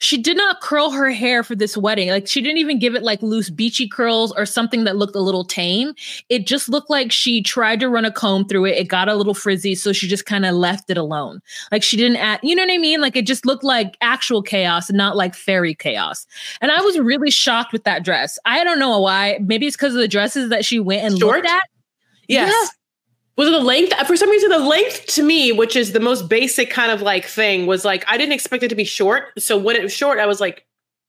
she 0.00 0.16
did 0.16 0.36
not 0.36 0.62
curl 0.62 0.90
her 0.90 1.10
hair 1.10 1.42
for 1.42 1.54
this 1.54 1.76
wedding. 1.76 2.08
Like 2.08 2.26
she 2.26 2.40
didn't 2.40 2.56
even 2.56 2.78
give 2.78 2.94
it 2.94 3.02
like 3.02 3.22
loose 3.22 3.50
beachy 3.50 3.86
curls 3.86 4.32
or 4.32 4.46
something 4.46 4.84
that 4.84 4.96
looked 4.96 5.14
a 5.14 5.20
little 5.20 5.44
tame. 5.44 5.92
It 6.30 6.46
just 6.46 6.70
looked 6.70 6.88
like 6.88 7.12
she 7.12 7.42
tried 7.42 7.80
to 7.80 7.88
run 7.88 8.06
a 8.06 8.10
comb 8.10 8.46
through 8.48 8.64
it. 8.64 8.78
It 8.78 8.88
got 8.88 9.10
a 9.10 9.14
little 9.14 9.34
frizzy, 9.34 9.74
so 9.74 9.92
she 9.92 10.08
just 10.08 10.24
kind 10.24 10.46
of 10.46 10.54
left 10.54 10.88
it 10.88 10.96
alone. 10.96 11.40
Like 11.70 11.82
she 11.82 11.98
didn't 11.98 12.16
add, 12.16 12.40
you 12.42 12.54
know 12.54 12.62
what 12.62 12.72
I 12.72 12.78
mean? 12.78 13.02
Like 13.02 13.14
it 13.14 13.26
just 13.26 13.44
looked 13.44 13.62
like 13.62 13.96
actual 14.00 14.42
chaos 14.42 14.88
and 14.88 14.96
not 14.96 15.16
like 15.16 15.34
fairy 15.34 15.74
chaos. 15.74 16.26
And 16.62 16.72
I 16.72 16.80
was 16.80 16.98
really 16.98 17.30
shocked 17.30 17.72
with 17.72 17.84
that 17.84 18.02
dress. 18.02 18.38
I 18.46 18.64
don't 18.64 18.78
know 18.78 18.98
why. 19.00 19.38
Maybe 19.42 19.66
it's 19.66 19.76
because 19.76 19.94
of 19.94 20.00
the 20.00 20.08
dresses 20.08 20.48
that 20.48 20.64
she 20.64 20.80
went 20.80 21.02
and 21.02 21.18
Short? 21.18 21.36
looked 21.42 21.48
at. 21.48 21.62
yes 22.26 22.50
Yeah. 22.52 22.68
Was 23.36 23.48
it 23.48 23.52
the 23.52 23.60
length 23.60 23.94
for 24.06 24.16
some 24.16 24.30
reason 24.30 24.50
the 24.50 24.58
length 24.58 25.06
to 25.06 25.22
me 25.22 25.52
which 25.52 25.76
is 25.76 25.92
the 25.92 26.00
most 26.00 26.28
basic 26.28 26.70
kind 26.70 26.92
of 26.92 27.00
like 27.02 27.24
thing 27.24 27.66
was 27.66 27.84
like 27.84 28.04
i 28.06 28.16
didn't 28.16 28.32
expect 28.32 28.62
it 28.62 28.68
to 28.68 28.74
be 28.74 28.84
short 28.84 29.28
so 29.38 29.56
when 29.56 29.76
it 29.76 29.82
was 29.82 29.92
short 29.92 30.18
i 30.18 30.26
was 30.26 30.40
like 30.40 30.66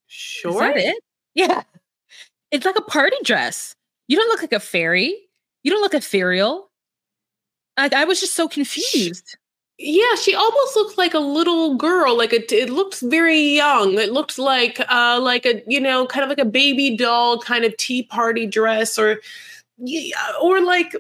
Is 0.08 0.14
short 0.16 0.76
that 0.76 0.78
it? 0.78 0.96
Yeah. 1.34 1.64
It's 2.52 2.66
like 2.66 2.76
a 2.78 2.82
party 2.82 3.16
dress. 3.24 3.76
You 4.08 4.18
don't 4.18 4.28
look 4.28 4.42
like 4.42 4.54
a 4.54 4.60
fairy. 4.60 5.16
You 5.64 5.72
don't 5.72 5.82
look 5.82 5.94
ethereal. 5.94 6.70
Like 7.78 7.94
I 7.94 8.04
was 8.04 8.20
just 8.20 8.34
so 8.36 8.48
confused. 8.48 9.38
Yeah, 9.78 10.16
she 10.22 10.36
almost 10.36 10.76
looked 10.76 10.98
like 10.98 11.14
a 11.14 11.20
little 11.20 11.76
girl. 11.76 12.18
Like 12.18 12.34
it, 12.34 12.52
it 12.52 12.70
looked 12.70 13.00
very 13.00 13.40
young. 13.40 13.98
It 13.98 14.12
looked 14.12 14.38
like, 14.38 14.80
uh, 14.90 15.20
like 15.22 15.46
a 15.46 15.64
you 15.66 15.80
know, 15.80 16.06
kind 16.06 16.24
of 16.24 16.30
like 16.30 16.40
a 16.40 16.46
baby 16.46 16.96
doll 16.96 17.40
kind 17.40 17.64
of 17.64 17.76
tea 17.78 18.04
party 18.04 18.46
dress, 18.46 19.00
or, 19.00 19.22
yeah, 19.78 20.34
or 20.42 20.62
like 20.62 20.96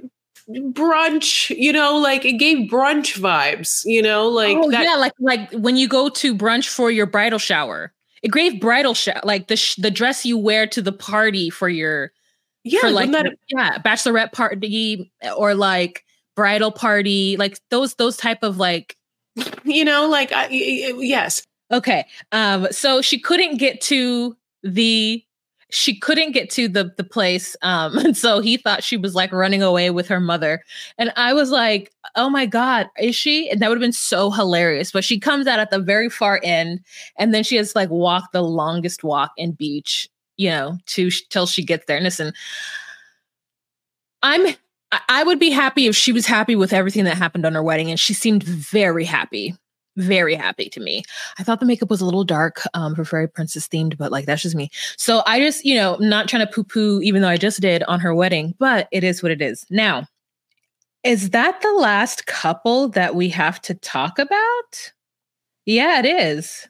brunch. 0.73 1.55
You 1.55 1.73
know, 1.73 1.97
like 1.97 2.25
it 2.25 2.33
gave 2.33 2.69
brunch 2.69 3.19
vibes. 3.19 3.81
You 3.85 4.01
know, 4.01 4.27
like 4.27 4.57
oh 4.57 4.71
that- 4.71 4.83
yeah, 4.83 4.95
like 4.95 5.13
like 5.19 5.51
when 5.51 5.77
you 5.77 5.87
go 5.87 6.09
to 6.09 6.35
brunch 6.35 6.67
for 6.67 6.91
your 6.91 7.05
bridal 7.05 7.39
shower. 7.39 7.93
It 8.23 8.31
gave 8.31 8.61
bridal 8.61 8.93
shower, 8.93 9.21
like 9.23 9.47
the 9.47 9.55
sh- 9.55 9.75
the 9.75 9.89
dress 9.89 10.25
you 10.25 10.37
wear 10.37 10.67
to 10.67 10.81
the 10.81 10.91
party 10.91 11.49
for 11.49 11.67
your 11.67 12.11
yeah, 12.63 12.81
for 12.81 12.91
like 12.91 13.11
that- 13.11 13.33
yeah 13.49 13.79
bachelorette 13.79 14.31
party 14.31 15.11
or 15.35 15.55
like 15.55 16.05
bridal 16.35 16.71
party, 16.71 17.35
like 17.37 17.57
those 17.69 17.95
those 17.95 18.17
type 18.17 18.43
of 18.43 18.57
like 18.57 18.95
you 19.63 19.83
know, 19.83 20.07
like 20.07 20.31
I, 20.33 20.47
yes, 20.49 21.47
Okay. 21.71 22.05
Um, 22.31 22.67
so 22.71 23.01
she 23.01 23.17
couldn't 23.17 23.57
get 23.57 23.81
to 23.81 24.35
the 24.63 25.23
she 25.71 25.97
couldn't 25.97 26.33
get 26.33 26.49
to 26.51 26.67
the 26.67 26.91
the 26.97 27.03
place. 27.03 27.55
Um, 27.61 27.97
and 28.05 28.15
so 28.15 28.39
he 28.39 28.57
thought 28.57 28.83
she 28.83 28.97
was 28.97 29.15
like 29.15 29.31
running 29.31 29.63
away 29.63 29.89
with 29.89 30.07
her 30.07 30.19
mother. 30.19 30.63
And 30.97 31.11
I 31.15 31.33
was 31.33 31.49
like, 31.49 31.91
oh 32.15 32.29
my 32.29 32.45
God, 32.45 32.87
is 32.99 33.15
she? 33.15 33.49
And 33.49 33.61
that 33.61 33.69
would 33.69 33.77
have 33.77 33.81
been 33.81 33.91
so 33.91 34.29
hilarious. 34.29 34.91
But 34.91 35.03
she 35.03 35.19
comes 35.19 35.47
out 35.47 35.59
at 35.59 35.71
the 35.71 35.79
very 35.79 36.09
far 36.09 36.39
end, 36.43 36.81
and 37.17 37.33
then 37.33 37.43
she 37.43 37.55
has 37.55 37.75
like 37.75 37.89
walk 37.89 38.31
the 38.33 38.43
longest 38.43 39.03
walk 39.03 39.31
in 39.37 39.53
beach, 39.53 40.09
you 40.37 40.49
know, 40.49 40.77
to 40.87 41.09
till 41.29 41.47
she 41.47 41.63
gets 41.63 41.85
there. 41.87 41.97
And 41.97 42.03
listen, 42.03 42.33
I'm 44.21 44.55
I 45.07 45.23
would 45.23 45.39
be 45.39 45.51
happy 45.51 45.87
if 45.87 45.95
she 45.95 46.11
was 46.11 46.25
happy 46.25 46.55
with 46.55 46.73
everything 46.73 47.05
that 47.05 47.17
happened 47.17 47.45
on 47.45 47.53
her 47.53 47.63
wedding, 47.63 47.89
and 47.89 47.99
she 47.99 48.13
seemed 48.13 48.43
very 48.43 49.05
happy, 49.05 49.55
very 49.97 50.35
happy 50.35 50.69
to 50.69 50.79
me. 50.79 51.03
I 51.37 51.43
thought 51.43 51.59
the 51.59 51.65
makeup 51.65 51.89
was 51.89 52.01
a 52.01 52.05
little 52.05 52.23
dark 52.23 52.61
um, 52.73 52.95
for 52.95 53.05
fairy 53.05 53.27
princess 53.27 53.67
themed, 53.67 53.97
but 53.97 54.11
like 54.11 54.25
that's 54.25 54.41
just 54.41 54.55
me. 54.55 54.69
So 54.97 55.21
I 55.25 55.39
just, 55.39 55.65
you 55.65 55.75
know, 55.75 55.97
not 55.99 56.27
trying 56.27 56.45
to 56.45 56.51
poo 56.51 56.63
poo, 56.63 57.01
even 57.01 57.21
though 57.21 57.29
I 57.29 57.37
just 57.37 57.61
did 57.61 57.83
on 57.83 57.99
her 57.99 58.13
wedding, 58.15 58.55
but 58.59 58.87
it 58.91 59.03
is 59.03 59.21
what 59.21 59.31
it 59.31 59.41
is. 59.41 59.65
Now, 59.69 60.07
is 61.03 61.31
that 61.31 61.61
the 61.61 61.73
last 61.73 62.27
couple 62.27 62.89
that 62.89 63.15
we 63.15 63.29
have 63.29 63.61
to 63.63 63.73
talk 63.73 64.19
about? 64.19 64.91
Yeah, 65.65 65.99
it 65.99 66.05
is. 66.05 66.67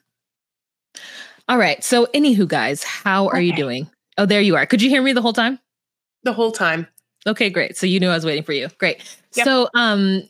All 1.48 1.58
right. 1.58 1.82
So, 1.84 2.06
anywho, 2.14 2.48
guys, 2.48 2.82
how 2.82 3.28
are 3.28 3.40
you 3.40 3.54
doing? 3.54 3.90
Oh, 4.16 4.26
there 4.26 4.40
you 4.40 4.56
are. 4.56 4.64
Could 4.64 4.80
you 4.80 4.88
hear 4.88 5.02
me 5.02 5.12
the 5.12 5.22
whole 5.22 5.32
time? 5.32 5.58
the 6.22 6.32
whole 6.32 6.52
time. 6.52 6.86
Okay, 7.26 7.50
great. 7.50 7.76
So 7.76 7.86
you 7.86 8.00
knew 8.00 8.08
I 8.08 8.14
was 8.14 8.24
waiting 8.24 8.42
for 8.42 8.52
you. 8.52 8.68
Great. 8.78 9.02
Yep. 9.36 9.44
So, 9.44 9.68
um, 9.74 10.22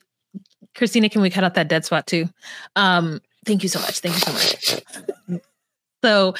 Christina, 0.74 1.08
can 1.08 1.22
we 1.22 1.30
cut 1.30 1.44
out 1.44 1.54
that 1.54 1.68
dead 1.68 1.84
spot 1.84 2.06
too? 2.06 2.28
Um, 2.76 3.20
thank 3.44 3.62
you 3.62 3.68
so 3.68 3.80
much. 3.80 4.00
Thank 4.00 4.14
you 4.14 4.20
so 4.20 4.32
much. 4.32 5.40
so 6.04 6.34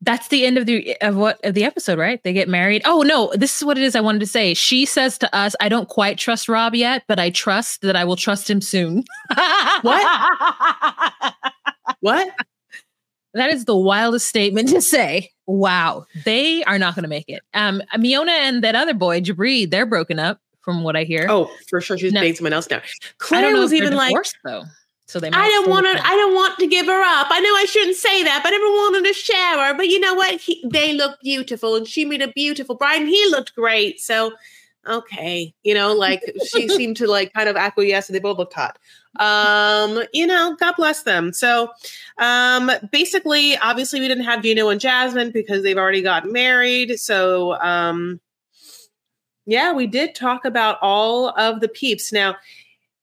that's 0.00 0.28
the 0.28 0.46
end 0.46 0.58
of 0.58 0.66
the 0.66 0.96
of 1.00 1.16
what 1.16 1.44
of 1.44 1.54
the 1.54 1.64
episode, 1.64 1.98
right? 1.98 2.22
They 2.22 2.32
get 2.32 2.48
married. 2.48 2.82
Oh 2.84 3.02
no, 3.02 3.32
this 3.34 3.56
is 3.56 3.64
what 3.64 3.76
it 3.76 3.84
is 3.84 3.96
I 3.96 4.00
wanted 4.00 4.20
to 4.20 4.26
say. 4.26 4.54
She 4.54 4.84
says 4.84 5.18
to 5.18 5.34
us, 5.34 5.56
I 5.60 5.68
don't 5.68 5.88
quite 5.88 6.18
trust 6.18 6.48
Rob 6.48 6.74
yet, 6.74 7.02
but 7.08 7.18
I 7.18 7.30
trust 7.30 7.82
that 7.82 7.96
I 7.96 8.04
will 8.04 8.16
trust 8.16 8.48
him 8.48 8.60
soon. 8.60 9.04
What? 9.82 11.34
What? 12.00 12.34
That 13.34 13.50
is 13.50 13.64
the 13.64 13.76
wildest 13.76 14.26
statement 14.26 14.68
to 14.70 14.80
say. 14.80 15.30
Wow, 15.46 16.04
they 16.24 16.64
are 16.64 16.78
not 16.78 16.94
going 16.94 17.04
to 17.04 17.08
make 17.08 17.28
it. 17.28 17.42
Um, 17.54 17.80
Miona 17.94 18.30
and 18.30 18.64
that 18.64 18.74
other 18.74 18.94
boy, 18.94 19.20
Jibri, 19.20 19.70
they're 19.70 19.86
broken 19.86 20.18
up, 20.18 20.40
from 20.68 20.82
what 20.82 20.96
I 20.96 21.04
hear. 21.04 21.24
Oh, 21.30 21.50
for 21.70 21.80
sure, 21.80 21.96
she's 21.96 22.12
No. 22.12 22.20
dating 22.20 22.36
someone 22.36 22.52
else 22.52 22.68
now. 22.68 22.76
I 22.76 22.82
Claire 23.16 23.40
don't 23.40 23.54
know 23.54 23.60
was 23.60 23.72
even 23.72 23.94
like, 23.94 24.14
though. 24.44 24.64
So 25.06 25.18
they. 25.18 25.30
I 25.30 25.48
don't 25.48 25.70
want 25.70 25.86
to. 25.86 26.06
I 26.06 26.10
don't 26.14 26.34
want 26.34 26.58
to 26.58 26.66
give 26.66 26.84
her 26.84 27.02
up. 27.02 27.28
I 27.30 27.40
know 27.40 27.48
I 27.56 27.64
shouldn't 27.64 27.96
say 27.96 28.22
that, 28.24 28.42
but 28.42 28.52
everyone 28.52 28.74
wanted 28.76 29.06
to 29.06 29.14
share 29.14 29.64
her. 29.64 29.74
But 29.74 29.88
you 29.88 29.98
know 29.98 30.12
what? 30.12 30.38
He, 30.38 30.62
they 30.70 30.92
look 30.92 31.18
beautiful, 31.22 31.74
and 31.74 31.88
she 31.88 32.04
made 32.04 32.20
a 32.20 32.28
beautiful 32.28 32.74
bride, 32.74 33.00
and 33.00 33.08
he 33.08 33.30
looked 33.30 33.54
great. 33.54 33.98
So, 33.98 34.32
okay, 34.86 35.54
you 35.62 35.72
know, 35.72 35.94
like 35.94 36.22
she 36.52 36.68
seemed 36.76 36.98
to 36.98 37.06
like 37.06 37.32
kind 37.32 37.48
of 37.48 37.56
acquiesce, 37.56 38.10
and 38.10 38.14
they 38.14 38.20
both 38.20 38.36
looked 38.36 38.52
hot. 38.52 38.78
Um, 39.18 40.02
you 40.12 40.26
know, 40.26 40.54
God 40.60 40.74
bless 40.76 41.04
them. 41.04 41.32
So, 41.32 41.70
um, 42.18 42.70
basically, 42.92 43.56
obviously, 43.56 44.00
we 44.00 44.08
didn't 44.08 44.24
have 44.24 44.42
Gino 44.42 44.68
and 44.68 44.78
Jasmine 44.78 45.30
because 45.30 45.62
they've 45.62 45.78
already 45.78 46.02
got 46.02 46.26
married. 46.30 47.00
So, 47.00 47.58
um, 47.62 48.20
yeah, 49.48 49.72
we 49.72 49.86
did 49.86 50.14
talk 50.14 50.44
about 50.44 50.78
all 50.82 51.30
of 51.30 51.60
the 51.60 51.68
peeps. 51.68 52.12
Now, 52.12 52.36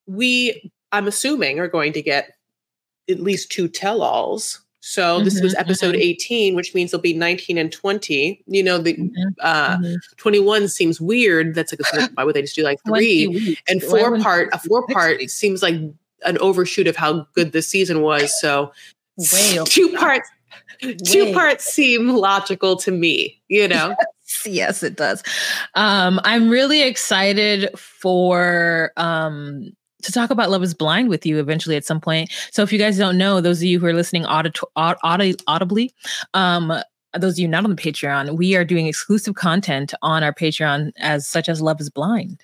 we, 0.05 0.71
I'm 0.91 1.07
assuming, 1.07 1.59
are 1.59 1.67
going 1.67 1.91
to 1.93 2.03
get 2.03 2.33
at 3.09 3.19
least 3.19 3.51
two 3.51 3.67
tell 3.67 4.03
alls. 4.03 4.61
So 4.79 5.19
this 5.21 5.41
was 5.41 5.55
episode 5.55 5.95
mhm. 5.95 6.01
18, 6.01 6.55
which 6.55 6.75
means 6.75 6.91
there'll 6.91 7.01
be 7.01 7.13
19 7.13 7.57
and 7.57 7.71
20. 7.71 8.43
You 8.45 8.63
know, 8.63 8.77
the 8.77 8.93
Mhm, 8.93 9.11
uh, 9.39 9.77
mhm. 9.77 9.95
21 10.17 10.67
seems 10.67 11.01
weird. 11.01 11.55
That's 11.55 11.73
like, 11.73 12.03
a, 12.03 12.11
why 12.13 12.23
would 12.23 12.35
they 12.35 12.43
just 12.43 12.55
do 12.55 12.61
like 12.61 12.77
three? 12.87 13.57
And 13.67 13.81
four 13.81 14.19
part, 14.19 14.49
a 14.53 14.59
four 14.59 14.85
part 14.85 15.27
seems 15.31 15.63
like 15.63 15.73
an 16.25 16.37
overshoot 16.37 16.85
of 16.85 16.95
how 16.95 17.25
good 17.33 17.53
this 17.53 17.67
season 17.67 18.01
was. 18.01 18.39
So 18.39 18.71
Way 19.17 19.59
two 19.65 19.91
parts, 19.93 20.29
two 21.03 21.33
parts 21.33 21.65
seem 21.65 22.09
logical 22.09 22.75
to 22.75 22.91
me, 22.91 23.41
you 23.47 23.67
know? 23.67 23.95
yes 24.49 24.83
it 24.83 24.95
does. 24.95 25.23
Um 25.75 26.19
i'm 26.23 26.49
really 26.49 26.81
excited 26.83 27.69
for 27.77 28.91
um 28.97 29.71
to 30.03 30.11
talk 30.11 30.29
about 30.29 30.51
love 30.51 30.61
is 30.63 30.73
blind 30.73 31.09
with 31.09 31.25
you 31.25 31.39
eventually 31.39 31.75
at 31.75 31.83
some 31.83 31.99
point. 31.99 32.31
So 32.51 32.61
if 32.61 32.71
you 32.71 32.77
guys 32.77 32.97
don't 32.97 33.17
know 33.17 33.41
those 33.41 33.59
of 33.59 33.63
you 33.63 33.79
who 33.79 33.87
are 33.87 33.93
listening 33.93 34.25
aud- 34.25 34.55
audi- 34.75 35.35
audibly 35.47 35.93
um 36.33 36.73
those 37.17 37.33
of 37.33 37.39
you 37.39 37.47
not 37.47 37.63
on 37.63 37.69
the 37.69 37.81
patreon 37.81 38.37
we 38.37 38.55
are 38.55 38.65
doing 38.65 38.87
exclusive 38.87 39.35
content 39.35 39.93
on 40.01 40.23
our 40.23 40.33
patreon 40.33 40.91
as 40.97 41.27
such 41.27 41.49
as 41.49 41.61
love 41.61 41.79
is 41.79 41.89
blind. 41.89 42.41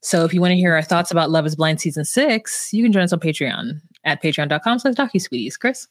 So 0.00 0.24
if 0.24 0.32
you 0.32 0.40
want 0.40 0.52
to 0.52 0.56
hear 0.56 0.74
our 0.74 0.82
thoughts 0.82 1.10
about 1.10 1.30
love 1.30 1.44
is 1.44 1.56
blind 1.56 1.80
season 1.80 2.04
six 2.04 2.72
you 2.72 2.82
can 2.82 2.92
join 2.92 3.02
us 3.04 3.12
on 3.12 3.20
patreon 3.20 3.80
at 4.04 4.22
patreon.com 4.22 4.78
slash 4.78 4.94
docusweeties 4.94 5.58
chris 5.58 5.86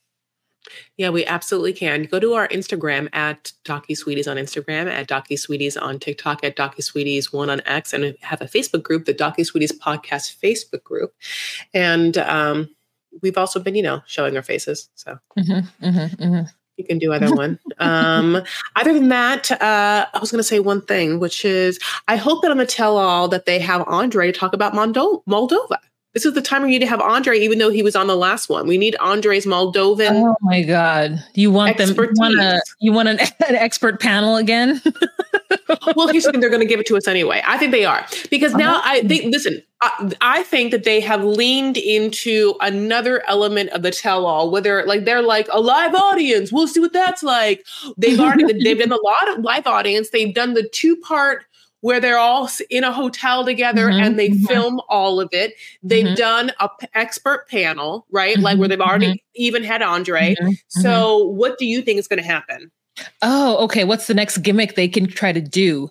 Yeah, 0.98 1.10
we 1.10 1.26
absolutely 1.26 1.74
can. 1.74 2.04
Go 2.04 2.20
to 2.20 2.34
our 2.34 2.48
Instagram 2.50 3.10
at 3.14 3.52
Docusweeties 3.66 4.30
on 4.30 4.38
Instagram, 4.38 4.88
at 4.88 5.08
Docusweeties 5.08 5.82
on 5.82 6.00
TikTok, 6.00 6.44
at 6.44 6.56
Docusweeties 6.56 7.32
one 7.34 7.50
on 7.50 7.62
X, 7.66 7.94
and 7.94 8.16
have 8.22 8.42
a 8.42 8.46
Facebook 8.46 8.84
group, 8.84 9.06
the 9.06 9.14
Docusweeties 9.14 9.78
Podcast 9.78 10.36
Facebook 10.42 10.84
group. 10.84 11.14
And 11.74 12.18
um, 12.18 12.70
we've 13.22 13.38
also 13.38 13.60
been, 13.60 13.76
you 13.76 13.84
know, 13.84 14.02
showing 14.08 14.36
our 14.36 14.44
faces. 14.44 14.90
So 14.96 15.18
Mhm, 15.38 15.68
mhm, 15.82 16.16
mhm. 16.18 16.50
you 16.78 16.86
can 16.86 16.98
do 17.00 17.14
either 17.14 17.34
one. 17.34 17.60
Um, 17.80 18.42
other 18.76 18.92
than 18.92 19.10
that, 19.10 19.52
uh, 19.52 20.08
I 20.12 20.20
was 20.20 20.32
going 20.32 20.40
to 20.40 20.44
say 20.44 20.60
one 20.60 20.82
thing, 20.82 21.20
which 21.20 21.46
is 21.46 21.80
I 22.08 22.16
hope 22.16 22.42
that 22.42 22.50
on 22.50 22.58
the 22.58 22.66
tell 22.66 22.98
all 22.98 23.28
that 23.28 23.46
they 23.46 23.60
have 23.60 23.84
Andre 23.88 24.32
to 24.32 24.38
talk 24.38 24.54
about 24.54 24.74
Mondo- 24.74 25.24
Moldova. 25.30 25.78
This 26.18 26.26
is 26.26 26.34
the 26.34 26.42
time 26.42 26.64
we 26.64 26.70
need 26.70 26.80
to 26.80 26.88
have 26.88 27.00
Andre, 27.00 27.38
even 27.38 27.60
though 27.60 27.70
he 27.70 27.84
was 27.84 27.96
on 27.96 28.08
the 28.08 28.16
last 28.16 28.50
one. 28.50 28.66
We 28.66 28.80
need 28.80 28.96
Andre's 28.96 29.46
Moldovan. 29.46 30.24
Oh 30.26 30.36
my 30.42 30.64
god! 30.64 31.24
You 31.36 31.52
want 31.52 31.78
them? 31.78 31.90
You 31.90 32.10
want, 32.16 32.40
a, 32.40 32.60
you 32.80 32.92
want 32.92 33.08
an, 33.08 33.20
an 33.48 33.54
expert 33.56 34.02
panel 34.02 34.36
again? 34.36 34.82
well, 35.96 36.08
here's 36.08 36.24
the 36.24 36.32
they're 36.32 36.50
going 36.50 36.60
to 36.60 36.66
give 36.66 36.80
it 36.80 36.88
to 36.88 36.98
us 36.98 37.08
anyway. 37.08 37.44
I 37.46 37.60
think 37.60 37.72
they 37.72 37.86
are 37.86 38.04
because 38.32 38.56
now 38.56 38.78
oh. 38.78 38.82
I 38.84 39.02
think. 39.02 39.32
Listen, 39.32 39.62
I, 39.82 40.12
I 40.20 40.42
think 40.42 40.72
that 40.72 40.86
they 40.86 41.00
have 41.02 41.24
leaned 41.24 41.78
into 41.78 42.56
another 42.62 43.24
element 43.28 43.70
of 43.70 43.84
the 43.84 43.92
tell-all. 43.92 44.50
Whether 44.50 44.84
like 44.88 45.06
they're 45.06 45.22
like 45.22 45.48
a 45.52 45.62
live 45.62 45.94
audience, 45.94 46.52
we'll 46.52 46.68
see 46.68 46.80
what 46.80 46.94
that's 46.94 47.22
like. 47.22 47.64
They've 47.96 48.20
already 48.20 48.52
they've 48.64 48.80
done 48.80 48.92
a 48.92 49.04
lot 49.04 49.38
of 49.38 49.44
live 49.44 49.68
audience. 49.68 50.10
They've 50.10 50.34
done 50.34 50.56
the 50.56 50.68
two-part 50.68 51.46
where 51.82 52.00
they're 52.00 52.18
all 52.18 52.50
in 52.70 52.84
a 52.84 52.92
hotel 52.92 53.46
together 53.46 53.90
Mhm, 53.90 54.02
and 54.02 54.20
they 54.20 54.30
mhm. 54.30 54.48
film 54.48 54.82
all 54.90 55.20
of 55.20 55.30
it. 55.32 55.54
They've 55.84 56.06
Mhm. 56.06 56.16
done 56.16 56.52
a 56.60 56.70
p- 56.80 56.88
expert 56.96 57.48
panel, 57.50 58.06
right? 58.12 58.40
Like 58.42 58.58
where 58.58 58.68
Mhm, 58.68 58.72
they've 58.72 58.82
already 58.82 59.24
even 59.36 59.64
had 59.64 59.82
Andre. 59.82 60.36
Mhm, 60.40 60.58
So, 60.70 61.18
what 61.26 61.58
do 61.58 61.66
you 61.66 61.82
think 61.82 62.00
is 62.00 62.08
going 62.08 62.22
to 62.22 62.28
happen? 62.28 62.72
Oh, 63.22 63.58
okay. 63.66 63.84
What's 63.84 64.08
the 64.08 64.16
next 64.16 64.40
gimmick 64.40 64.74
they 64.76 64.88
can 64.88 65.06
try 65.08 65.32
to 65.32 65.42
do? 65.42 65.90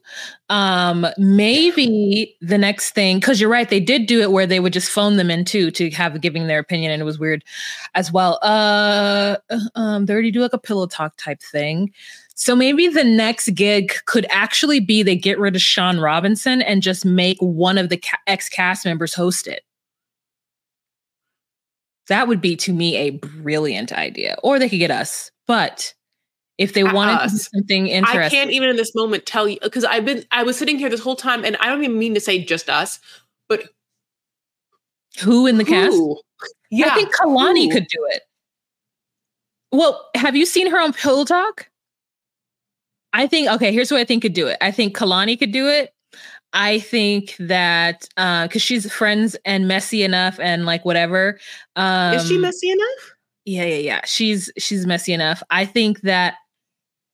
Um, 0.49 1.07
maybe 1.19 2.37
the 2.41 2.59
next 2.59 2.91
thing, 2.93 3.21
because 3.21 3.41
you're 3.41 3.51
right, 3.51 3.69
they 3.69 3.79
did 3.81 4.07
do 4.07 4.21
it 4.21 4.33
where 4.33 4.47
they 4.47 4.59
would 4.59 4.73
just 4.73 4.91
phone 4.91 5.17
them 5.17 5.31
in 5.31 5.45
too 5.45 5.71
to 5.73 5.91
have 5.91 6.21
giving 6.21 6.49
their 6.49 6.59
opinion, 6.59 6.91
and 6.91 7.01
it 7.01 7.05
was 7.05 7.19
weird 7.19 7.45
as 7.95 8.11
well. 8.13 8.39
Uh, 8.43 9.37
um, 9.77 10.07
they 10.07 10.13
already 10.13 10.33
do 10.33 10.41
like 10.41 10.53
a 10.53 10.59
pillow 10.59 10.87
talk 10.87 11.17
type 11.17 11.41
thing. 11.41 11.93
So 12.39 12.55
maybe 12.55 12.87
the 12.89 13.03
next 13.03 13.49
gig 13.55 13.95
could 14.05 14.27
actually 14.29 14.79
be 14.79 15.03
they 15.03 15.17
get 15.17 15.39
rid 15.39 15.57
of 15.57 15.63
Shaun 15.63 15.99
Robinson 15.99 16.61
and 16.61 16.83
just 16.83 17.05
make 17.05 17.39
one 17.41 17.79
of 17.79 17.89
the 17.89 17.97
ca- 17.97 18.19
ex 18.27 18.51
cast 18.51 18.85
members 18.85 19.15
host 19.15 19.47
it. 19.47 19.63
That 22.09 22.29
would 22.29 22.43
be 22.43 22.55
to 22.57 22.75
me 22.75 22.95
a 22.97 23.11
brilliant 23.11 23.91
idea. 23.91 24.37
Or 24.43 24.59
they 24.59 24.69
could 24.69 24.79
get 24.79 24.91
us. 24.91 25.31
But 25.47 25.95
if 26.59 26.75
they 26.75 26.85
wanted 26.85 27.23
to 27.25 27.31
do 27.31 27.37
something 27.39 27.87
I 27.87 27.91
interesting, 27.93 28.39
can't 28.39 28.51
even 28.51 28.69
in 28.69 28.77
this 28.77 28.95
moment 28.95 29.25
tell 29.25 29.49
you 29.49 29.59
because 29.63 29.85
I've 29.85 30.05
been 30.05 30.23
I 30.31 30.43
was 30.43 30.59
sitting 30.59 30.79
here 30.79 30.91
this 30.91 31.01
whole 31.01 31.17
time 31.17 31.43
and 31.43 31.57
I 31.57 31.69
don't 31.69 31.83
even 31.83 31.99
mean 31.99 32.13
to 32.15 32.21
say 32.21 32.45
just 32.45 32.69
us, 32.69 33.01
but 33.49 33.65
Who 35.23 35.47
in 35.47 35.57
the 35.57 35.65
cast? 35.65 35.97
Yeah. 36.71 36.89
I 36.89 36.95
think 36.95 37.15
Kalani 37.15 37.65
who? 37.65 37.73
could 37.73 37.89
do 37.89 38.07
it. 38.11 38.23
Well, 39.73 40.07
have 40.15 40.37
you 40.37 40.45
seen 40.45 40.71
her 40.71 40.79
on 40.79 40.93
Pillow 40.93 41.25
Talk? 41.25 41.71
I 43.17 43.27
think 43.27 43.49
okay. 43.51 43.73
Here's 43.73 43.91
what 43.91 44.01
I 44.01 44.05
think 44.05 44.23
could 44.23 44.35
do 44.35 44.47
it. 44.47 44.59
I 44.61 44.71
think 44.71 44.97
Kalani 44.97 45.39
could 45.39 45.53
do 45.53 45.67
it. 45.69 45.93
I 46.53 46.79
think 46.81 47.35
that 47.39 48.09
uh 48.17 48.47
because 48.47 48.63
she's 48.63 48.91
friends 48.93 49.37
and 49.45 49.67
messy 49.67 50.03
enough 50.03 50.39
and 50.41 50.67
like 50.67 50.85
whatever. 50.85 51.39
Um, 51.77 52.15
Is 52.15 52.29
she 52.29 52.39
messy 52.39 52.71
enough? 52.71 53.15
Yeah, 53.45 53.65
yeah, 53.65 53.77
yeah. 53.79 54.01
She's 54.05 54.51
she's 54.59 54.87
messy 54.87 55.13
enough. 55.13 55.43
I 55.51 55.65
think 55.65 56.03
that 56.03 56.35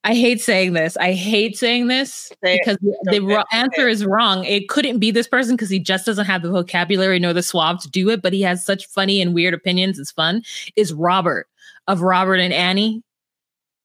I 0.04 0.14
hate 0.14 0.40
saying 0.40 0.72
this. 0.72 0.96
I 0.96 1.12
hate 1.12 1.56
saying 1.56 1.86
this 1.86 2.32
Say 2.44 2.54
it. 2.54 2.60
because 2.64 2.76
the, 2.78 2.96
the 3.04 3.10
Okay, 3.24 3.34
ro- 3.36 3.44
answer 3.52 3.86
is 3.88 4.04
wrong. 4.04 4.44
It 4.44 4.68
couldn't 4.68 4.98
be 4.98 5.12
this 5.12 5.28
person 5.28 5.54
because 5.54 5.70
he 5.70 5.78
just 5.78 6.04
doesn't 6.06 6.26
have 6.26 6.42
the 6.42 6.50
vocabulary 6.50 7.20
nor 7.20 7.32
the 7.32 7.42
swab 7.42 7.78
to 7.82 7.88
do 7.90 8.10
it, 8.10 8.20
but 8.20 8.32
he 8.32 8.42
has 8.42 8.64
such 8.64 8.86
funny 8.88 9.20
and 9.22 9.32
weird 9.32 9.54
opinions. 9.54 10.00
It's 10.00 10.10
fun. 10.10 10.42
Is 10.74 10.92
Robert 10.92 11.46
of 11.86 12.00
Robert 12.02 12.40
and 12.40 12.52
Annie 12.52 13.02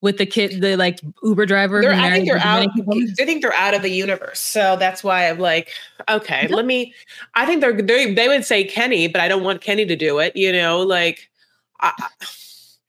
with 0.01 0.17
the 0.17 0.25
kid, 0.25 0.61
the 0.61 0.75
like 0.77 0.99
Uber 1.23 1.45
driver? 1.45 1.79
I 1.91 2.11
think 2.11 2.27
they're 2.27 2.37
out. 2.37 2.67
I 3.19 3.25
think 3.25 3.41
they're 3.41 3.53
out 3.53 3.73
of 3.73 3.81
the 3.81 3.89
universe. 3.89 4.39
So 4.39 4.75
that's 4.77 5.03
why 5.03 5.29
I'm 5.29 5.39
like, 5.39 5.69
okay, 6.09 6.47
let 6.49 6.65
me. 6.65 6.93
I 7.35 7.45
think 7.45 7.61
they're 7.61 7.79
they, 7.81 8.13
they 8.13 8.27
would 8.27 8.45
say 8.45 8.63
Kenny, 8.63 9.07
but 9.07 9.21
I 9.21 9.27
don't 9.27 9.43
want 9.43 9.61
Kenny 9.61 9.85
to 9.85 9.95
do 9.95 10.19
it. 10.19 10.35
You 10.35 10.51
know, 10.51 10.81
like, 10.81 11.29
I, 11.81 11.91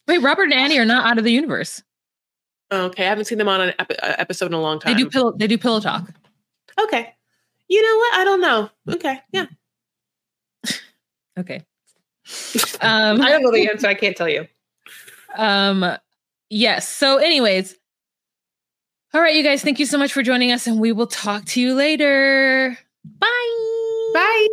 Wait, 0.07 0.19
Robert 0.19 0.45
and 0.45 0.55
Annie 0.55 0.79
are 0.79 0.85
not 0.85 1.07
out 1.07 1.19
of 1.19 1.25
the 1.25 1.33
universe. 1.33 1.83
okay, 2.73 3.05
I 3.05 3.09
haven't 3.09 3.25
seen 3.27 3.39
them 3.39 3.49
on 3.49 3.61
an 3.61 3.75
epi- 3.79 3.99
uh, 4.01 4.15
episode 4.19 4.47
in 4.47 4.53
a 4.55 4.61
long 4.61 4.79
They 4.85 4.93
time. 4.93 4.97
do 4.99 5.09
pillow. 5.11 5.33
They 5.37 5.47
do 5.47 5.57
pillow 5.59 5.81
talk. 5.81 6.11
okay, 6.81 7.15
you 7.69 7.83
know 7.83 7.97
what? 7.99 8.15
I 8.15 8.25
don't 8.25 8.41
know. 8.41 8.71
Okay, 8.95 9.19
yeah, 9.33 9.47
Okay. 11.39 11.65
Um, 12.81 13.21
I 13.23 13.31
don't 13.31 13.43
know 13.43 13.51
the 13.51 13.69
answer. 13.73 13.87
I 13.89 13.95
can't 13.95 14.15
tell 14.17 14.29
you. 14.29 14.47
Um, 15.37 15.97
yes. 16.51 16.89
So, 16.89 17.17
anyways, 17.19 17.75
all 19.15 19.21
right, 19.21 19.35
you 19.35 19.43
guys, 19.43 19.63
thank 19.63 19.79
you 19.79 19.87
so 19.87 19.97
much 19.99 20.13
for 20.13 20.23
joining 20.23 20.53
us, 20.53 20.67
and 20.67 20.79
we 20.79 20.93
will 20.93 21.07
talk 21.07 21.45
to 21.47 21.61
you 21.61 21.75
later. 21.75 22.77
Bye. 23.05 24.11
Bye. 24.15 24.48